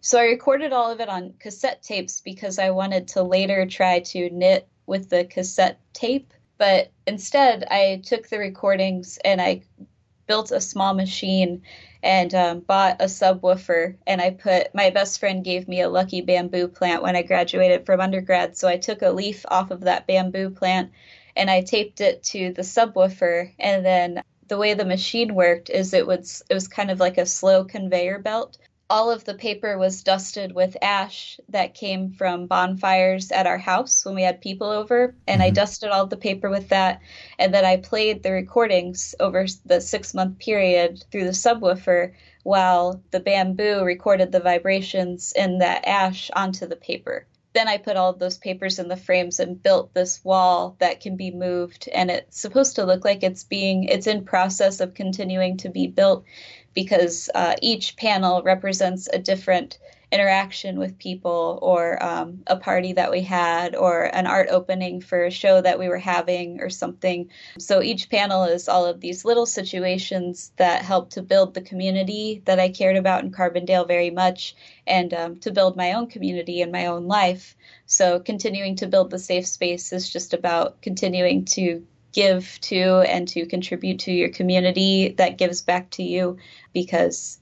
So, 0.00 0.18
I 0.18 0.24
recorded 0.24 0.72
all 0.72 0.90
of 0.90 1.00
it 1.00 1.08
on 1.08 1.34
cassette 1.38 1.82
tapes 1.82 2.20
because 2.20 2.58
I 2.58 2.70
wanted 2.70 3.08
to 3.08 3.22
later 3.22 3.64
try 3.66 4.00
to 4.00 4.30
knit 4.30 4.68
with 4.86 5.08
the 5.08 5.24
cassette 5.24 5.78
tape 5.92 6.34
but 6.62 6.92
instead, 7.08 7.64
I 7.72 8.00
took 8.04 8.28
the 8.28 8.38
recordings 8.38 9.18
and 9.24 9.40
I 9.42 9.62
built 10.26 10.50
a 10.50 10.60
small 10.60 10.94
machine 10.94 11.62
and 12.02 12.34
um, 12.34 12.60
bought 12.60 13.00
a 13.00 13.06
subwoofer. 13.06 13.96
And 14.06 14.20
I 14.20 14.30
put 14.30 14.74
my 14.74 14.90
best 14.90 15.20
friend 15.20 15.44
gave 15.44 15.68
me 15.68 15.80
a 15.80 15.88
lucky 15.88 16.20
bamboo 16.20 16.68
plant 16.68 17.02
when 17.02 17.16
I 17.16 17.22
graduated 17.22 17.86
from 17.86 18.00
undergrad. 18.00 18.56
So 18.56 18.68
I 18.68 18.76
took 18.76 19.02
a 19.02 19.10
leaf 19.10 19.44
off 19.48 19.70
of 19.70 19.82
that 19.82 20.06
bamboo 20.06 20.50
plant 20.50 20.90
and 21.36 21.50
I 21.50 21.62
taped 21.62 22.00
it 22.00 22.22
to 22.24 22.52
the 22.52 22.62
subwoofer. 22.62 23.52
And 23.58 23.84
then 23.84 24.22
the 24.48 24.58
way 24.58 24.74
the 24.74 24.84
machine 24.84 25.34
worked 25.34 25.70
is 25.70 25.94
it 25.94 26.06
was 26.06 26.42
it 26.50 26.54
was 26.54 26.68
kind 26.68 26.90
of 26.90 27.00
like 27.00 27.18
a 27.18 27.26
slow 27.26 27.64
conveyor 27.64 28.18
belt 28.18 28.58
all 28.92 29.10
of 29.10 29.24
the 29.24 29.32
paper 29.32 29.78
was 29.78 30.02
dusted 30.02 30.52
with 30.52 30.76
ash 30.82 31.40
that 31.48 31.72
came 31.72 32.10
from 32.10 32.46
bonfires 32.46 33.32
at 33.32 33.46
our 33.46 33.56
house 33.56 34.04
when 34.04 34.14
we 34.14 34.22
had 34.22 34.38
people 34.38 34.68
over. 34.68 35.14
And 35.26 35.40
mm-hmm. 35.40 35.46
I 35.46 35.50
dusted 35.50 35.88
all 35.88 36.06
the 36.06 36.18
paper 36.18 36.50
with 36.50 36.68
that. 36.68 37.00
And 37.38 37.54
then 37.54 37.64
I 37.64 37.78
played 37.78 38.22
the 38.22 38.32
recordings 38.32 39.14
over 39.18 39.46
the 39.64 39.80
six 39.80 40.12
month 40.12 40.38
period 40.38 41.02
through 41.10 41.24
the 41.24 41.30
subwoofer 41.30 42.12
while 42.42 43.02
the 43.12 43.20
bamboo 43.20 43.82
recorded 43.82 44.30
the 44.30 44.40
vibrations 44.40 45.32
in 45.34 45.60
that 45.60 45.88
ash 45.88 46.30
onto 46.36 46.66
the 46.66 46.76
paper. 46.76 47.26
Then 47.54 47.68
I 47.68 47.78
put 47.78 47.96
all 47.96 48.10
of 48.10 48.18
those 48.18 48.36
papers 48.36 48.78
in 48.78 48.88
the 48.88 48.96
frames 48.96 49.40
and 49.40 49.62
built 49.62 49.94
this 49.94 50.22
wall 50.22 50.76
that 50.80 51.00
can 51.00 51.16
be 51.16 51.30
moved. 51.30 51.88
And 51.92 52.10
it's 52.10 52.38
supposed 52.38 52.76
to 52.76 52.84
look 52.84 53.06
like 53.06 53.22
it's 53.22 53.44
being, 53.44 53.84
it's 53.84 54.06
in 54.06 54.26
process 54.26 54.80
of 54.80 54.92
continuing 54.92 55.56
to 55.58 55.70
be 55.70 55.86
built 55.86 56.24
because 56.74 57.30
uh, 57.34 57.54
each 57.62 57.96
panel 57.96 58.42
represents 58.42 59.08
a 59.12 59.18
different 59.18 59.78
interaction 60.12 60.78
with 60.78 60.98
people 60.98 61.58
or 61.62 62.00
um, 62.04 62.42
a 62.46 62.56
party 62.56 62.92
that 62.92 63.10
we 63.10 63.22
had 63.22 63.74
or 63.74 64.02
an 64.14 64.26
art 64.26 64.48
opening 64.50 65.00
for 65.00 65.24
a 65.24 65.30
show 65.30 65.60
that 65.60 65.78
we 65.78 65.88
were 65.88 65.98
having 65.98 66.60
or 66.60 66.68
something. 66.68 67.30
So 67.58 67.82
each 67.82 68.10
panel 68.10 68.44
is 68.44 68.68
all 68.68 68.84
of 68.84 69.00
these 69.00 69.24
little 69.24 69.46
situations 69.46 70.52
that 70.58 70.84
help 70.84 71.10
to 71.10 71.22
build 71.22 71.54
the 71.54 71.62
community 71.62 72.42
that 72.44 72.60
I 72.60 72.68
cared 72.68 72.96
about 72.96 73.24
in 73.24 73.32
Carbondale 73.32 73.88
very 73.88 74.10
much 74.10 74.54
and 74.86 75.14
um, 75.14 75.36
to 75.40 75.50
build 75.50 75.76
my 75.76 75.94
own 75.94 76.08
community 76.08 76.60
in 76.60 76.70
my 76.70 76.86
own 76.86 77.06
life. 77.06 77.56
So 77.86 78.20
continuing 78.20 78.76
to 78.76 78.86
build 78.86 79.10
the 79.10 79.18
safe 79.18 79.46
space 79.46 79.92
is 79.94 80.10
just 80.10 80.34
about 80.34 80.82
continuing 80.82 81.46
to 81.46 81.86
give 82.12 82.58
to 82.62 83.00
and 83.00 83.26
to 83.28 83.46
contribute 83.46 84.00
to 84.00 84.12
your 84.12 84.28
community 84.28 85.14
that 85.18 85.38
gives 85.38 85.62
back 85.62 85.90
to 85.90 86.02
you 86.02 86.36
because 86.72 87.38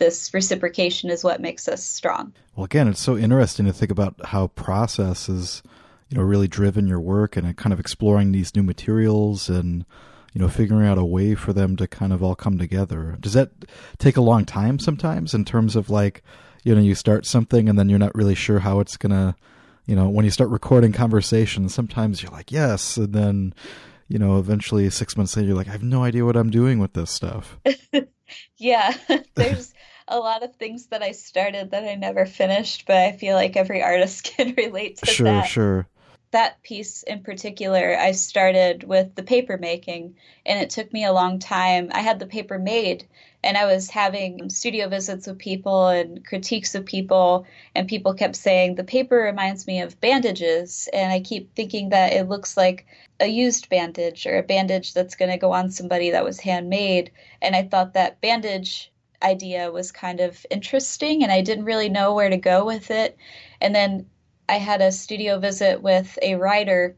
this 0.00 0.32
reciprocation 0.32 1.10
is 1.10 1.22
what 1.22 1.40
makes 1.40 1.68
us 1.68 1.84
strong. 1.84 2.32
Well, 2.56 2.64
again, 2.64 2.88
it's 2.88 3.00
so 3.00 3.16
interesting 3.16 3.66
to 3.66 3.72
think 3.72 3.90
about 3.90 4.14
how 4.26 4.48
process 4.48 5.28
is, 5.28 5.62
you 6.08 6.16
know, 6.16 6.24
really 6.24 6.48
driven 6.48 6.88
your 6.88 7.00
work 7.00 7.36
and 7.36 7.56
kind 7.56 7.72
of 7.72 7.78
exploring 7.78 8.32
these 8.32 8.56
new 8.56 8.62
materials 8.62 9.48
and, 9.48 9.84
you 10.32 10.40
know, 10.40 10.48
figuring 10.48 10.86
out 10.86 10.98
a 10.98 11.04
way 11.04 11.34
for 11.34 11.52
them 11.52 11.76
to 11.76 11.86
kind 11.86 12.12
of 12.12 12.22
all 12.22 12.34
come 12.34 12.58
together. 12.58 13.16
Does 13.20 13.34
that 13.34 13.50
take 13.98 14.16
a 14.16 14.22
long 14.22 14.46
time 14.46 14.78
sometimes 14.78 15.34
in 15.34 15.44
terms 15.44 15.76
of 15.76 15.90
like, 15.90 16.22
you 16.64 16.74
know, 16.74 16.80
you 16.80 16.94
start 16.94 17.26
something 17.26 17.68
and 17.68 17.78
then 17.78 17.88
you're 17.88 17.98
not 17.98 18.14
really 18.14 18.34
sure 18.34 18.60
how 18.60 18.80
it's 18.80 18.96
going 18.96 19.12
to, 19.12 19.34
you 19.86 19.94
know, 19.94 20.08
when 20.08 20.24
you 20.24 20.30
start 20.30 20.50
recording 20.50 20.92
conversations, 20.92 21.74
sometimes 21.74 22.22
you're 22.22 22.32
like, 22.32 22.50
yes, 22.50 22.96
and 22.96 23.12
then 23.12 23.54
you 24.10 24.18
know, 24.18 24.40
eventually 24.40 24.90
six 24.90 25.16
months 25.16 25.36
later, 25.36 25.48
you're 25.48 25.56
like, 25.56 25.68
I 25.68 25.72
have 25.72 25.84
no 25.84 26.02
idea 26.02 26.24
what 26.24 26.36
I'm 26.36 26.50
doing 26.50 26.80
with 26.80 26.94
this 26.94 27.12
stuff. 27.12 27.56
yeah, 28.58 28.92
there's 29.36 29.72
a 30.08 30.18
lot 30.18 30.42
of 30.42 30.56
things 30.56 30.88
that 30.88 31.00
I 31.00 31.12
started 31.12 31.70
that 31.70 31.84
I 31.84 31.94
never 31.94 32.26
finished, 32.26 32.86
but 32.88 32.96
I 32.96 33.12
feel 33.12 33.36
like 33.36 33.56
every 33.56 33.84
artist 33.84 34.24
can 34.36 34.54
relate 34.56 34.96
to 34.96 35.06
sure, 35.06 35.24
that. 35.26 35.42
Sure, 35.42 35.84
sure. 35.84 35.88
That 36.32 36.60
piece 36.64 37.04
in 37.04 37.22
particular, 37.22 37.96
I 37.96 38.10
started 38.10 38.82
with 38.82 39.14
the 39.14 39.22
paper 39.22 39.56
making, 39.56 40.16
and 40.44 40.60
it 40.60 40.70
took 40.70 40.92
me 40.92 41.04
a 41.04 41.12
long 41.12 41.38
time. 41.38 41.90
I 41.92 42.00
had 42.00 42.18
the 42.18 42.26
paper 42.26 42.58
made, 42.58 43.06
and 43.42 43.56
I 43.56 43.64
was 43.64 43.90
having 43.90 44.50
studio 44.50 44.88
visits 44.88 45.26
with 45.26 45.38
people 45.38 45.88
and 45.88 46.24
critiques 46.24 46.74
of 46.74 46.84
people, 46.84 47.46
and 47.74 47.88
people 47.88 48.14
kept 48.14 48.36
saying 48.36 48.74
the 48.74 48.84
paper 48.84 49.16
reminds 49.16 49.66
me 49.66 49.80
of 49.80 50.00
bandages, 50.00 50.88
and 50.92 51.12
I 51.12 51.20
keep 51.20 51.54
thinking 51.54 51.88
that 51.90 52.12
it 52.12 52.28
looks 52.28 52.56
like 52.56 52.86
a 53.18 53.26
used 53.26 53.68
bandage 53.68 54.26
or 54.26 54.38
a 54.38 54.42
bandage 54.42 54.92
that's 54.92 55.16
going 55.16 55.30
to 55.30 55.38
go 55.38 55.52
on 55.52 55.70
somebody 55.70 56.10
that 56.10 56.24
was 56.24 56.40
handmade, 56.40 57.10
and 57.40 57.56
I 57.56 57.62
thought 57.62 57.94
that 57.94 58.20
bandage 58.20 58.92
idea 59.22 59.70
was 59.70 59.92
kind 59.92 60.20
of 60.20 60.44
interesting, 60.50 61.22
and 61.22 61.32
I 61.32 61.40
didn't 61.40 61.64
really 61.64 61.88
know 61.88 62.14
where 62.14 62.30
to 62.30 62.36
go 62.36 62.64
with 62.64 62.90
it, 62.90 63.16
and 63.60 63.74
then 63.74 64.06
I 64.48 64.56
had 64.56 64.80
a 64.80 64.92
studio 64.92 65.38
visit 65.38 65.82
with 65.82 66.18
a 66.22 66.34
writer 66.34 66.96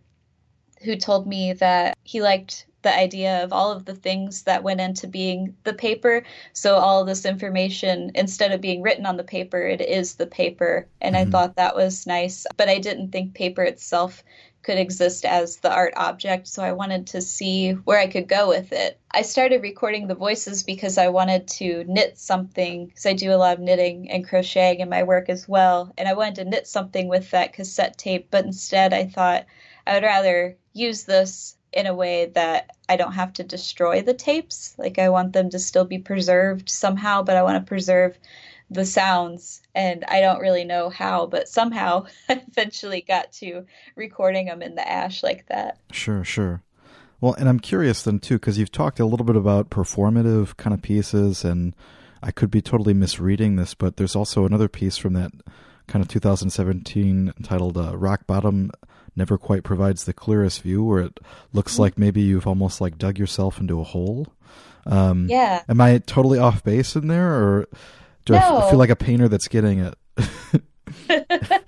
who 0.85 0.97
told 0.97 1.27
me 1.27 1.53
that 1.55 1.97
he 2.03 2.23
liked 2.23 2.67
the 2.83 2.97
idea 2.97 3.43
of 3.43 3.53
all 3.53 3.73
of 3.73 3.85
the 3.85 3.95
things 3.95 4.43
that 4.43 4.63
went 4.63 4.81
into 4.81 5.07
being 5.07 5.57
the 5.65 5.75
paper. 5.75 6.23
So 6.53 6.77
all 6.77 7.05
this 7.05 7.25
information, 7.25 8.11
instead 8.15 8.53
of 8.53 8.61
being 8.61 8.83
written 8.83 9.07
on 9.07 9.17
the 9.17 9.25
paper, 9.25 9.61
it 9.61 9.81
is 9.81 10.15
the 10.15 10.27
paper. 10.27 10.87
And 11.01 11.15
mm-hmm. 11.15 11.29
I 11.29 11.31
thought 11.31 11.57
that 11.57 11.77
was 11.77 12.07
nice. 12.07 12.47
But 12.57 12.69
I 12.69 12.79
didn't 12.79 13.11
think 13.11 13.35
paper 13.35 13.63
itself 13.63 14.23
could 14.63 14.79
exist 14.79 15.25
as 15.25 15.57
the 15.57 15.73
art 15.73 15.93
object. 15.97 16.47
So 16.47 16.63
I 16.63 16.73
wanted 16.73 17.09
to 17.09 17.21
see 17.21 17.73
where 17.73 17.99
I 17.99 18.07
could 18.07 18.29
go 18.29 18.49
with 18.49 18.73
it. 18.73 18.99
I 19.11 19.23
started 19.23 19.63
recording 19.63 20.07
the 20.07 20.15
voices 20.15 20.63
because 20.63 20.99
I 20.99 21.09
wanted 21.09 21.49
to 21.49 21.85
knit 21.89 22.17
something, 22.17 22.87
because 22.87 23.07
I 23.07 23.13
do 23.13 23.33
a 23.33 23.37
lot 23.37 23.55
of 23.55 23.61
knitting 23.61 24.11
and 24.11 24.27
crocheting 24.27 24.81
in 24.81 24.89
my 24.89 25.03
work 25.03 25.29
as 25.29 25.49
well. 25.49 25.93
And 25.99 26.09
I 26.09 26.15
wanted 26.15 26.37
to 26.37 26.45
knit 26.45 26.67
something 26.67 27.09
with 27.09 27.31
that 27.33 27.53
cassette 27.53 27.99
tape, 27.99 28.29
but 28.31 28.45
instead 28.45 28.95
I 28.95 29.07
thought 29.07 29.47
I 29.85 29.95
would 29.95 30.05
rather 30.05 30.57
use 30.73 31.05
this 31.05 31.57
in 31.73 31.87
a 31.87 31.95
way 31.95 32.27
that 32.27 32.77
I 32.89 32.97
don't 32.97 33.13
have 33.13 33.33
to 33.35 33.45
destroy 33.45 34.03
the 34.03 34.15
tapes. 34.15 34.75
Like 34.79 34.99
I 34.99 35.09
want 35.09 35.33
them 35.33 35.51
to 35.51 35.59
still 35.59 35.85
be 35.85 35.99
preserved 35.99 36.69
somehow, 36.69 37.23
but 37.23 37.37
I 37.37 37.43
want 37.43 37.65
to 37.65 37.69
preserve 37.69 38.17
the 38.71 38.87
sounds 38.87 39.63
and 39.75 40.05
I 40.05 40.21
don't 40.21 40.41
really 40.41 40.65
know 40.65 40.89
how, 40.89 41.27
but 41.27 41.49
somehow 41.49 42.07
I 42.29 42.43
eventually 42.49 43.03
got 43.03 43.33
to 43.35 43.67
recording 43.97 44.47
them 44.47 44.63
in 44.63 44.75
the 44.75 44.89
ash 44.89 45.23
like 45.23 45.47
that. 45.49 45.79
Sure, 45.91 46.25
sure. 46.25 46.63
Well, 47.21 47.35
and 47.35 47.49
I'm 47.49 47.61
curious 47.61 48.03
then 48.03 48.19
too, 48.19 48.35
because 48.35 48.59
you've 48.59 48.73
talked 48.73 48.99
a 48.99 49.07
little 49.07 49.25
bit 49.25 49.37
about 49.37 49.71
performative 49.71 50.57
kind 50.57 50.75
of 50.75 50.83
pieces, 50.83 51.45
and 51.45 51.73
I 52.21 52.33
could 52.33 52.51
be 52.51 52.61
totally 52.61 52.95
misreading 52.95 53.55
this, 53.55 53.75
but 53.75 53.97
there's 53.97 54.17
also 54.17 54.45
another 54.45 54.69
piece 54.69 54.97
from 54.97 55.13
that 55.13 55.31
kind 55.87 56.03
of 56.03 56.09
2017 56.09 57.33
entitled 57.39 57.79
uh, 57.79 57.97
Rock 57.97 58.27
Bottom 58.27 58.73
never 59.17 59.39
quite 59.39 59.63
provides 59.65 60.05
the 60.05 60.13
clearest 60.13 60.63
view 60.63 60.85
where 60.85 61.03
it 61.03 61.21
looks 61.53 61.79
like 61.79 61.99
maybe 61.99 62.21
you've 62.21 62.47
almost 62.47 62.81
like 62.81 62.99
dug 62.99 63.19
yourself 63.19 63.61
into 63.61 63.81
a 63.81 63.85
hole. 63.85 64.27
Um, 64.87 65.27
yeah. 65.29 65.63
Am 65.69 65.81
I 65.81 65.99
totally 65.99 66.39
off 66.39 66.65
base 66.65 66.97
in 66.97 67.09
there 67.09 67.33
or 67.33 67.69
do 68.25 68.33
no. 68.35 68.59
I 68.59 68.71
feel 68.71 68.79
like 68.79 68.91
a 68.91 68.97
painter 68.97 69.29
that's 69.29 69.49
getting 69.49 69.81
it? 69.81 69.95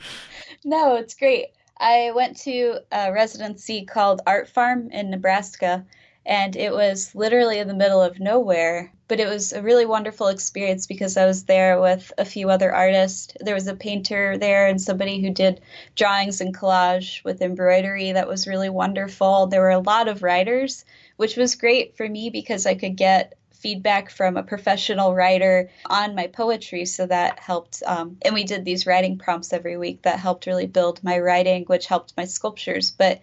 no, 0.64 0.96
it's 0.96 1.14
great. 1.14 1.48
I 1.78 2.12
went 2.14 2.36
to 2.40 2.78
a 2.92 3.12
residency 3.12 3.84
called 3.84 4.20
Art 4.26 4.48
Farm 4.48 4.90
in 4.90 5.10
Nebraska 5.10 5.84
and 6.26 6.56
it 6.56 6.72
was 6.72 7.14
literally 7.14 7.58
in 7.58 7.68
the 7.68 7.74
middle 7.74 8.02
of 8.02 8.20
nowhere. 8.20 8.92
But 9.06 9.20
it 9.20 9.28
was 9.28 9.52
a 9.52 9.62
really 9.62 9.84
wonderful 9.84 10.28
experience 10.28 10.86
because 10.86 11.18
I 11.18 11.26
was 11.26 11.44
there 11.44 11.78
with 11.78 12.10
a 12.16 12.24
few 12.24 12.48
other 12.48 12.74
artists. 12.74 13.36
There 13.40 13.54
was 13.54 13.66
a 13.66 13.76
painter 13.76 14.38
there 14.38 14.66
and 14.66 14.80
somebody 14.80 15.20
who 15.20 15.30
did 15.30 15.60
drawings 15.94 16.40
and 16.40 16.56
collage 16.56 17.22
with 17.22 17.42
embroidery 17.42 18.12
that 18.12 18.28
was 18.28 18.48
really 18.48 18.70
wonderful. 18.70 19.46
There 19.46 19.60
were 19.60 19.70
a 19.70 19.78
lot 19.78 20.08
of 20.08 20.22
writers, 20.22 20.86
which 21.16 21.36
was 21.36 21.54
great 21.54 21.96
for 21.96 22.08
me 22.08 22.30
because 22.30 22.64
I 22.64 22.74
could 22.74 22.96
get 22.96 23.34
feedback 23.64 24.10
from 24.10 24.36
a 24.36 24.42
professional 24.42 25.14
writer 25.14 25.70
on 25.86 26.14
my 26.14 26.26
poetry. 26.26 26.84
So 26.84 27.06
that 27.06 27.38
helped. 27.38 27.82
Um, 27.86 28.18
and 28.22 28.34
we 28.34 28.44
did 28.44 28.64
these 28.64 28.86
writing 28.86 29.18
prompts 29.18 29.52
every 29.52 29.76
week 29.78 30.02
that 30.02 30.18
helped 30.18 30.46
really 30.46 30.66
build 30.66 31.02
my 31.04 31.18
writing, 31.18 31.64
which 31.64 31.86
helped 31.86 32.14
my 32.16 32.24
sculptures. 32.24 32.90
But 32.90 33.20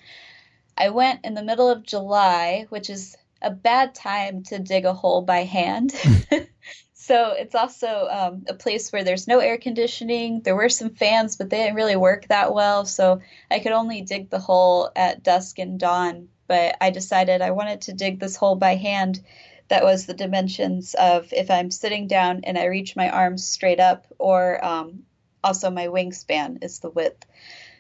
I 0.78 0.90
went 0.90 1.26
in 1.26 1.34
the 1.34 1.44
middle 1.44 1.70
of 1.70 1.84
July, 1.84 2.66
which 2.70 2.90
is 2.90 3.16
a 3.42 3.52
bad 3.52 3.96
time 3.96 4.44
to 4.44 4.60
dig 4.60 4.86
a 4.86 4.94
hole 4.94 5.22
by 5.22 5.44
hand. 5.44 5.94
so 6.94 7.32
it's 7.32 7.56
also 7.56 8.08
um, 8.10 8.44
a 8.48 8.54
place 8.54 8.92
where 8.92 9.04
there's 9.04 9.28
no 9.28 9.40
air 9.40 9.58
conditioning. 9.58 10.42
There 10.42 10.56
were 10.56 10.70
some 10.70 10.92
fans, 10.92 11.36
but 11.36 11.50
they 11.50 11.58
didn't 11.58 11.76
really 11.76 11.96
work 11.96 12.28
that 12.28 12.54
well. 12.54 12.86
So 12.86 13.22
I 13.50 13.60
could 13.60 13.72
only 13.72 14.02
dig 14.02 14.30
the 14.30 14.40
hole 14.40 14.92
at 14.96 15.24
dusk 15.24 15.60
and 15.60 15.80
dawn. 15.80 16.30
But 16.48 16.78
I 16.82 16.90
decided 16.90 17.42
I 17.42 17.52
wanted 17.52 17.82
to 17.82 17.94
dig 17.94 18.20
this 18.20 18.36
hole 18.36 18.56
by 18.56 18.76
hand. 18.76 19.22
That 19.70 19.84
was 19.84 20.06
the 20.06 20.14
dimensions 20.14 20.96
of 20.96 21.32
if 21.32 21.50
I'm 21.50 21.72
sitting 21.72 22.08
down 22.08 22.42
and 22.44 22.58
I 22.58 22.66
reach 22.66 22.96
my 22.96 23.10
arms 23.10 23.46
straight 23.46 23.80
up, 23.80 24.06
or 24.20 24.64
um, 24.64 25.04
also 25.44 25.70
my 25.70 25.88
wingspan 25.88 26.64
is 26.64 26.80
the 26.80 26.90
width. 26.90 27.26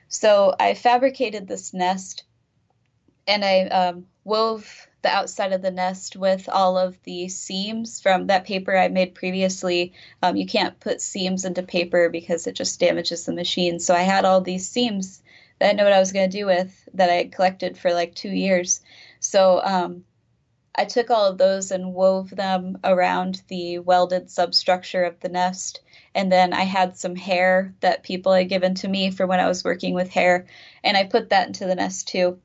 So 0.07 0.55
I 0.57 0.73
fabricated 0.73 1.47
this 1.47 1.73
nest 1.73 2.23
and 3.28 3.45
I 3.45 3.63
um, 3.65 4.07
wove 4.24 4.88
the 5.01 5.09
outside 5.09 5.51
of 5.51 5.61
the 5.61 5.72
nest 5.72 6.15
with 6.15 6.47
all 6.47 6.78
of 6.78 7.01
the 7.03 7.28
seams 7.28 8.01
from 8.01 8.28
that 8.28 8.45
paper 8.45 8.78
I 8.78 8.88
made 8.88 9.15
previously. 9.15 9.93
Um, 10.22 10.36
you 10.36 10.45
can't 10.45 10.80
put 10.80 11.01
seams 11.01 11.45
into 11.45 11.63
paper 11.63 12.09
because 12.09 12.45
it 12.45 12.53
just 12.53 12.80
damages 12.80 13.26
the 13.26 13.34
machine. 13.34 13.80
So 13.80 13.95
I 13.95 14.01
had 14.01 14.26
all 14.26 14.41
these 14.41 14.69
seams 14.69 15.22
that 15.59 15.69
I 15.69 15.74
know 15.74 15.84
what 15.84 15.93
I 15.93 15.99
was 15.99 16.11
going 16.11 16.30
to 16.30 16.38
do 16.38 16.45
with 16.45 16.88
that 16.93 17.09
I 17.09 17.13
had 17.13 17.32
collected 17.32 17.78
for 17.78 17.93
like 17.93 18.13
two 18.13 18.30
years. 18.30 18.82
So 19.19 19.61
um, 19.63 20.03
I 20.76 20.86
took 20.86 21.09
all 21.09 21.28
of 21.28 21.38
those 21.38 21.72
and 21.72 21.93
wove 21.93 22.30
them 22.30 22.78
around 22.84 23.41
the 23.47 23.80
welded 23.80 24.30
substructure 24.30 25.03
of 25.03 25.19
the 25.19 25.30
nest. 25.30 25.82
And 26.13 26.32
then 26.32 26.53
I 26.53 26.63
had 26.63 26.97
some 26.97 27.15
hair 27.15 27.74
that 27.80 28.03
people 28.03 28.34
had 28.34 28.49
given 28.49 28.76
to 28.76 28.88
me 28.88 29.11
for 29.11 29.26
when 29.26 29.39
I 29.39 29.47
was 29.47 29.63
working 29.63 29.93
with 29.93 30.09
hair, 30.09 30.47
and 30.84 30.97
I 30.97 31.05
put 31.05 31.30
that 31.30 31.47
into 31.47 31.65
the 31.65 31.76
nest 31.76 32.07
too. 32.07 32.39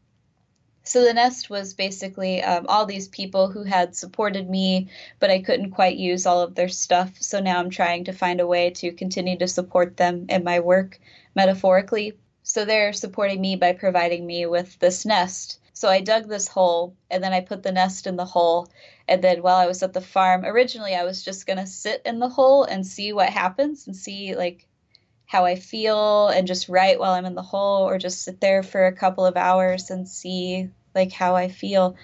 So 0.86 1.02
the 1.02 1.14
nest 1.14 1.50
was 1.50 1.74
basically 1.74 2.44
um, 2.44 2.66
all 2.68 2.86
these 2.86 3.08
people 3.08 3.50
who 3.50 3.64
had 3.64 3.96
supported 3.96 4.48
me, 4.48 4.88
but 5.18 5.30
I 5.30 5.40
couldn't 5.40 5.72
quite 5.72 5.96
use 5.96 6.26
all 6.26 6.40
of 6.40 6.54
their 6.54 6.68
stuff. 6.68 7.20
So 7.20 7.40
now 7.40 7.58
I'm 7.58 7.70
trying 7.70 8.04
to 8.04 8.12
find 8.12 8.40
a 8.40 8.46
way 8.46 8.70
to 8.70 8.92
continue 8.92 9.36
to 9.38 9.48
support 9.48 9.96
them 9.96 10.26
in 10.28 10.44
my 10.44 10.60
work 10.60 11.00
metaphorically. 11.34 12.16
So 12.44 12.64
they're 12.64 12.92
supporting 12.92 13.40
me 13.40 13.56
by 13.56 13.72
providing 13.72 14.24
me 14.24 14.46
with 14.46 14.78
this 14.78 15.04
nest. 15.04 15.58
So 15.72 15.88
I 15.88 16.00
dug 16.00 16.28
this 16.28 16.46
hole 16.46 16.94
and 17.10 17.22
then 17.22 17.32
I 17.32 17.40
put 17.40 17.64
the 17.64 17.72
nest 17.72 18.06
in 18.06 18.14
the 18.14 18.24
hole. 18.24 18.68
And 19.08 19.22
then 19.24 19.42
while 19.42 19.56
I 19.56 19.66
was 19.66 19.82
at 19.82 19.92
the 19.92 20.00
farm, 20.00 20.44
originally 20.44 20.94
I 20.94 21.02
was 21.02 21.24
just 21.24 21.48
going 21.48 21.58
to 21.58 21.66
sit 21.66 22.00
in 22.06 22.20
the 22.20 22.28
hole 22.28 22.62
and 22.62 22.86
see 22.86 23.12
what 23.12 23.30
happens 23.30 23.88
and 23.88 23.96
see 23.96 24.36
like 24.36 24.68
how 25.26 25.44
I 25.44 25.56
feel 25.56 26.28
and 26.28 26.46
just 26.46 26.68
write 26.68 26.98
while 26.98 27.12
I'm 27.12 27.26
in 27.26 27.34
the 27.34 27.42
hole 27.42 27.88
or 27.88 27.98
just 27.98 28.22
sit 28.22 28.40
there 28.40 28.62
for 28.62 28.86
a 28.86 28.96
couple 28.96 29.26
of 29.26 29.36
hours 29.36 29.90
and 29.90 30.08
see 30.08 30.70
like 30.94 31.12
how 31.12 31.34
I 31.36 31.48
feel. 31.48 31.96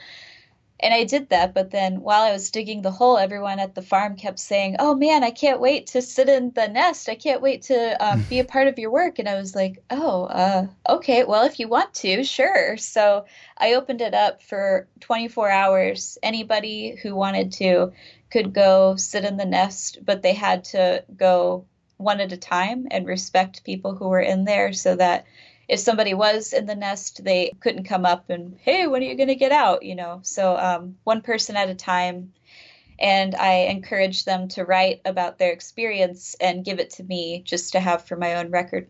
And 0.81 0.93
I 0.93 1.05
did 1.05 1.29
that, 1.29 1.55
but 1.55 1.70
then 1.70 2.01
while 2.01 2.23
I 2.23 2.33
was 2.33 2.51
digging 2.51 2.83
the 2.83 2.91
hole, 2.91 3.16
everyone 3.16 3.61
at 3.61 3.77
the 3.77 3.83
farm 3.83 4.16
kept 4.16 4.41
saying, 4.41 4.77
"Oh 4.81 4.97
man, 4.97 5.23
I 5.23 5.31
can't 5.31 5.61
wait 5.61 5.87
to 5.89 6.03
sit 6.03 6.29
in 6.29 6.51
the 6.51 6.66
nest. 6.66 7.09
I 7.09 7.14
can't 7.14 7.41
wait 7.41 7.62
to 7.62 8.05
um, 8.05 8.23
be 8.29 8.41
a 8.41 8.45
part 8.53 8.66
of 8.66 8.81
your 8.81 8.91
work." 8.91 9.20
And 9.20 9.29
I 9.29 9.37
was 9.37 9.55
like, 9.55 9.79
"Oh, 9.91 10.25
uh, 10.25 10.66
okay. 10.89 11.23
Well, 11.23 11.45
if 11.45 11.61
you 11.61 11.68
want 11.68 11.95
to, 11.95 12.25
sure." 12.25 12.77
So 12.79 13.27
I 13.57 13.75
opened 13.75 14.01
it 14.01 14.12
up 14.12 14.43
for 14.43 14.89
24 14.99 15.51
hours. 15.51 16.18
Anybody 16.20 16.97
who 17.01 17.14
wanted 17.14 17.53
to 17.53 17.93
could 18.31 18.53
go 18.53 18.97
sit 18.97 19.25
in 19.25 19.37
the 19.37 19.45
nest, 19.45 19.99
but 20.05 20.23
they 20.23 20.35
had 20.35 20.64
to 20.64 21.05
go 21.16 21.66
one 22.03 22.21
at 22.21 22.33
a 22.33 22.37
time 22.37 22.87
and 22.91 23.07
respect 23.07 23.65
people 23.65 23.95
who 23.95 24.09
were 24.09 24.21
in 24.21 24.45
there 24.45 24.73
so 24.73 24.97
that 24.97 25.27
if 25.69 25.81
somebody 25.81 26.15
was 26.15 26.53
in 26.53 26.67
the 26.67 26.75
nest, 26.75 27.25
they 27.25 27.53
couldn't 27.61 27.85
come 27.85 28.05
up 28.05 28.31
and, 28.31 28.59
hey, 28.61 28.87
when 28.87 29.03
are 29.03 29.07
you 29.07 29.17
going 29.17 29.29
to 29.29 29.35
get 29.35 29.53
out? 29.53 29.83
You 29.83 29.95
know, 29.95 30.21
so 30.23 30.57
um, 30.57 30.97
one 31.05 31.23
person 31.23 31.57
at 31.57 31.71
a 31.71 31.75
time. 31.75 32.33
And 32.99 33.35
I 33.35 33.67
encouraged 33.71 34.27
them 34.27 34.49
to 34.49 34.65
write 34.65 35.01
about 35.05 35.39
their 35.39 35.51
experience 35.51 36.37
and 36.41 36.65
give 36.65 36.79
it 36.79 36.91
to 36.91 37.03
me 37.03 37.43
just 37.45 37.73
to 37.73 37.81
have 37.81 38.05
for 38.05 38.17
my 38.17 38.35
own 38.35 38.51
record. 38.51 38.89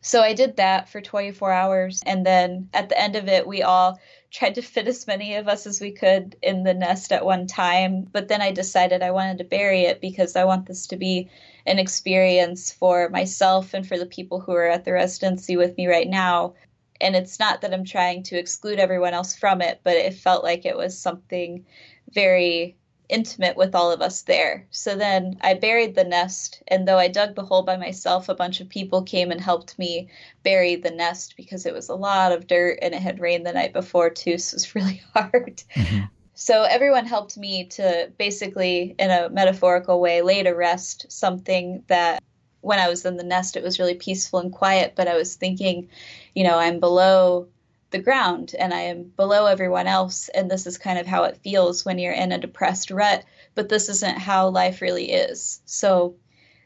So 0.00 0.20
I 0.20 0.34
did 0.34 0.56
that 0.56 0.88
for 0.88 1.00
24 1.00 1.50
hours. 1.52 2.02
And 2.04 2.26
then 2.26 2.68
at 2.74 2.88
the 2.88 3.00
end 3.00 3.16
of 3.16 3.28
it, 3.28 3.46
we 3.46 3.62
all 3.62 3.98
tried 4.34 4.56
to 4.56 4.62
fit 4.62 4.88
as 4.88 5.06
many 5.06 5.36
of 5.36 5.46
us 5.46 5.64
as 5.64 5.80
we 5.80 5.92
could 5.92 6.36
in 6.42 6.64
the 6.64 6.74
nest 6.74 7.12
at 7.12 7.24
one 7.24 7.46
time. 7.46 8.02
But 8.02 8.26
then 8.26 8.42
I 8.42 8.50
decided 8.50 9.00
I 9.00 9.12
wanted 9.12 9.38
to 9.38 9.44
bury 9.44 9.82
it 9.82 10.00
because 10.00 10.34
I 10.34 10.44
want 10.44 10.66
this 10.66 10.88
to 10.88 10.96
be 10.96 11.30
an 11.66 11.78
experience 11.78 12.72
for 12.72 13.08
myself 13.10 13.74
and 13.74 13.86
for 13.86 13.96
the 13.96 14.06
people 14.06 14.40
who 14.40 14.52
are 14.52 14.68
at 14.68 14.84
the 14.84 14.92
residency 14.92 15.56
with 15.56 15.76
me 15.76 15.86
right 15.86 16.08
now. 16.08 16.54
And 17.00 17.14
it's 17.14 17.38
not 17.38 17.60
that 17.60 17.72
I'm 17.72 17.84
trying 17.84 18.24
to 18.24 18.36
exclude 18.36 18.80
everyone 18.80 19.14
else 19.14 19.36
from 19.36 19.62
it, 19.62 19.80
but 19.84 19.94
it 19.94 20.14
felt 20.14 20.42
like 20.42 20.66
it 20.66 20.76
was 20.76 20.98
something 20.98 21.64
very 22.10 22.76
intimate 23.08 23.56
with 23.56 23.74
all 23.74 23.90
of 23.90 24.00
us 24.00 24.22
there. 24.22 24.66
So 24.70 24.96
then 24.96 25.38
I 25.42 25.54
buried 25.54 25.94
the 25.94 26.04
nest, 26.04 26.62
and 26.68 26.86
though 26.86 26.98
I 26.98 27.08
dug 27.08 27.34
the 27.34 27.44
hole 27.44 27.62
by 27.62 27.76
myself, 27.76 28.28
a 28.28 28.34
bunch 28.34 28.60
of 28.60 28.68
people 28.68 29.02
came 29.02 29.30
and 29.30 29.40
helped 29.40 29.78
me 29.78 30.08
bury 30.42 30.76
the 30.76 30.90
nest 30.90 31.36
because 31.36 31.66
it 31.66 31.74
was 31.74 31.88
a 31.88 31.94
lot 31.94 32.32
of 32.32 32.46
dirt 32.46 32.78
and 32.82 32.94
it 32.94 33.02
had 33.02 33.20
rained 33.20 33.46
the 33.46 33.52
night 33.52 33.72
before 33.72 34.10
too, 34.10 34.38
so 34.38 34.54
it 34.54 34.56
was 34.56 34.74
really 34.74 35.02
hard. 35.14 35.62
Mm-hmm. 35.74 36.04
So 36.34 36.64
everyone 36.64 37.06
helped 37.06 37.36
me 37.36 37.66
to 37.66 38.10
basically, 38.18 38.94
in 38.98 39.10
a 39.10 39.28
metaphorical 39.28 40.00
way, 40.00 40.20
lay 40.22 40.42
to 40.42 40.50
rest 40.50 41.06
something 41.08 41.84
that 41.86 42.22
when 42.60 42.78
I 42.78 42.88
was 42.88 43.04
in 43.04 43.16
the 43.16 43.22
nest, 43.22 43.56
it 43.56 43.62
was 43.62 43.78
really 43.78 43.94
peaceful 43.94 44.40
and 44.40 44.50
quiet, 44.50 44.94
but 44.96 45.06
I 45.06 45.16
was 45.16 45.36
thinking, 45.36 45.88
you 46.34 46.42
know, 46.42 46.58
I'm 46.58 46.80
below 46.80 47.48
the 47.94 48.00
ground 48.00 48.56
and 48.58 48.74
I 48.74 48.80
am 48.80 49.04
below 49.04 49.46
everyone 49.46 49.86
else. 49.86 50.28
And 50.28 50.50
this 50.50 50.66
is 50.66 50.78
kind 50.78 50.98
of 50.98 51.06
how 51.06 51.22
it 51.24 51.38
feels 51.44 51.84
when 51.84 52.00
you're 52.00 52.12
in 52.12 52.32
a 52.32 52.38
depressed 52.38 52.90
rut, 52.90 53.24
but 53.54 53.68
this 53.68 53.88
isn't 53.88 54.18
how 54.18 54.48
life 54.48 54.82
really 54.82 55.12
is. 55.12 55.62
So, 55.64 56.16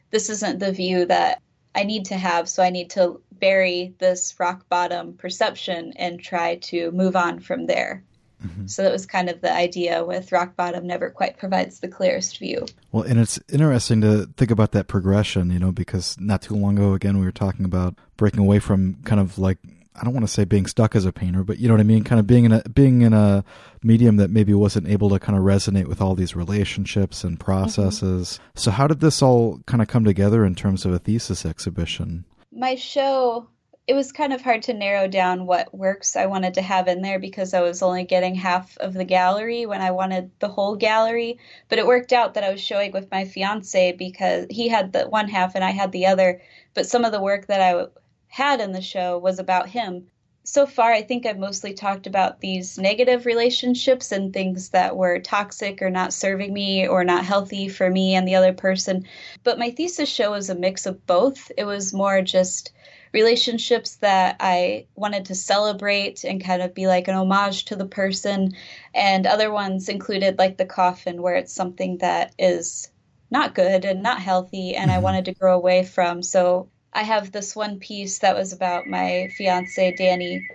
this 0.09 0.31
isn't 0.31 0.57
the 0.57 0.71
view 0.71 1.05
that 1.05 1.43
I 1.75 1.83
need 1.83 2.05
to 2.05 2.17
have. 2.17 2.49
So, 2.49 2.63
I 2.63 2.71
need 2.71 2.89
to 2.91 3.21
bury 3.31 3.93
this 3.99 4.33
rock 4.39 4.67
bottom 4.69 5.13
perception 5.13 5.93
and 5.97 6.19
try 6.19 6.55
to 6.55 6.91
move 6.91 7.15
on 7.15 7.39
from 7.39 7.67
there. 7.67 8.03
Mm-hmm. 8.43 8.67
So 8.67 8.83
that 8.83 8.91
was 8.91 9.05
kind 9.05 9.29
of 9.29 9.41
the 9.41 9.53
idea 9.53 10.03
with 10.03 10.31
rock 10.31 10.55
bottom 10.55 10.87
never 10.87 11.09
quite 11.09 11.37
provides 11.37 11.81
the 11.81 11.89
clearest 11.89 12.39
view. 12.39 12.65
Well, 12.91 13.03
and 13.03 13.19
it's 13.19 13.37
interesting 13.49 13.99
to 14.01 14.29
think 14.37 14.49
about 14.49 14.71
that 14.71 14.87
progression, 14.87 15.51
you 15.51 15.59
know, 15.59 15.73
because 15.73 16.17
not 16.19 16.41
too 16.41 16.55
long 16.55 16.77
ago, 16.77 16.93
again, 16.93 17.19
we 17.19 17.25
were 17.25 17.33
talking 17.33 17.65
about 17.65 17.95
breaking 18.15 18.39
away 18.39 18.59
from 18.59 18.95
kind 19.03 19.19
of 19.19 19.37
like 19.37 19.57
I 19.95 20.03
don't 20.03 20.13
want 20.13 20.25
to 20.25 20.31
say 20.31 20.45
being 20.45 20.65
stuck 20.65 20.95
as 20.95 21.05
a 21.05 21.11
painter, 21.11 21.43
but 21.43 21.59
you 21.59 21.67
know 21.67 21.73
what 21.73 21.81
I 21.81 21.83
mean, 21.83 22.03
kind 22.03 22.19
of 22.19 22.27
being 22.27 22.45
in 22.45 22.51
a 22.51 22.61
being 22.69 23.01
in 23.01 23.13
a 23.13 23.43
medium 23.83 24.17
that 24.17 24.29
maybe 24.29 24.53
wasn't 24.53 24.87
able 24.87 25.09
to 25.09 25.19
kind 25.19 25.37
of 25.37 25.43
resonate 25.43 25.87
with 25.87 26.01
all 26.01 26.15
these 26.15 26.35
relationships 26.35 27.23
and 27.23 27.39
processes. 27.39 28.33
Mm-hmm. 28.33 28.59
So 28.59 28.71
how 28.71 28.87
did 28.87 28.99
this 28.99 29.21
all 29.21 29.59
kind 29.65 29.81
of 29.81 29.87
come 29.87 30.05
together 30.05 30.45
in 30.45 30.55
terms 30.55 30.85
of 30.85 30.93
a 30.93 30.99
thesis 30.99 31.45
exhibition? 31.45 32.25
My 32.51 32.75
show 32.75 33.47
it 33.89 33.95
was 33.95 34.11
kind 34.11 34.33
of 34.33 34.41
hard 34.41 34.61
to 34.61 34.73
narrow 34.75 35.07
down 35.07 35.47
what 35.47 35.73
works 35.73 36.15
I 36.15 36.27
wanted 36.27 36.53
to 36.53 36.61
have 36.61 36.87
in 36.87 37.01
there 37.01 37.17
because 37.17 37.55
I 37.55 37.61
was 37.61 37.81
only 37.81 38.03
getting 38.03 38.35
half 38.35 38.77
of 38.77 38.93
the 38.93 39.03
gallery 39.03 39.65
when 39.65 39.81
I 39.81 39.89
wanted 39.89 40.29
the 40.37 40.47
whole 40.47 40.75
gallery. 40.75 41.39
But 41.69 41.79
it 41.79 41.87
worked 41.87 42.13
out 42.13 42.35
that 42.35 42.43
I 42.43 42.51
was 42.51 42.61
showing 42.61 42.91
with 42.91 43.09
my 43.09 43.25
fiance 43.25 43.93
because 43.93 44.45
he 44.51 44.67
had 44.67 44.93
the 44.93 45.07
one 45.09 45.27
half 45.27 45.55
and 45.55 45.63
I 45.63 45.71
had 45.71 45.91
the 45.91 46.05
other. 46.05 46.39
But 46.75 46.85
some 46.85 47.03
of 47.03 47.11
the 47.11 47.19
work 47.19 47.47
that 47.47 47.61
I 47.61 47.87
had 48.29 48.61
in 48.61 48.71
the 48.71 48.81
show 48.81 49.17
was 49.17 49.39
about 49.39 49.67
him. 49.67 50.07
So 50.45 50.65
far, 50.65 50.91
I 50.91 51.01
think 51.01 51.25
I've 51.25 51.37
mostly 51.37 51.73
talked 51.73 52.07
about 52.07 52.39
these 52.39 52.77
negative 52.77 53.25
relationships 53.25 54.11
and 54.11 54.33
things 54.33 54.69
that 54.69 54.95
were 54.95 55.19
toxic 55.19 55.81
or 55.81 55.89
not 55.89 56.13
serving 56.13 56.53
me 56.53 56.87
or 56.87 57.03
not 57.03 57.25
healthy 57.25 57.67
for 57.67 57.89
me 57.89 58.15
and 58.15 58.27
the 58.27 58.35
other 58.35 58.53
person. 58.53 59.05
But 59.43 59.59
my 59.59 59.71
thesis 59.71 60.09
show 60.09 60.31
was 60.31 60.49
a 60.49 60.55
mix 60.55 60.85
of 60.85 61.05
both. 61.05 61.51
It 61.57 61.65
was 61.65 61.93
more 61.93 62.21
just 62.21 62.71
relationships 63.11 63.95
that 63.97 64.37
I 64.39 64.85
wanted 64.95 65.25
to 65.25 65.35
celebrate 65.35 66.23
and 66.23 66.43
kind 66.43 66.61
of 66.61 66.73
be 66.73 66.87
like 66.87 67.07
an 67.07 67.15
homage 67.15 67.65
to 67.65 67.75
the 67.75 67.85
person. 67.85 68.53
And 68.93 69.27
other 69.27 69.51
ones 69.51 69.89
included 69.89 70.39
like 70.39 70.57
the 70.57 70.65
coffin, 70.65 71.21
where 71.21 71.35
it's 71.35 71.53
something 71.53 71.97
that 71.97 72.33
is 72.39 72.89
not 73.31 73.55
good 73.55 73.85
and 73.85 74.01
not 74.01 74.21
healthy 74.21 74.75
and 74.75 74.89
I 74.89 74.95
mm-hmm. 74.95 75.03
wanted 75.03 75.25
to 75.25 75.33
grow 75.33 75.55
away 75.55 75.83
from. 75.83 76.23
So 76.23 76.69
I 76.93 77.03
have 77.03 77.31
this 77.31 77.55
one 77.55 77.79
piece 77.79 78.19
that 78.19 78.35
was 78.35 78.53
about 78.53 78.87
my 78.87 79.29
fiance, 79.37 79.95
Danny. 79.95 80.47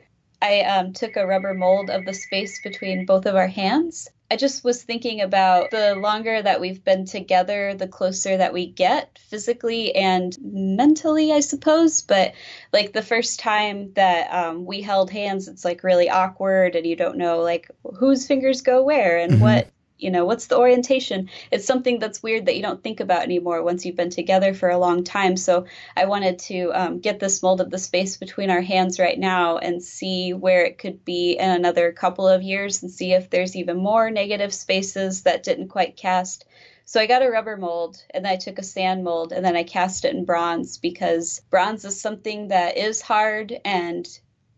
I 0.43 0.61
um, 0.61 0.93
took 0.93 1.16
a 1.16 1.26
rubber 1.26 1.55
mold 1.55 1.91
of 1.91 2.05
the 2.05 2.14
space 2.14 2.61
between 2.62 3.07
both 3.07 3.26
of 3.26 3.37
our 3.37 3.47
hands 3.47 4.09
I 4.30 4.37
just 4.37 4.64
was 4.64 4.82
thinking 4.82 5.20
about 5.20 5.70
the 5.70 5.95
longer 5.95 6.41
that 6.41 6.61
we've 6.61 6.82
been 6.82 7.05
together, 7.05 7.74
the 7.74 7.87
closer 7.87 8.37
that 8.37 8.53
we 8.55 8.66
get 8.66 9.18
physically 9.18 9.95
and 9.95 10.37
mentally, 10.43 11.30
I 11.32 11.41
suppose. 11.41 12.01
But 12.01 12.35
like 12.72 12.93
the 12.93 13.03
first 13.03 13.39
time 13.39 13.93
that 13.95 14.32
um, 14.35 14.64
we 14.64 14.80
held 14.80 15.11
hands, 15.11 15.47
it's 15.47 15.64
like 15.64 15.85
really 15.85 16.09
awkward, 16.09 16.74
and 16.74 16.87
you 16.87 16.97
don't 16.97 17.18
know 17.18 17.43
like 17.43 17.70
whose 17.97 18.26
fingers 18.26 18.62
go 18.62 18.82
where 18.82 19.18
and 19.18 19.35
mm-hmm. 19.35 19.43
what 19.43 19.68
you 19.99 20.11
know 20.11 20.25
what's 20.25 20.47
the 20.47 20.59
orientation 20.59 21.29
it's 21.51 21.67
something 21.67 21.99
that's 21.99 22.23
weird 22.23 22.47
that 22.47 22.57
you 22.57 22.63
don't 22.63 22.83
think 22.83 23.01
about 23.01 23.23
anymore 23.23 23.63
once 23.63 23.85
you've 23.85 23.97
been 23.97 24.11
together 24.11 24.53
for 24.53 24.69
a 24.69 24.79
long 24.79 25.05
time 25.05 25.37
so 25.37 25.65
i 25.97 26.05
wanted 26.05 26.39
to 26.39 26.71
um, 26.75 26.99
get 26.99 27.21
this 27.21 27.43
mold 27.43 27.61
of 27.61 27.71
the 27.71 27.79
space 27.79 28.17
between 28.17 28.51
our 28.51 28.61
hands 28.61 28.99
right 28.99 29.19
now 29.19 29.59
and 29.59 29.83
see 29.83 30.33
where 30.33 30.65
it 30.65 30.79
could 30.79 31.05
be 31.05 31.33
in 31.33 31.51
another 31.51 31.93
couple 31.93 32.27
of 32.27 32.43
years 32.43 32.83
and 32.83 32.91
see 32.91 33.13
if 33.13 33.31
there's 33.31 33.57
even 33.57 33.77
more 33.77 34.11
negative 34.11 34.53
spaces 34.53 35.23
that 35.23 35.43
didn't 35.43 35.69
quite 35.69 35.97
cast 35.97 36.45
so 36.87 37.01
I 37.01 37.07
got 37.07 37.23
a 37.23 37.31
rubber 37.31 37.57
mold 37.57 38.05
and 38.11 38.27
I 38.27 38.37
took 38.37 38.59
a 38.59 38.63
sand 38.63 39.05
mold 39.05 39.33
and 39.33 39.43
then 39.43 39.57
I 39.57 39.63
cast 39.63 40.05
it 40.05 40.15
in 40.15 40.27
bronze 40.27 40.77
because 40.77 41.41
bronze 41.49 41.85
is 41.87 41.99
something 41.99 42.49
that 42.49 42.77
is 42.77 43.01
hard 43.01 43.59
and 43.65 44.07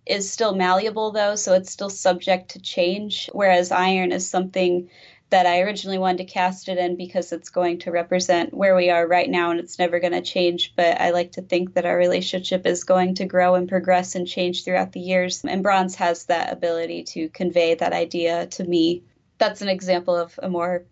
is 0.06 0.30
still 0.30 0.54
malleable 0.54 1.10
though, 1.10 1.36
so 1.36 1.54
it's 1.54 1.70
still 1.70 1.90
subject 1.90 2.50
to 2.50 2.60
change. 2.60 3.28
Whereas 3.32 3.70
iron 3.70 4.12
is 4.12 4.28
something 4.28 4.88
that 5.30 5.46
I 5.46 5.60
originally 5.62 5.98
wanted 5.98 6.18
to 6.18 6.32
cast 6.32 6.68
it 6.68 6.78
in 6.78 6.96
because 6.96 7.32
it's 7.32 7.48
going 7.48 7.80
to 7.80 7.90
represent 7.90 8.54
where 8.54 8.76
we 8.76 8.90
are 8.90 9.06
right 9.06 9.28
now 9.28 9.50
and 9.50 9.58
it's 9.58 9.78
never 9.78 9.98
going 9.98 10.12
to 10.12 10.22
change. 10.22 10.74
But 10.76 11.00
I 11.00 11.10
like 11.10 11.32
to 11.32 11.42
think 11.42 11.74
that 11.74 11.84
our 11.84 11.96
relationship 11.96 12.64
is 12.64 12.84
going 12.84 13.16
to 13.16 13.24
grow 13.24 13.56
and 13.56 13.68
progress 13.68 14.14
and 14.14 14.26
change 14.26 14.64
throughout 14.64 14.92
the 14.92 15.00
years. 15.00 15.44
And 15.44 15.62
bronze 15.62 15.96
has 15.96 16.26
that 16.26 16.52
ability 16.52 17.04
to 17.04 17.28
convey 17.30 17.74
that 17.74 17.92
idea 17.92 18.46
to 18.46 18.64
me. 18.64 19.02
That's 19.38 19.62
an 19.62 19.68
example 19.68 20.14
of 20.14 20.38
a 20.42 20.48
more 20.48 20.84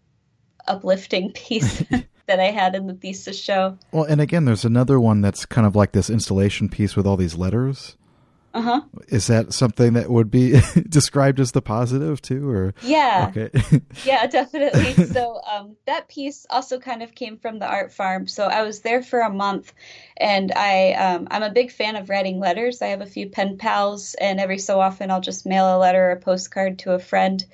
uplifting 0.67 1.33
piece. 1.35 1.83
that 2.27 2.41
I 2.41 2.45
had 2.45 2.75
in 2.75 2.87
the 2.87 2.95
thesis 2.95 3.39
show. 3.39 3.77
Well, 3.93 4.05
and 4.05 4.19
again, 4.19 4.47
there's 4.47 4.65
another 4.65 4.99
one 4.99 5.21
that's 5.21 5.45
kind 5.45 5.67
of 5.67 5.77
like 5.77 5.93
this 5.93 6.09
installation 6.09 6.71
piece 6.71 6.97
with 6.97 7.07
all 7.07 7.19
these 7.19 7.37
letters. 7.37 7.99
Uh 8.55 8.61
huh. 8.61 8.81
Is 9.09 9.27
that 9.27 9.53
something 9.53 9.95
that 9.95 10.09
would 10.09 10.31
be 10.31 10.61
described 10.89 11.41
as 11.41 11.51
the 11.51 11.61
positive 11.61 12.23
too, 12.23 12.49
or 12.49 12.73
yeah, 12.83 13.33
okay, 13.37 13.81
yeah, 14.05 14.27
definitely. 14.27 14.95
So 15.15 15.41
um, 15.43 15.77
that 15.87 16.09
piece 16.09 16.47
also 16.51 16.79
kind 16.79 17.03
of 17.03 17.15
came 17.15 17.37
from 17.37 17.59
the 17.59 17.67
art 17.67 17.93
farm. 17.93 18.27
So 18.27 18.45
I 18.45 18.63
was 18.63 18.81
there 18.81 19.03
for 19.03 19.21
a 19.21 19.31
month, 19.31 19.73
and 20.17 20.53
I 20.55 20.93
um, 20.93 21.27
I'm 21.33 21.43
a 21.43 21.51
big 21.51 21.73
fan 21.73 21.97
of 21.97 22.09
writing 22.09 22.39
letters. 22.39 22.81
I 22.81 22.87
have 22.87 23.01
a 23.01 23.07
few 23.07 23.29
pen 23.29 23.59
pals, 23.59 24.15
and 24.15 24.39
every 24.39 24.59
so 24.59 24.81
often 24.81 25.11
I'll 25.11 25.21
just 25.21 25.47
mail 25.47 25.77
a 25.77 25.79
letter 25.79 26.07
or 26.07 26.13
a 26.13 26.21
postcard 26.21 26.79
to 26.81 26.93
a 26.93 26.99
friend 27.01 27.45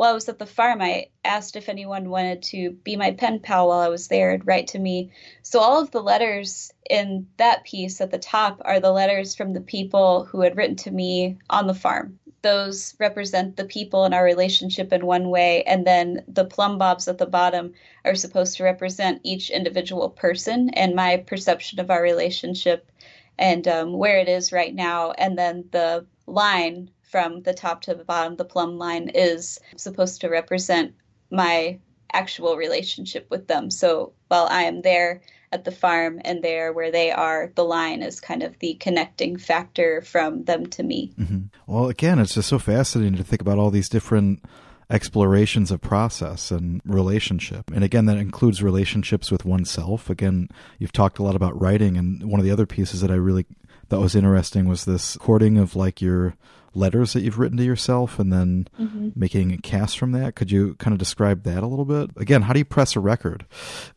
while 0.00 0.12
I 0.12 0.14
was 0.14 0.30
at 0.30 0.38
the 0.38 0.46
farm, 0.46 0.80
I 0.80 1.08
asked 1.26 1.56
if 1.56 1.68
anyone 1.68 2.08
wanted 2.08 2.40
to 2.44 2.70
be 2.70 2.96
my 2.96 3.10
pen 3.10 3.38
pal 3.38 3.68
while 3.68 3.80
I 3.80 3.88
was 3.88 4.08
there 4.08 4.30
and 4.30 4.46
write 4.46 4.68
to 4.68 4.78
me. 4.78 5.10
So 5.42 5.60
all 5.60 5.78
of 5.78 5.90
the 5.90 6.02
letters 6.02 6.72
in 6.88 7.26
that 7.36 7.64
piece 7.64 8.00
at 8.00 8.10
the 8.10 8.18
top 8.18 8.62
are 8.64 8.80
the 8.80 8.92
letters 8.92 9.34
from 9.34 9.52
the 9.52 9.60
people 9.60 10.24
who 10.24 10.40
had 10.40 10.56
written 10.56 10.76
to 10.76 10.90
me 10.90 11.36
on 11.50 11.66
the 11.66 11.74
farm. 11.74 12.18
Those 12.40 12.94
represent 12.98 13.58
the 13.58 13.66
people 13.66 14.06
in 14.06 14.14
our 14.14 14.24
relationship 14.24 14.90
in 14.90 15.04
one 15.04 15.28
way, 15.28 15.64
and 15.64 15.86
then 15.86 16.24
the 16.26 16.46
plumb 16.46 16.78
bobs 16.78 17.06
at 17.06 17.18
the 17.18 17.26
bottom 17.26 17.74
are 18.06 18.14
supposed 18.14 18.56
to 18.56 18.64
represent 18.64 19.20
each 19.22 19.50
individual 19.50 20.08
person 20.08 20.70
and 20.70 20.94
my 20.94 21.18
perception 21.18 21.78
of 21.78 21.90
our 21.90 22.02
relationship 22.02 22.90
and 23.38 23.68
um, 23.68 23.92
where 23.92 24.18
it 24.18 24.30
is 24.30 24.50
right 24.50 24.74
now. 24.74 25.10
And 25.10 25.36
then 25.36 25.66
the 25.72 26.06
line 26.26 26.90
from 27.10 27.42
the 27.42 27.54
top 27.54 27.82
to 27.82 27.94
the 27.94 28.04
bottom, 28.04 28.36
the 28.36 28.44
plumb 28.44 28.78
line 28.78 29.10
is 29.14 29.58
supposed 29.76 30.20
to 30.20 30.28
represent 30.28 30.94
my 31.30 31.78
actual 32.12 32.56
relationship 32.56 33.26
with 33.30 33.46
them. 33.46 33.70
So 33.70 34.12
while 34.28 34.46
I 34.50 34.62
am 34.62 34.82
there 34.82 35.20
at 35.52 35.64
the 35.64 35.72
farm 35.72 36.20
and 36.24 36.42
there 36.42 36.72
where 36.72 36.90
they 36.90 37.10
are, 37.10 37.52
the 37.54 37.64
line 37.64 38.02
is 38.02 38.20
kind 38.20 38.42
of 38.42 38.58
the 38.58 38.74
connecting 38.74 39.36
factor 39.36 40.02
from 40.02 40.44
them 40.44 40.66
to 40.66 40.82
me. 40.82 41.12
Mm-hmm. 41.18 41.38
Well, 41.66 41.88
again, 41.88 42.18
it's 42.18 42.34
just 42.34 42.48
so 42.48 42.58
fascinating 42.58 43.16
to 43.16 43.24
think 43.24 43.42
about 43.42 43.58
all 43.58 43.70
these 43.70 43.88
different 43.88 44.44
explorations 44.88 45.70
of 45.70 45.80
process 45.80 46.50
and 46.50 46.80
relationship. 46.84 47.70
And 47.72 47.84
again, 47.84 48.06
that 48.06 48.16
includes 48.16 48.62
relationships 48.62 49.30
with 49.30 49.44
oneself. 49.44 50.10
Again, 50.10 50.48
you've 50.78 50.92
talked 50.92 51.18
a 51.18 51.22
lot 51.22 51.36
about 51.36 51.60
writing, 51.60 51.96
and 51.96 52.28
one 52.28 52.40
of 52.40 52.44
the 52.44 52.52
other 52.52 52.66
pieces 52.66 53.00
that 53.00 53.10
I 53.10 53.14
really 53.14 53.46
thought 53.88 54.00
was 54.00 54.16
interesting 54.16 54.68
was 54.68 54.84
this 54.84 55.16
recording 55.16 55.58
of 55.58 55.76
like 55.76 56.00
your 56.00 56.34
letters 56.74 57.12
that 57.12 57.22
you've 57.22 57.38
written 57.38 57.58
to 57.58 57.64
yourself 57.64 58.18
and 58.18 58.32
then 58.32 58.68
mm-hmm. 58.78 59.10
making 59.14 59.52
a 59.52 59.58
cast 59.58 59.98
from 59.98 60.12
that. 60.12 60.34
Could 60.34 60.50
you 60.50 60.74
kind 60.74 60.92
of 60.92 60.98
describe 60.98 61.42
that 61.44 61.62
a 61.62 61.66
little 61.66 61.84
bit? 61.84 62.10
Again, 62.16 62.42
how 62.42 62.52
do 62.52 62.58
you 62.58 62.64
press 62.64 62.96
a 62.96 63.00
record? 63.00 63.44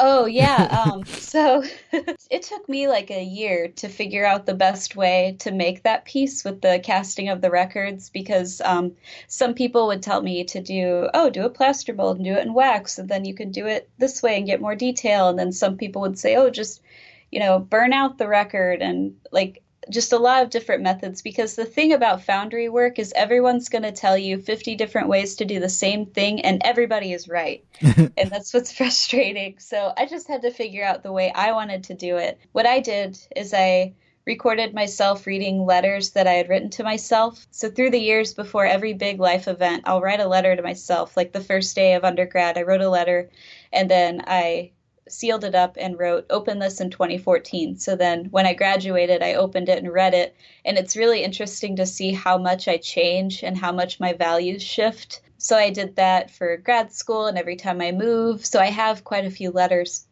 oh 0.00 0.26
yeah 0.26 0.84
um, 0.86 1.04
so 1.04 1.62
it 2.30 2.42
took 2.42 2.68
me 2.68 2.88
like 2.88 3.10
a 3.10 3.22
year 3.22 3.68
to 3.68 3.88
figure 3.88 4.24
out 4.24 4.46
the 4.46 4.54
best 4.54 4.96
way 4.96 5.36
to 5.40 5.50
make 5.50 5.82
that 5.82 6.04
piece 6.04 6.44
with 6.44 6.60
the 6.60 6.80
casting 6.82 7.28
of 7.28 7.40
the 7.40 7.50
records 7.50 8.10
because 8.10 8.60
um, 8.64 8.92
some 9.26 9.54
people 9.54 9.86
would 9.86 10.02
tell 10.02 10.22
me 10.22 10.44
to 10.44 10.60
do 10.60 11.08
oh 11.14 11.30
do 11.30 11.44
a 11.44 11.50
plaster 11.50 11.94
mold 11.94 12.16
and 12.16 12.24
do 12.24 12.34
it 12.34 12.46
in 12.46 12.54
wax 12.54 12.98
and 12.98 13.08
then 13.08 13.24
you 13.24 13.34
can 13.34 13.50
do 13.50 13.66
it 13.66 13.88
this 13.98 14.22
way 14.22 14.36
and 14.36 14.46
get 14.46 14.60
more 14.60 14.76
detail 14.76 15.28
and 15.28 15.38
then 15.38 15.52
some 15.52 15.76
people 15.76 16.02
would 16.02 16.18
say 16.18 16.36
oh 16.36 16.50
just 16.50 16.80
you 17.30 17.40
know 17.40 17.58
burn 17.58 17.92
out 17.92 18.18
the 18.18 18.28
record 18.28 18.82
and 18.82 19.14
like 19.30 19.62
just 19.90 20.12
a 20.12 20.18
lot 20.18 20.42
of 20.42 20.50
different 20.50 20.82
methods 20.82 21.22
because 21.22 21.56
the 21.56 21.64
thing 21.64 21.92
about 21.92 22.22
foundry 22.22 22.68
work 22.68 22.98
is 22.98 23.12
everyone's 23.16 23.68
going 23.68 23.82
to 23.82 23.92
tell 23.92 24.16
you 24.16 24.38
50 24.38 24.76
different 24.76 25.08
ways 25.08 25.36
to 25.36 25.44
do 25.44 25.60
the 25.60 25.68
same 25.68 26.06
thing 26.06 26.40
and 26.42 26.62
everybody 26.64 27.12
is 27.12 27.28
right. 27.28 27.64
and 27.80 28.30
that's 28.30 28.54
what's 28.54 28.72
frustrating. 28.76 29.56
So 29.58 29.92
I 29.96 30.06
just 30.06 30.28
had 30.28 30.42
to 30.42 30.50
figure 30.50 30.84
out 30.84 31.02
the 31.02 31.12
way 31.12 31.32
I 31.34 31.52
wanted 31.52 31.84
to 31.84 31.94
do 31.94 32.16
it. 32.16 32.38
What 32.52 32.66
I 32.66 32.80
did 32.80 33.18
is 33.34 33.52
I 33.52 33.94
recorded 34.24 34.72
myself 34.72 35.26
reading 35.26 35.66
letters 35.66 36.10
that 36.10 36.28
I 36.28 36.34
had 36.34 36.48
written 36.48 36.70
to 36.70 36.84
myself. 36.84 37.46
So 37.50 37.70
through 37.70 37.90
the 37.90 37.98
years 37.98 38.34
before 38.34 38.64
every 38.64 38.92
big 38.92 39.18
life 39.18 39.48
event, 39.48 39.82
I'll 39.84 40.00
write 40.00 40.20
a 40.20 40.28
letter 40.28 40.54
to 40.54 40.62
myself. 40.62 41.16
Like 41.16 41.32
the 41.32 41.40
first 41.40 41.74
day 41.74 41.94
of 41.94 42.04
undergrad, 42.04 42.56
I 42.56 42.62
wrote 42.62 42.82
a 42.82 42.88
letter 42.88 43.30
and 43.72 43.90
then 43.90 44.22
I 44.26 44.70
sealed 45.08 45.44
it 45.44 45.54
up 45.54 45.76
and 45.80 45.98
wrote 45.98 46.24
open 46.30 46.58
this 46.58 46.80
in 46.80 46.90
2014 46.90 47.76
so 47.76 47.96
then 47.96 48.26
when 48.26 48.46
i 48.46 48.54
graduated 48.54 49.22
i 49.22 49.34
opened 49.34 49.68
it 49.68 49.78
and 49.78 49.92
read 49.92 50.14
it 50.14 50.34
and 50.64 50.78
it's 50.78 50.96
really 50.96 51.22
interesting 51.22 51.76
to 51.76 51.86
see 51.86 52.12
how 52.12 52.38
much 52.38 52.68
i 52.68 52.76
change 52.76 53.42
and 53.42 53.58
how 53.58 53.72
much 53.72 54.00
my 54.00 54.12
values 54.12 54.62
shift. 54.62 55.20
So 55.38 55.56
i 55.56 55.70
did 55.70 55.96
that 55.96 56.30
for 56.30 56.56
grad 56.56 56.92
school 56.92 57.26
and 57.26 57.36
every 57.36 57.56
time 57.56 57.80
i 57.80 57.90
move. 57.90 58.46
So 58.46 58.60
i 58.60 58.66
have 58.66 59.04
quite 59.04 59.24
a 59.24 59.30
few 59.30 59.50
letters 59.50 60.06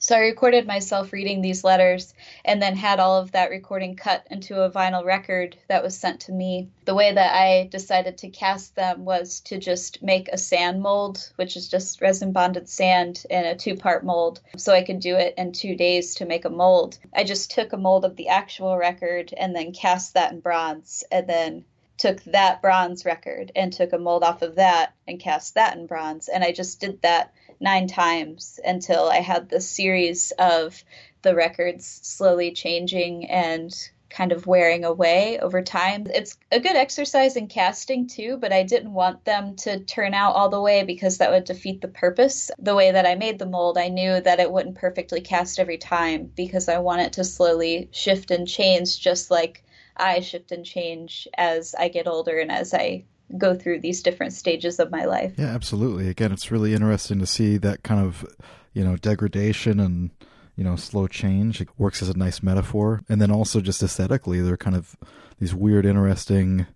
So 0.00 0.14
I 0.14 0.20
recorded 0.20 0.64
myself 0.66 1.12
reading 1.12 1.40
these 1.40 1.64
letters 1.64 2.14
and 2.44 2.62
then 2.62 2.76
had 2.76 3.00
all 3.00 3.16
of 3.16 3.32
that 3.32 3.50
recording 3.50 3.96
cut 3.96 4.24
into 4.30 4.62
a 4.62 4.70
vinyl 4.70 5.04
record 5.04 5.56
that 5.66 5.82
was 5.82 5.98
sent 5.98 6.20
to 6.20 6.32
me. 6.32 6.68
The 6.84 6.94
way 6.94 7.12
that 7.12 7.34
I 7.34 7.68
decided 7.72 8.16
to 8.18 8.28
cast 8.28 8.76
them 8.76 9.04
was 9.04 9.40
to 9.40 9.58
just 9.58 10.00
make 10.00 10.28
a 10.28 10.38
sand 10.38 10.82
mold, 10.82 11.32
which 11.34 11.56
is 11.56 11.68
just 11.68 12.00
resin 12.00 12.30
bonded 12.30 12.68
sand 12.68 13.24
in 13.28 13.44
a 13.44 13.56
two 13.56 13.74
part 13.74 14.04
mold. 14.04 14.40
So 14.56 14.72
I 14.72 14.84
could 14.84 15.00
do 15.00 15.16
it 15.16 15.34
in 15.36 15.50
two 15.50 15.74
days 15.74 16.14
to 16.16 16.26
make 16.26 16.44
a 16.44 16.50
mold. 16.50 16.98
I 17.12 17.24
just 17.24 17.50
took 17.50 17.72
a 17.72 17.76
mold 17.76 18.04
of 18.04 18.14
the 18.14 18.28
actual 18.28 18.76
record 18.76 19.34
and 19.36 19.54
then 19.54 19.72
cast 19.72 20.14
that 20.14 20.32
in 20.32 20.38
bronze 20.38 21.02
and 21.10 21.26
then 21.26 21.64
took 21.96 22.22
that 22.22 22.62
bronze 22.62 23.04
record 23.04 23.50
and 23.56 23.72
took 23.72 23.92
a 23.92 23.98
mold 23.98 24.22
off 24.22 24.42
of 24.42 24.54
that 24.54 24.94
and 25.08 25.18
cast 25.18 25.54
that 25.54 25.76
in 25.76 25.86
bronze. 25.86 26.28
And 26.28 26.44
I 26.44 26.52
just 26.52 26.80
did 26.80 27.02
that 27.02 27.34
nine 27.60 27.86
times 27.86 28.60
until 28.64 29.08
I 29.08 29.18
had 29.18 29.48
this 29.48 29.68
series 29.68 30.32
of 30.38 30.82
the 31.22 31.34
records 31.34 31.86
slowly 31.86 32.52
changing 32.52 33.26
and 33.26 33.74
kind 34.10 34.32
of 34.32 34.46
wearing 34.46 34.84
away 34.84 35.38
over 35.38 35.62
time. 35.62 36.06
It's 36.14 36.36
a 36.50 36.60
good 36.60 36.76
exercise 36.76 37.36
in 37.36 37.46
casting 37.46 38.06
too, 38.06 38.36
but 38.38 38.52
I 38.52 38.62
didn't 38.62 38.92
want 38.92 39.24
them 39.24 39.54
to 39.56 39.80
turn 39.80 40.14
out 40.14 40.34
all 40.34 40.48
the 40.48 40.60
way 40.60 40.82
because 40.82 41.18
that 41.18 41.30
would 41.30 41.44
defeat 41.44 41.80
the 41.80 41.88
purpose. 41.88 42.50
The 42.58 42.74
way 42.74 42.90
that 42.90 43.06
I 43.06 43.14
made 43.14 43.38
the 43.38 43.46
mold, 43.46 43.76
I 43.76 43.88
knew 43.88 44.20
that 44.20 44.40
it 44.40 44.50
wouldn't 44.50 44.76
perfectly 44.76 45.20
cast 45.20 45.58
every 45.58 45.78
time 45.78 46.32
because 46.34 46.68
I 46.68 46.78
want 46.78 47.02
it 47.02 47.12
to 47.14 47.24
slowly 47.24 47.88
shift 47.92 48.30
and 48.30 48.48
change 48.48 48.98
just 48.98 49.30
like 49.30 49.62
I 49.96 50.20
shift 50.20 50.52
and 50.52 50.64
change 50.64 51.28
as 51.36 51.74
I 51.78 51.88
get 51.88 52.06
older 52.06 52.38
and 52.38 52.52
as 52.52 52.72
I 52.72 53.04
go 53.36 53.54
through 53.54 53.80
these 53.80 54.02
different 54.02 54.32
stages 54.32 54.78
of 54.78 54.90
my 54.90 55.04
life. 55.04 55.34
Yeah, 55.36 55.46
absolutely. 55.54 56.08
Again, 56.08 56.32
it's 56.32 56.50
really 56.50 56.74
interesting 56.74 57.18
to 57.18 57.26
see 57.26 57.56
that 57.58 57.82
kind 57.82 58.04
of, 58.04 58.24
you 58.72 58.84
know, 58.84 58.96
degradation 58.96 59.80
and, 59.80 60.10
you 60.56 60.64
know, 60.64 60.76
slow 60.76 61.06
change. 61.06 61.60
It 61.60 61.68
works 61.76 62.00
as 62.00 62.08
a 62.08 62.16
nice 62.16 62.42
metaphor. 62.42 63.02
And 63.08 63.20
then 63.20 63.30
also 63.30 63.60
just 63.60 63.82
aesthetically, 63.82 64.40
they're 64.40 64.56
kind 64.56 64.76
of 64.76 64.96
these 65.38 65.54
weird, 65.54 65.84
interesting 65.84 66.66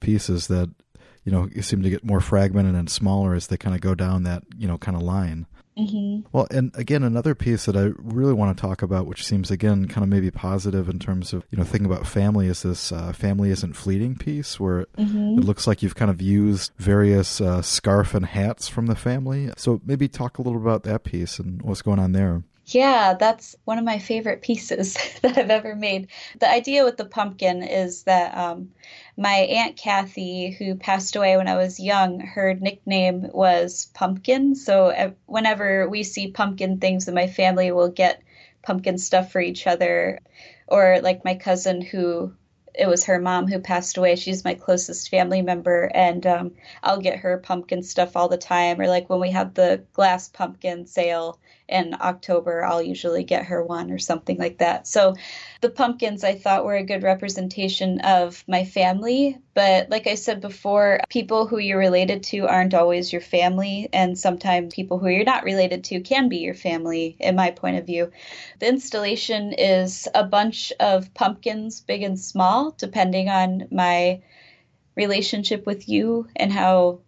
pieces 0.00 0.46
that, 0.46 0.70
you 1.24 1.32
know, 1.32 1.48
seem 1.60 1.82
to 1.82 1.90
get 1.90 2.04
more 2.04 2.20
fragmented 2.20 2.74
and 2.74 2.88
smaller 2.88 3.34
as 3.34 3.48
they 3.48 3.56
kind 3.56 3.74
of 3.74 3.82
go 3.82 3.94
down 3.94 4.22
that, 4.22 4.44
you 4.56 4.66
know, 4.66 4.78
kind 4.78 4.96
of 4.96 5.02
line. 5.02 5.46
Mm-hmm. 5.78 6.28
Well, 6.32 6.48
and 6.50 6.72
again, 6.74 7.04
another 7.04 7.34
piece 7.34 7.66
that 7.66 7.76
I 7.76 7.90
really 7.96 8.32
want 8.32 8.56
to 8.56 8.60
talk 8.60 8.82
about, 8.82 9.06
which 9.06 9.24
seems 9.24 9.50
again 9.50 9.86
kind 9.86 10.02
of 10.02 10.08
maybe 10.08 10.30
positive 10.30 10.88
in 10.88 10.98
terms 10.98 11.32
of 11.32 11.44
you 11.50 11.58
know 11.58 11.64
thinking 11.64 11.86
about 11.86 12.06
family, 12.06 12.48
is 12.48 12.62
this 12.62 12.90
uh, 12.90 13.12
"family 13.12 13.50
isn't 13.50 13.74
fleeting" 13.74 14.16
piece, 14.16 14.58
where 14.58 14.86
mm-hmm. 14.98 15.38
it 15.38 15.44
looks 15.44 15.66
like 15.66 15.82
you've 15.82 15.94
kind 15.94 16.10
of 16.10 16.20
used 16.20 16.72
various 16.78 17.40
uh, 17.40 17.62
scarf 17.62 18.14
and 18.14 18.26
hats 18.26 18.68
from 18.68 18.86
the 18.86 18.96
family. 18.96 19.50
So 19.56 19.80
maybe 19.84 20.08
talk 20.08 20.38
a 20.38 20.42
little 20.42 20.60
about 20.60 20.82
that 20.82 21.04
piece 21.04 21.38
and 21.38 21.62
what's 21.62 21.82
going 21.82 22.00
on 22.00 22.12
there. 22.12 22.42
Yeah, 22.70 23.14
that's 23.14 23.56
one 23.64 23.78
of 23.78 23.84
my 23.84 23.98
favorite 23.98 24.42
pieces 24.42 24.94
that 25.22 25.38
I've 25.38 25.50
ever 25.50 25.74
made. 25.74 26.08
The 26.38 26.50
idea 26.50 26.84
with 26.84 26.98
the 26.98 27.06
pumpkin 27.06 27.62
is 27.62 28.02
that 28.02 28.36
um, 28.36 28.72
my 29.16 29.30
Aunt 29.32 29.76
Kathy, 29.78 30.50
who 30.50 30.74
passed 30.74 31.16
away 31.16 31.36
when 31.38 31.48
I 31.48 31.56
was 31.56 31.80
young, 31.80 32.20
her 32.20 32.52
nickname 32.52 33.28
was 33.32 33.86
Pumpkin. 33.94 34.54
So 34.54 35.14
whenever 35.24 35.88
we 35.88 36.02
see 36.02 36.30
pumpkin 36.30 36.78
things 36.78 37.08
in 37.08 37.14
my 37.14 37.26
family, 37.26 37.72
we'll 37.72 37.88
get 37.88 38.22
pumpkin 38.62 38.98
stuff 38.98 39.32
for 39.32 39.40
each 39.40 39.66
other. 39.66 40.20
Or 40.66 41.00
like 41.00 41.24
my 41.24 41.36
cousin 41.36 41.80
who 41.80 42.34
it 42.74 42.86
was 42.86 43.04
her 43.04 43.18
mom 43.18 43.48
who 43.48 43.58
passed 43.58 43.96
away. 43.96 44.14
She's 44.16 44.44
my 44.44 44.54
closest 44.54 45.08
family 45.08 45.42
member, 45.42 45.90
and 45.94 46.24
um, 46.26 46.52
I'll 46.82 47.00
get 47.00 47.18
her 47.20 47.38
pumpkin 47.38 47.82
stuff 47.82 48.16
all 48.16 48.28
the 48.28 48.36
time. 48.38 48.80
Or 48.80 48.86
like 48.86 49.08
when 49.08 49.20
we 49.20 49.30
have 49.32 49.54
the 49.54 49.82
glass 49.94 50.28
pumpkin 50.28 50.86
sale, 50.86 51.40
in 51.68 51.94
October, 52.00 52.64
I'll 52.64 52.82
usually 52.82 53.24
get 53.24 53.44
her 53.46 53.62
one 53.62 53.90
or 53.90 53.98
something 53.98 54.38
like 54.38 54.58
that. 54.58 54.86
So 54.86 55.14
the 55.60 55.70
pumpkins 55.70 56.24
I 56.24 56.34
thought 56.34 56.64
were 56.64 56.76
a 56.76 56.82
good 56.82 57.02
representation 57.02 58.00
of 58.00 58.42
my 58.48 58.64
family. 58.64 59.38
But 59.54 59.90
like 59.90 60.06
I 60.06 60.14
said 60.14 60.40
before, 60.40 61.00
people 61.08 61.46
who 61.46 61.58
you're 61.58 61.78
related 61.78 62.22
to 62.24 62.46
aren't 62.46 62.74
always 62.74 63.12
your 63.12 63.20
family. 63.20 63.88
And 63.92 64.18
sometimes 64.18 64.74
people 64.74 64.98
who 64.98 65.08
you're 65.08 65.24
not 65.24 65.44
related 65.44 65.84
to 65.84 66.00
can 66.00 66.28
be 66.28 66.38
your 66.38 66.54
family, 66.54 67.16
in 67.20 67.36
my 67.36 67.50
point 67.50 67.76
of 67.76 67.86
view. 67.86 68.10
The 68.60 68.68
installation 68.68 69.52
is 69.52 70.08
a 70.14 70.24
bunch 70.24 70.72
of 70.80 71.12
pumpkins, 71.14 71.80
big 71.80 72.02
and 72.02 72.18
small, 72.18 72.74
depending 72.78 73.28
on 73.28 73.68
my 73.70 74.22
relationship 74.96 75.64
with 75.66 75.88
you 75.88 76.28
and 76.34 76.52
how 76.52 77.00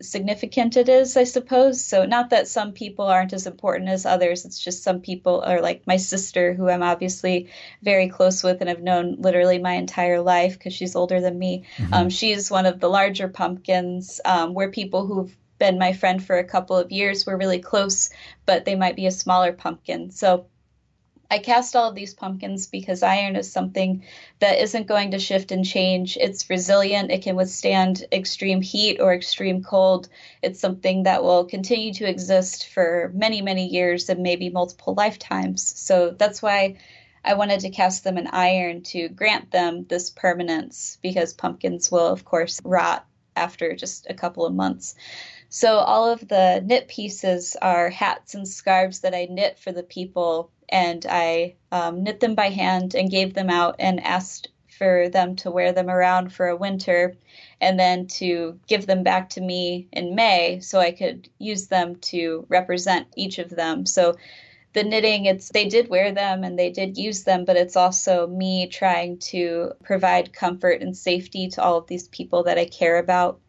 significant 0.00 0.76
it 0.76 0.88
is, 0.88 1.16
I 1.16 1.24
suppose. 1.24 1.84
So, 1.84 2.04
not 2.04 2.30
that 2.30 2.48
some 2.48 2.72
people 2.72 3.06
aren't 3.06 3.32
as 3.32 3.46
important 3.46 3.90
as 3.90 4.06
others, 4.06 4.44
it's 4.44 4.62
just 4.62 4.82
some 4.82 5.00
people 5.00 5.42
are 5.42 5.60
like 5.60 5.86
my 5.86 5.96
sister, 5.96 6.54
who 6.54 6.68
I'm 6.68 6.82
obviously 6.82 7.50
very 7.82 8.08
close 8.08 8.42
with 8.42 8.60
and 8.60 8.68
have 8.68 8.82
known 8.82 9.16
literally 9.18 9.58
my 9.58 9.72
entire 9.74 10.20
life 10.20 10.54
because 10.54 10.72
she's 10.72 10.96
older 10.96 11.20
than 11.20 11.38
me. 11.38 11.64
Mm-hmm. 11.76 11.94
Um, 11.94 12.10
she's 12.10 12.50
one 12.50 12.66
of 12.66 12.80
the 12.80 12.88
larger 12.88 13.28
pumpkins 13.28 14.20
um, 14.24 14.54
where 14.54 14.70
people 14.70 15.06
who've 15.06 15.36
been 15.58 15.78
my 15.78 15.92
friend 15.92 16.24
for 16.24 16.38
a 16.38 16.44
couple 16.44 16.76
of 16.76 16.92
years 16.92 17.26
were 17.26 17.36
really 17.36 17.58
close, 17.58 18.10
but 18.46 18.64
they 18.64 18.76
might 18.76 18.96
be 18.96 19.06
a 19.06 19.10
smaller 19.10 19.52
pumpkin. 19.52 20.10
So, 20.10 20.46
I 21.30 21.38
cast 21.38 21.76
all 21.76 21.90
of 21.90 21.94
these 21.94 22.14
pumpkins 22.14 22.66
because 22.66 23.02
iron 23.02 23.36
is 23.36 23.52
something 23.52 24.02
that 24.38 24.62
isn't 24.62 24.86
going 24.86 25.10
to 25.10 25.18
shift 25.18 25.52
and 25.52 25.62
change. 25.62 26.16
It's 26.18 26.48
resilient, 26.48 27.10
it 27.10 27.20
can 27.22 27.36
withstand 27.36 28.06
extreme 28.10 28.62
heat 28.62 28.98
or 28.98 29.12
extreme 29.12 29.62
cold. 29.62 30.08
It's 30.42 30.58
something 30.58 31.02
that 31.02 31.22
will 31.22 31.44
continue 31.44 31.92
to 31.94 32.08
exist 32.08 32.68
for 32.68 33.12
many, 33.14 33.42
many 33.42 33.66
years 33.66 34.08
and 34.08 34.22
maybe 34.22 34.48
multiple 34.48 34.94
lifetimes. 34.94 35.62
So 35.78 36.14
that's 36.18 36.40
why 36.40 36.78
I 37.22 37.34
wanted 37.34 37.60
to 37.60 37.70
cast 37.70 38.04
them 38.04 38.16
in 38.16 38.26
iron 38.28 38.82
to 38.84 39.10
grant 39.10 39.50
them 39.50 39.84
this 39.86 40.08
permanence 40.08 40.96
because 41.02 41.34
pumpkins 41.34 41.90
will, 41.90 42.06
of 42.06 42.24
course, 42.24 42.58
rot 42.64 43.04
after 43.36 43.76
just 43.76 44.06
a 44.08 44.14
couple 44.14 44.46
of 44.46 44.54
months. 44.54 44.94
So 45.50 45.76
all 45.76 46.10
of 46.10 46.26
the 46.26 46.62
knit 46.64 46.88
pieces 46.88 47.54
are 47.60 47.90
hats 47.90 48.34
and 48.34 48.48
scarves 48.48 49.00
that 49.00 49.14
I 49.14 49.26
knit 49.30 49.58
for 49.58 49.72
the 49.72 49.82
people 49.82 50.50
and 50.68 51.04
I 51.08 51.54
um, 51.72 52.02
knit 52.02 52.20
them 52.20 52.34
by 52.34 52.50
hand 52.50 52.94
and 52.94 53.10
gave 53.10 53.34
them 53.34 53.50
out 53.50 53.76
and 53.78 54.02
asked 54.02 54.48
for 54.78 55.08
them 55.08 55.34
to 55.36 55.50
wear 55.50 55.72
them 55.72 55.90
around 55.90 56.32
for 56.32 56.48
a 56.48 56.56
winter 56.56 57.16
and 57.60 57.78
then 57.78 58.06
to 58.06 58.58
give 58.68 58.86
them 58.86 59.02
back 59.02 59.30
to 59.30 59.40
me 59.40 59.88
in 59.92 60.14
May 60.14 60.60
so 60.60 60.78
I 60.78 60.92
could 60.92 61.28
use 61.38 61.66
them 61.66 61.96
to 61.96 62.46
represent 62.48 63.08
each 63.16 63.38
of 63.38 63.50
them. 63.50 63.86
So 63.86 64.16
the 64.74 64.84
knitting 64.84 65.24
it's 65.24 65.48
they 65.48 65.66
did 65.66 65.88
wear 65.88 66.12
them 66.12 66.44
and 66.44 66.58
they 66.58 66.70
did 66.70 66.98
use 66.98 67.24
them 67.24 67.44
but 67.44 67.56
it's 67.56 67.74
also 67.76 68.26
me 68.26 68.68
trying 68.68 69.18
to 69.18 69.72
provide 69.82 70.32
comfort 70.32 70.82
and 70.82 70.96
safety 70.96 71.48
to 71.48 71.62
all 71.62 71.78
of 71.78 71.86
these 71.86 72.06
people 72.08 72.44
that 72.44 72.58
I 72.58 72.66
care 72.66 72.98
about 72.98 73.40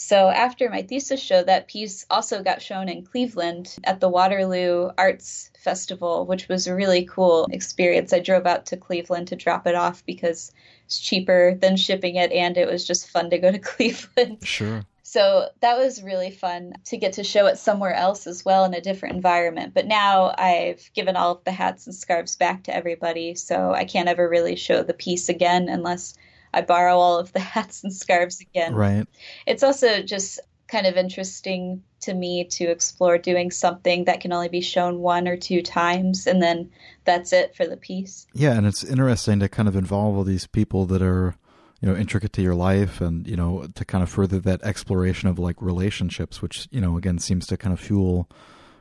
so 0.00 0.28
after 0.28 0.70
my 0.70 0.82
thesis 0.82 1.20
show, 1.20 1.42
that 1.42 1.66
piece 1.66 2.06
also 2.08 2.40
got 2.40 2.62
shown 2.62 2.88
in 2.88 3.04
Cleveland 3.04 3.74
at 3.82 3.98
the 3.98 4.08
Waterloo 4.08 4.90
Arts 4.96 5.50
Festival, 5.58 6.24
which 6.24 6.48
was 6.48 6.68
a 6.68 6.74
really 6.74 7.04
cool 7.04 7.48
experience. 7.50 8.12
I 8.12 8.20
drove 8.20 8.46
out 8.46 8.64
to 8.66 8.76
Cleveland 8.76 9.26
to 9.28 9.36
drop 9.36 9.66
it 9.66 9.74
off 9.74 10.06
because 10.06 10.52
it's 10.86 11.00
cheaper 11.00 11.56
than 11.60 11.76
shipping 11.76 12.14
it, 12.14 12.30
and 12.30 12.56
it 12.56 12.68
was 12.68 12.86
just 12.86 13.10
fun 13.10 13.28
to 13.30 13.38
go 13.38 13.50
to 13.50 13.58
Cleveland. 13.58 14.38
Sure. 14.46 14.86
So 15.02 15.48
that 15.62 15.76
was 15.76 16.04
really 16.04 16.30
fun 16.30 16.74
to 16.84 16.96
get 16.96 17.14
to 17.14 17.24
show 17.24 17.46
it 17.46 17.58
somewhere 17.58 17.94
else 17.94 18.28
as 18.28 18.44
well 18.44 18.64
in 18.66 18.74
a 18.74 18.80
different 18.80 19.16
environment. 19.16 19.74
But 19.74 19.86
now 19.86 20.32
I've 20.38 20.88
given 20.94 21.16
all 21.16 21.32
of 21.32 21.42
the 21.42 21.50
hats 21.50 21.86
and 21.86 21.94
scarves 21.94 22.36
back 22.36 22.62
to 22.64 22.76
everybody, 22.76 23.34
so 23.34 23.72
I 23.72 23.84
can't 23.84 24.08
ever 24.08 24.28
really 24.28 24.54
show 24.54 24.84
the 24.84 24.94
piece 24.94 25.28
again 25.28 25.68
unless 25.68 26.14
I 26.58 26.62
borrow 26.62 26.96
all 26.98 27.18
of 27.18 27.32
the 27.32 27.40
hats 27.54 27.84
and 27.84 27.92
scarves 27.92 28.40
again. 28.40 28.74
Right. 28.74 29.06
It's 29.46 29.62
also 29.62 30.02
just 30.02 30.40
kind 30.66 30.86
of 30.86 30.96
interesting 30.96 31.82
to 32.00 32.12
me 32.12 32.44
to 32.44 32.64
explore 32.64 33.16
doing 33.16 33.50
something 33.50 34.04
that 34.04 34.20
can 34.20 34.32
only 34.32 34.48
be 34.48 34.60
shown 34.60 34.98
one 34.98 35.26
or 35.26 35.36
two 35.36 35.62
times 35.62 36.26
and 36.26 36.42
then 36.42 36.70
that's 37.04 37.32
it 37.32 37.56
for 37.56 37.66
the 37.66 37.76
piece. 37.76 38.26
Yeah, 38.34 38.52
and 38.52 38.66
it's 38.66 38.84
interesting 38.84 39.40
to 39.40 39.48
kind 39.48 39.68
of 39.68 39.76
involve 39.76 40.16
all 40.16 40.24
these 40.24 40.46
people 40.46 40.84
that 40.86 41.00
are 41.00 41.36
you 41.80 41.88
know 41.88 41.96
intricate 41.96 42.32
to 42.34 42.42
your 42.42 42.54
life 42.54 43.00
and 43.00 43.26
you 43.26 43.36
know 43.36 43.66
to 43.74 43.84
kind 43.84 44.02
of 44.02 44.10
further 44.10 44.40
that 44.40 44.62
exploration 44.62 45.28
of 45.28 45.38
like 45.38 45.62
relationships 45.62 46.42
which 46.42 46.66
you 46.72 46.80
know 46.80 46.96
again 46.96 47.20
seems 47.20 47.46
to 47.46 47.56
kind 47.56 47.72
of 47.72 47.78
fuel 47.78 48.28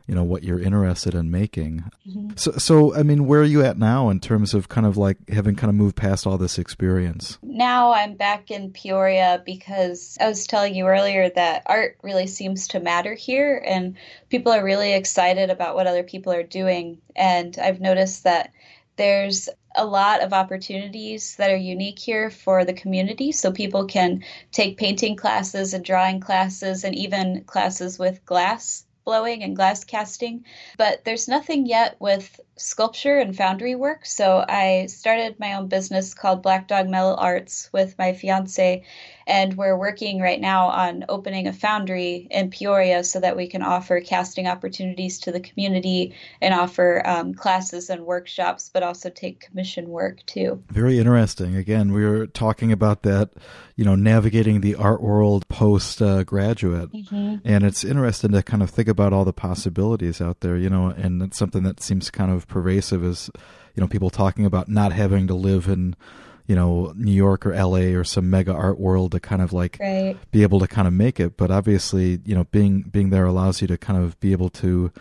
you 0.07 0.15
know 0.15 0.23
what 0.23 0.43
you're 0.43 0.59
interested 0.59 1.13
in 1.13 1.29
making. 1.29 1.83
Mm-hmm. 2.07 2.31
So, 2.37 2.51
so 2.53 2.95
I 2.95 3.03
mean, 3.03 3.27
where 3.27 3.41
are 3.41 3.45
you 3.45 3.63
at 3.63 3.77
now 3.77 4.09
in 4.09 4.21
terms 4.21 4.53
of 4.53 4.69
kind 4.69 4.87
of 4.87 4.95
like 4.95 5.17
having 5.29 5.55
kind 5.55 5.69
of 5.69 5.75
moved 5.75 5.97
past 5.97 6.25
all 6.25 6.37
this 6.37 6.57
experience? 6.57 7.37
Now 7.43 7.91
I'm 7.91 8.15
back 8.15 8.49
in 8.49 8.71
Peoria 8.71 9.43
because 9.45 10.17
I 10.19 10.27
was 10.27 10.47
telling 10.47 10.75
you 10.75 10.87
earlier 10.87 11.29
that 11.31 11.63
art 11.65 11.97
really 12.03 12.27
seems 12.27 12.69
to 12.69 12.79
matter 12.79 13.13
here, 13.13 13.61
and 13.65 13.97
people 14.29 14.53
are 14.53 14.63
really 14.63 14.93
excited 14.93 15.49
about 15.49 15.75
what 15.75 15.87
other 15.87 16.03
people 16.03 16.31
are 16.31 16.43
doing. 16.43 16.99
And 17.15 17.57
I've 17.61 17.81
noticed 17.81 18.23
that 18.23 18.53
there's 18.95 19.49
a 19.75 19.85
lot 19.85 20.21
of 20.23 20.33
opportunities 20.33 21.35
that 21.35 21.51
are 21.51 21.57
unique 21.57 21.99
here 21.99 22.31
for 22.31 22.65
the 22.65 22.73
community. 22.73 23.31
So 23.31 23.51
people 23.51 23.85
can 23.85 24.23
take 24.51 24.77
painting 24.77 25.15
classes 25.15 25.73
and 25.73 25.85
drawing 25.85 26.19
classes 26.19 26.83
and 26.83 26.95
even 26.95 27.43
classes 27.43 27.99
with 27.99 28.25
glass 28.25 28.85
blowing 29.07 29.41
and 29.41 29.55
glass 29.55 29.85
casting, 29.85 30.43
but 30.77 31.05
there's 31.05 31.29
nothing 31.29 31.65
yet 31.65 31.95
with 31.99 32.41
sculpture 32.57 33.17
and 33.17 33.35
foundry 33.35 33.75
work. 33.75 34.05
So 34.05 34.45
I 34.47 34.87
started 34.87 35.39
my 35.39 35.53
own 35.53 35.67
business 35.67 36.13
called 36.13 36.41
Black 36.41 36.67
Dog 36.67 36.89
Metal 36.89 37.15
Arts 37.15 37.69
with 37.71 37.97
my 37.97 38.13
fiance, 38.13 38.83
and 39.27 39.55
we're 39.55 39.77
working 39.77 40.21
right 40.21 40.39
now 40.39 40.67
on 40.67 41.05
opening 41.09 41.47
a 41.47 41.53
foundry 41.53 42.27
in 42.31 42.49
Peoria 42.49 43.03
so 43.03 43.19
that 43.19 43.35
we 43.35 43.47
can 43.47 43.61
offer 43.61 43.99
casting 43.99 44.47
opportunities 44.47 45.19
to 45.19 45.31
the 45.31 45.39
community 45.39 46.15
and 46.41 46.53
offer 46.53 47.01
um, 47.05 47.33
classes 47.33 47.89
and 47.89 48.05
workshops, 48.05 48.69
but 48.73 48.83
also 48.83 49.09
take 49.09 49.41
commission 49.41 49.89
work 49.89 50.25
too. 50.25 50.63
Very 50.69 50.97
interesting. 50.97 51.55
Again, 51.55 51.91
we 51.91 52.05
were 52.05 52.25
talking 52.27 52.71
about 52.71 53.03
that, 53.03 53.31
you 53.75 53.83
know, 53.83 53.95
navigating 53.95 54.61
the 54.61 54.75
art 54.75 55.01
world 55.01 55.47
post 55.49 56.01
uh, 56.01 56.23
graduate, 56.23 56.91
mm-hmm. 56.91 57.35
and 57.43 57.63
it's 57.63 57.83
interesting 57.83 58.31
to 58.31 58.41
kind 58.41 58.63
of 58.63 58.69
think 58.69 58.87
about 58.87 59.13
all 59.13 59.25
the 59.25 59.33
possibilities 59.33 60.21
out 60.21 60.39
there, 60.39 60.55
you 60.55 60.69
know, 60.69 60.87
and 60.87 61.21
it's 61.21 61.37
something 61.37 61.63
that 61.63 61.81
seems 61.81 62.09
kind 62.09 62.31
of 62.31 62.46
pervasive 62.47 63.03
is, 63.03 63.29
you 63.75 63.81
know, 63.81 63.87
people 63.87 64.09
talking 64.09 64.45
about 64.45 64.67
not 64.67 64.91
having 64.91 65.27
to 65.27 65.33
live 65.33 65.67
in, 65.67 65.95
you 66.47 66.55
know, 66.55 66.93
New 66.95 67.11
York 67.11 67.45
or 67.45 67.53
LA 67.53 67.97
or 67.97 68.03
some 68.03 68.29
mega 68.29 68.53
art 68.53 68.79
world 68.79 69.11
to 69.11 69.19
kind 69.19 69.41
of 69.41 69.53
like 69.53 69.77
right. 69.79 70.17
be 70.31 70.43
able 70.43 70.59
to 70.59 70.67
kind 70.67 70.87
of 70.87 70.93
make 70.93 71.19
it. 71.19 71.37
But 71.37 71.51
obviously, 71.51 72.19
you 72.25 72.35
know, 72.35 72.45
being 72.45 72.81
being 72.83 73.09
there 73.09 73.25
allows 73.25 73.61
you 73.61 73.67
to 73.67 73.77
kind 73.77 74.01
of 74.01 74.19
be 74.19 74.31
able 74.31 74.49
to 74.51 74.91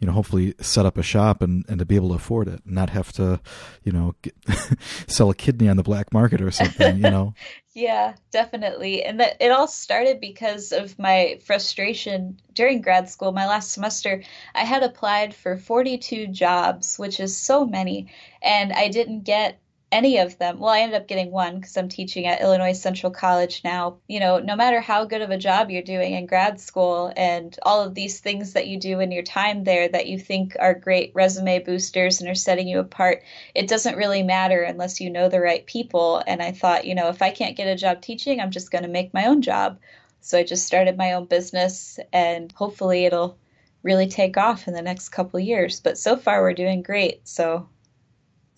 you 0.00 0.06
know, 0.06 0.12
hopefully 0.12 0.54
set 0.60 0.86
up 0.86 0.96
a 0.96 1.02
shop 1.02 1.42
and, 1.42 1.64
and 1.68 1.78
to 1.78 1.84
be 1.86 1.96
able 1.96 2.10
to 2.10 2.14
afford 2.14 2.48
it, 2.48 2.60
and 2.64 2.74
not 2.74 2.90
have 2.90 3.12
to, 3.12 3.40
you 3.82 3.92
know, 3.92 4.14
get, 4.22 4.34
sell 5.06 5.30
a 5.30 5.34
kidney 5.34 5.68
on 5.68 5.76
the 5.76 5.82
black 5.82 6.12
market 6.12 6.40
or 6.40 6.50
something, 6.50 6.96
you 6.96 7.02
know. 7.02 7.34
yeah, 7.74 8.14
definitely. 8.30 9.02
And 9.02 9.20
that 9.20 9.36
it 9.40 9.50
all 9.50 9.68
started 9.68 10.20
because 10.20 10.72
of 10.72 10.98
my 10.98 11.40
frustration 11.44 12.40
during 12.54 12.80
grad 12.80 13.08
school. 13.08 13.32
My 13.32 13.46
last 13.46 13.72
semester, 13.72 14.22
I 14.54 14.64
had 14.64 14.82
applied 14.82 15.34
for 15.34 15.56
42 15.56 16.28
jobs, 16.28 16.98
which 16.98 17.20
is 17.20 17.36
so 17.36 17.66
many, 17.66 18.08
and 18.42 18.72
I 18.72 18.88
didn't 18.88 19.24
get 19.24 19.58
any 19.90 20.18
of 20.18 20.36
them. 20.38 20.58
Well, 20.58 20.70
I 20.70 20.80
ended 20.80 21.00
up 21.00 21.08
getting 21.08 21.30
one 21.30 21.56
because 21.56 21.76
I'm 21.76 21.88
teaching 21.88 22.26
at 22.26 22.42
Illinois 22.42 22.72
Central 22.72 23.10
College 23.10 23.62
now. 23.64 23.98
You 24.06 24.20
know, 24.20 24.38
no 24.38 24.54
matter 24.54 24.80
how 24.80 25.04
good 25.04 25.22
of 25.22 25.30
a 25.30 25.38
job 25.38 25.70
you're 25.70 25.82
doing 25.82 26.12
in 26.12 26.26
grad 26.26 26.60
school 26.60 27.12
and 27.16 27.58
all 27.62 27.82
of 27.82 27.94
these 27.94 28.20
things 28.20 28.52
that 28.52 28.66
you 28.66 28.78
do 28.78 29.00
in 29.00 29.10
your 29.10 29.22
time 29.22 29.64
there 29.64 29.88
that 29.88 30.06
you 30.06 30.18
think 30.18 30.56
are 30.60 30.74
great 30.74 31.12
resume 31.14 31.60
boosters 31.60 32.20
and 32.20 32.28
are 32.28 32.34
setting 32.34 32.68
you 32.68 32.78
apart, 32.78 33.22
it 33.54 33.68
doesn't 33.68 33.96
really 33.96 34.22
matter 34.22 34.62
unless 34.62 35.00
you 35.00 35.08
know 35.08 35.28
the 35.28 35.40
right 35.40 35.66
people. 35.66 36.22
And 36.26 36.42
I 36.42 36.52
thought, 36.52 36.84
you 36.84 36.94
know, 36.94 37.08
if 37.08 37.22
I 37.22 37.30
can't 37.30 37.56
get 37.56 37.68
a 37.68 37.76
job 37.76 38.02
teaching, 38.02 38.40
I'm 38.40 38.50
just 38.50 38.70
going 38.70 38.84
to 38.84 38.90
make 38.90 39.14
my 39.14 39.26
own 39.26 39.40
job. 39.40 39.78
So 40.20 40.38
I 40.38 40.42
just 40.42 40.66
started 40.66 40.98
my 40.98 41.12
own 41.12 41.24
business 41.24 41.98
and 42.12 42.52
hopefully 42.52 43.06
it'll 43.06 43.38
really 43.82 44.08
take 44.08 44.36
off 44.36 44.68
in 44.68 44.74
the 44.74 44.82
next 44.82 45.08
couple 45.10 45.40
years. 45.40 45.80
But 45.80 45.96
so 45.96 46.16
far 46.16 46.42
we're 46.42 46.52
doing 46.52 46.82
great. 46.82 47.26
So 47.26 47.68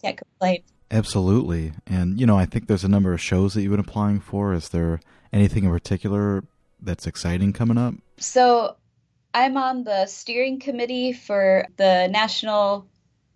can't 0.02 0.18
complain. 0.18 0.64
Absolutely. 0.90 1.72
And, 1.86 2.18
you 2.18 2.26
know, 2.26 2.36
I 2.36 2.46
think 2.46 2.66
there's 2.66 2.84
a 2.84 2.88
number 2.88 3.12
of 3.12 3.20
shows 3.20 3.54
that 3.54 3.62
you've 3.62 3.70
been 3.70 3.80
applying 3.80 4.20
for. 4.20 4.52
Is 4.52 4.70
there 4.70 5.00
anything 5.32 5.64
in 5.64 5.70
particular 5.70 6.44
that's 6.80 7.06
exciting 7.06 7.52
coming 7.52 7.78
up? 7.78 7.94
So 8.18 8.76
I'm 9.32 9.56
on 9.56 9.84
the 9.84 10.06
steering 10.06 10.58
committee 10.58 11.12
for 11.12 11.66
the 11.76 12.08
National 12.08 12.86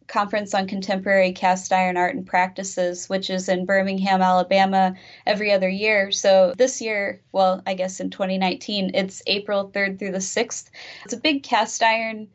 Conference 0.06 0.52
on 0.52 0.66
Contemporary 0.66 1.32
Cast 1.32 1.72
Iron 1.72 1.96
Art 1.96 2.14
and 2.14 2.26
Practices, 2.26 3.08
which 3.08 3.30
is 3.30 3.48
in 3.48 3.64
Birmingham, 3.64 4.20
Alabama, 4.20 4.94
every 5.26 5.50
other 5.52 5.68
year. 5.68 6.10
So 6.10 6.54
this 6.58 6.80
year, 6.80 7.20
well, 7.32 7.62
I 7.66 7.74
guess 7.74 8.00
in 8.00 8.10
2019, 8.10 8.90
it's 8.94 9.22
April 9.26 9.70
3rd 9.70 9.98
through 9.98 10.12
the 10.12 10.18
6th. 10.18 10.68
It's 11.04 11.14
a 11.14 11.18
big 11.18 11.42
cast 11.42 11.82
iron 11.82 12.28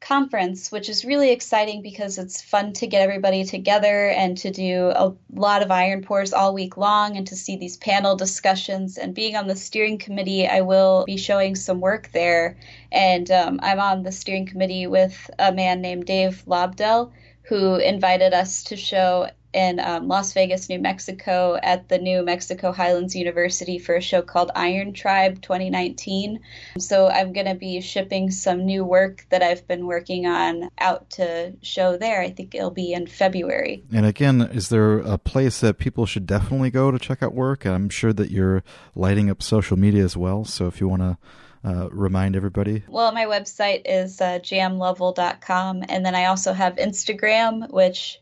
conference, 0.00 0.72
which 0.72 0.88
is 0.88 1.04
really 1.04 1.30
exciting 1.30 1.82
because 1.82 2.18
it's 2.18 2.40
fun 2.42 2.72
to 2.72 2.86
get 2.86 3.02
everybody 3.02 3.44
together 3.44 4.08
and 4.08 4.36
to 4.38 4.50
do 4.50 4.92
a 4.94 5.14
lot 5.34 5.62
of 5.62 5.70
iron 5.70 6.02
pours 6.02 6.32
all 6.32 6.54
week 6.54 6.76
long 6.76 7.16
and 7.16 7.26
to 7.26 7.36
see 7.36 7.56
these 7.56 7.76
panel 7.76 8.16
discussions. 8.16 8.96
And 8.96 9.14
being 9.14 9.36
on 9.36 9.46
the 9.46 9.56
steering 9.56 9.98
committee, 9.98 10.48
I 10.48 10.62
will 10.62 11.04
be 11.04 11.16
showing 11.16 11.54
some 11.54 11.80
work 11.80 12.10
there. 12.12 12.56
And 12.90 13.30
um, 13.30 13.60
I'm 13.62 13.78
on 13.78 14.02
the 14.02 14.12
steering 14.12 14.46
committee 14.46 14.86
with 14.86 15.30
a 15.38 15.52
man 15.52 15.80
named 15.80 16.06
Dave 16.06 16.42
Lobdell 16.46 17.12
who 17.42 17.74
invited 17.76 18.32
us 18.32 18.62
to 18.64 18.76
show 18.76 19.28
in 19.52 19.80
um, 19.80 20.08
Las 20.08 20.32
Vegas, 20.32 20.68
New 20.68 20.78
Mexico, 20.78 21.58
at 21.62 21.88
the 21.88 21.98
New 21.98 22.22
Mexico 22.22 22.72
Highlands 22.72 23.16
University 23.16 23.78
for 23.78 23.94
a 23.96 24.00
show 24.00 24.22
called 24.22 24.50
Iron 24.54 24.92
Tribe 24.92 25.42
2019. 25.42 26.40
So 26.78 27.08
I'm 27.08 27.32
going 27.32 27.46
to 27.46 27.54
be 27.54 27.80
shipping 27.80 28.30
some 28.30 28.64
new 28.64 28.84
work 28.84 29.26
that 29.30 29.42
I've 29.42 29.66
been 29.66 29.86
working 29.86 30.26
on 30.26 30.70
out 30.78 31.10
to 31.10 31.54
show 31.62 31.96
there. 31.96 32.20
I 32.20 32.30
think 32.30 32.54
it'll 32.54 32.70
be 32.70 32.92
in 32.92 33.06
February. 33.06 33.84
And 33.92 34.06
again, 34.06 34.42
is 34.42 34.68
there 34.68 34.98
a 34.98 35.18
place 35.18 35.60
that 35.60 35.78
people 35.78 36.06
should 36.06 36.26
definitely 36.26 36.70
go 36.70 36.90
to 36.90 36.98
check 36.98 37.22
out 37.22 37.34
work? 37.34 37.64
I'm 37.64 37.88
sure 37.88 38.12
that 38.12 38.30
you're 38.30 38.62
lighting 38.94 39.30
up 39.30 39.42
social 39.42 39.76
media 39.76 40.04
as 40.04 40.16
well. 40.16 40.44
So 40.44 40.66
if 40.66 40.80
you 40.80 40.88
want 40.88 41.02
to 41.02 41.18
uh, 41.64 41.88
remind 41.90 42.36
everybody? 42.36 42.82
Well, 42.88 43.12
my 43.12 43.26
website 43.26 43.82
is 43.84 44.20
uh, 44.20 44.38
jamlevel.com. 44.38 45.84
And 45.88 46.04
then 46.04 46.14
I 46.14 46.26
also 46.26 46.52
have 46.52 46.76
Instagram, 46.76 47.70
which 47.70 48.19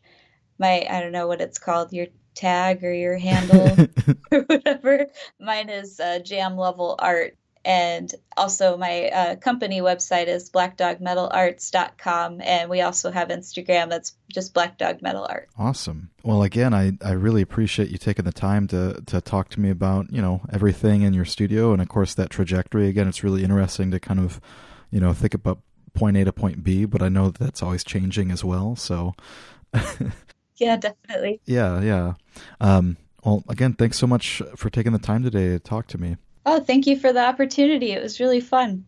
my 0.59 0.86
I 0.88 1.00
don't 1.00 1.12
know 1.12 1.26
what 1.26 1.40
it's 1.40 1.59
called, 1.59 1.92
your 1.92 2.06
tag 2.38 2.84
or 2.84 2.92
your 2.92 3.18
handle 3.18 3.88
or 4.32 4.40
whatever. 4.40 5.06
Mine 5.40 5.68
is 5.68 6.00
uh, 6.00 6.20
Jam 6.20 6.56
Level 6.56 6.96
Art. 6.98 7.36
And 7.64 8.14
also, 8.36 8.78
my 8.78 9.09
uh, 9.09 9.36
company 9.36 9.80
website 9.82 10.28
is 10.28 10.48
blackdogmetalarts.com. 10.48 12.40
And 12.40 12.70
we 12.70 12.80
also 12.80 13.11
have 13.11 13.28
Instagram 13.28 13.90
that's 13.90 14.14
just 14.32 14.54
Black 14.54 14.78
Dog 14.78 15.02
Metal 15.02 15.26
Art. 15.28 15.50
Awesome. 15.59 16.09
Well, 16.22 16.44
again, 16.44 16.72
I, 16.72 16.92
I 17.04 17.11
really 17.11 17.42
appreciate 17.42 17.90
you 17.90 17.98
taking 17.98 18.24
the 18.24 18.32
time 18.32 18.68
to, 18.68 19.02
to 19.06 19.20
talk 19.20 19.50
to 19.50 19.61
me 19.61 19.68
about, 19.68 20.11
you 20.11 20.22
know, 20.22 20.40
everything 20.50 21.02
in 21.02 21.12
your 21.12 21.26
studio. 21.26 21.72
And 21.72 21.82
of 21.82 21.88
course, 21.88 22.14
that 22.14 22.30
trajectory. 22.30 22.88
Again, 22.88 23.09
it's 23.09 23.24
really 23.24 23.42
interesting 23.42 23.90
to 23.90 24.00
kind 24.00 24.20
of, 24.20 24.40
you 24.90 25.00
know, 25.00 25.12
think 25.12 25.34
about 25.34 25.59
point 25.92 26.16
A 26.16 26.24
to 26.24 26.32
point 26.32 26.64
B, 26.64 26.84
but 26.84 27.02
I 27.02 27.09
know 27.09 27.26
that 27.30 27.38
that's 27.38 27.62
always 27.62 27.84
changing 27.84 28.30
as 28.30 28.44
well. 28.44 28.76
So 28.76 29.14
yeah, 30.61 30.76
definitely. 30.76 31.40
Yeah, 31.44 31.80
yeah. 31.80 32.14
Um, 32.61 32.96
well, 33.24 33.44
again, 33.48 33.74
thanks 33.74 33.98
so 33.98 34.06
much 34.06 34.42
for 34.56 34.70
taking 34.70 34.92
the 34.92 34.98
time 34.98 35.22
today 35.22 35.48
to 35.48 35.59
talk 35.59 35.86
to 35.88 35.98
me. 35.98 36.16
Oh, 36.46 36.61
thank 36.61 36.86
you 36.86 36.98
for 36.98 37.12
the 37.12 37.24
opportunity. 37.24 37.92
It 37.92 38.02
was 38.02 38.20
really 38.20 38.40
fun. 38.40 38.84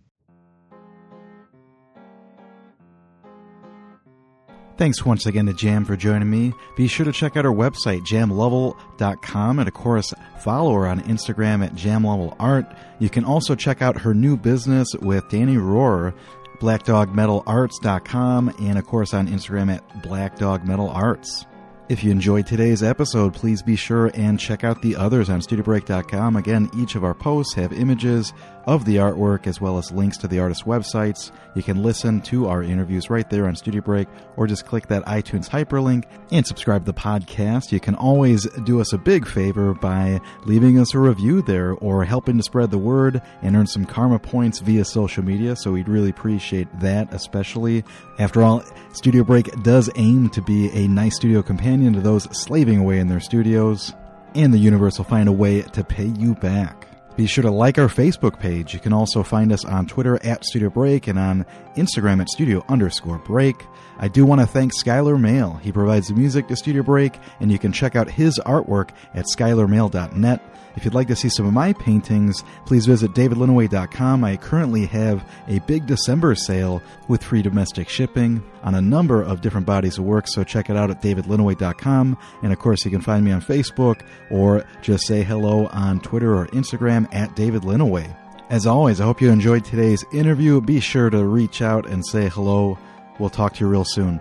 Thanks 4.80 5.04
once 5.04 5.26
again 5.26 5.44
to 5.44 5.52
Jam 5.52 5.84
for 5.84 5.94
joining 5.94 6.30
me. 6.30 6.54
Be 6.74 6.88
sure 6.88 7.04
to 7.04 7.12
check 7.12 7.36
out 7.36 7.44
her 7.44 7.52
website, 7.52 8.00
jamlevel.com, 8.06 9.58
and 9.58 9.68
of 9.68 9.74
course, 9.74 10.14
follow 10.38 10.72
her 10.72 10.86
on 10.86 11.02
Instagram 11.02 11.62
at 11.62 11.74
jamlevelart. 11.74 12.74
You 12.98 13.10
can 13.10 13.26
also 13.26 13.54
check 13.54 13.82
out 13.82 13.98
her 14.00 14.14
new 14.14 14.38
business 14.38 14.88
with 15.02 15.28
Danny 15.28 15.56
Rohr, 15.56 16.14
blackdogmetalarts.com, 16.60 18.54
and 18.58 18.78
of 18.78 18.86
course 18.86 19.12
on 19.12 19.28
Instagram 19.28 19.74
at 19.74 19.86
blackdogmetalarts. 20.02 21.44
If 21.91 22.05
you 22.05 22.12
enjoyed 22.12 22.47
today's 22.47 22.84
episode, 22.84 23.34
please 23.34 23.62
be 23.62 23.74
sure 23.74 24.12
and 24.14 24.38
check 24.38 24.62
out 24.62 24.80
the 24.80 24.95
others 24.95 25.28
on 25.28 25.41
StudioBreak.com. 25.41 26.36
Again, 26.36 26.70
each 26.78 26.95
of 26.95 27.03
our 27.03 27.14
posts 27.14 27.55
have 27.55 27.72
images 27.72 28.32
of 28.66 28.84
the 28.84 28.96
artwork 28.96 29.46
as 29.46 29.61
well 29.61 29.78
as 29.78 29.90
links 29.90 30.16
to 30.18 30.28
the 30.28 30.38
artists' 30.38 30.64
websites. 30.64 31.30
You 31.54 31.62
can 31.62 31.82
listen 31.82 32.20
to 32.22 32.48
our 32.48 32.62
interviews 32.62 33.11
right 33.11 33.28
there 33.28 33.46
on 33.46 33.56
Studio 33.56 33.80
Break 33.80 34.08
or 34.36 34.46
just 34.46 34.66
click 34.66 34.86
that 34.88 35.04
iTunes 35.06 35.48
hyperlink 35.48 36.04
and 36.30 36.46
subscribe 36.46 36.82
to 36.82 36.92
the 36.92 36.98
podcast. 36.98 37.72
You 37.72 37.80
can 37.80 37.94
always 37.94 38.46
do 38.64 38.80
us 38.80 38.92
a 38.92 38.98
big 38.98 39.26
favor 39.26 39.74
by 39.74 40.20
leaving 40.44 40.78
us 40.78 40.94
a 40.94 40.98
review 40.98 41.42
there 41.42 41.72
or 41.72 42.04
helping 42.04 42.36
to 42.36 42.42
spread 42.42 42.70
the 42.70 42.78
word 42.78 43.20
and 43.42 43.56
earn 43.56 43.66
some 43.66 43.84
karma 43.84 44.18
points 44.18 44.61
via 44.61 44.84
social 44.84 45.24
media. 45.24 45.56
So 45.56 45.72
we'd 45.72 45.88
really 45.88 46.11
appreciate 46.11 46.68
that, 46.80 47.12
especially. 47.12 47.84
After 48.18 48.42
all, 48.42 48.62
Studio 48.92 49.24
Break 49.24 49.62
does 49.62 49.90
aim 49.96 50.28
to 50.30 50.42
be 50.42 50.70
a 50.72 50.86
nice 50.88 51.16
studio 51.16 51.42
companion 51.42 51.92
to 51.94 52.00
those 52.00 52.24
slaving 52.36 52.78
away 52.78 52.98
in 52.98 53.08
their 53.08 53.20
studios, 53.20 53.94
and 54.34 54.52
the 54.52 54.58
universe 54.58 54.98
will 54.98 55.04
find 55.04 55.28
a 55.28 55.32
way 55.32 55.62
to 55.62 55.82
pay 55.82 56.06
you 56.06 56.34
back. 56.34 56.89
Be 57.16 57.26
sure 57.26 57.42
to 57.42 57.50
like 57.50 57.78
our 57.78 57.88
Facebook 57.88 58.38
page. 58.38 58.72
You 58.72 58.80
can 58.80 58.92
also 58.92 59.22
find 59.22 59.52
us 59.52 59.64
on 59.64 59.86
Twitter 59.86 60.18
at 60.24 60.44
Studio 60.44 60.70
Break 60.70 61.06
and 61.06 61.18
on 61.18 61.44
Instagram 61.76 62.20
at 62.20 62.28
Studio 62.30 62.64
underscore 62.68 63.18
Break. 63.18 63.56
I 63.98 64.08
do 64.08 64.24
want 64.24 64.40
to 64.40 64.46
thank 64.46 64.72
Skylar 64.72 65.20
Mail. 65.20 65.61
He 65.62 65.72
provides 65.72 66.08
the 66.08 66.14
music 66.14 66.48
to 66.48 66.56
Studio 66.56 66.82
Break, 66.82 67.18
and 67.40 67.52
you 67.52 67.58
can 67.58 67.72
check 67.72 67.96
out 67.96 68.11
his 68.11 68.38
artwork 68.46 68.90
at 69.14 69.26
skylarmail.net. 69.36 70.42
If 70.76 70.84
you'd 70.84 70.94
like 70.94 71.08
to 71.08 71.16
see 71.16 71.28
some 71.28 71.46
of 71.46 71.52
my 71.52 71.72
paintings, 71.72 72.44
please 72.66 72.86
visit 72.86 73.12
davidlinaway.com. 73.12 74.24
I 74.24 74.36
currently 74.36 74.86
have 74.86 75.28
a 75.48 75.58
big 75.60 75.86
December 75.86 76.34
sale 76.34 76.82
with 77.08 77.22
free 77.22 77.42
domestic 77.42 77.88
shipping 77.88 78.42
on 78.62 78.74
a 78.74 78.80
number 78.80 79.22
of 79.22 79.40
different 79.40 79.66
bodies 79.66 79.98
of 79.98 80.04
work, 80.04 80.28
so 80.28 80.44
check 80.44 80.70
it 80.70 80.76
out 80.76 80.90
at 80.90 81.02
davidlinaway.com. 81.02 82.16
And 82.42 82.52
of 82.52 82.58
course, 82.58 82.84
you 82.84 82.90
can 82.90 83.00
find 83.00 83.24
me 83.24 83.32
on 83.32 83.40
Facebook 83.40 84.02
or 84.30 84.64
just 84.82 85.06
say 85.06 85.22
hello 85.22 85.66
on 85.68 86.00
Twitter 86.00 86.34
or 86.36 86.46
Instagram 86.48 87.12
at 87.14 87.34
David 87.36 87.62
Linaway. 87.62 88.16
As 88.48 88.66
always, 88.66 89.00
I 89.00 89.04
hope 89.04 89.20
you 89.20 89.30
enjoyed 89.30 89.64
today's 89.64 90.04
interview. 90.12 90.60
Be 90.60 90.80
sure 90.80 91.08
to 91.10 91.24
reach 91.24 91.62
out 91.62 91.88
and 91.88 92.04
say 92.04 92.28
hello. 92.28 92.78
We'll 93.18 93.30
talk 93.30 93.54
to 93.54 93.60
you 93.64 93.70
real 93.70 93.84
soon. 93.84 94.20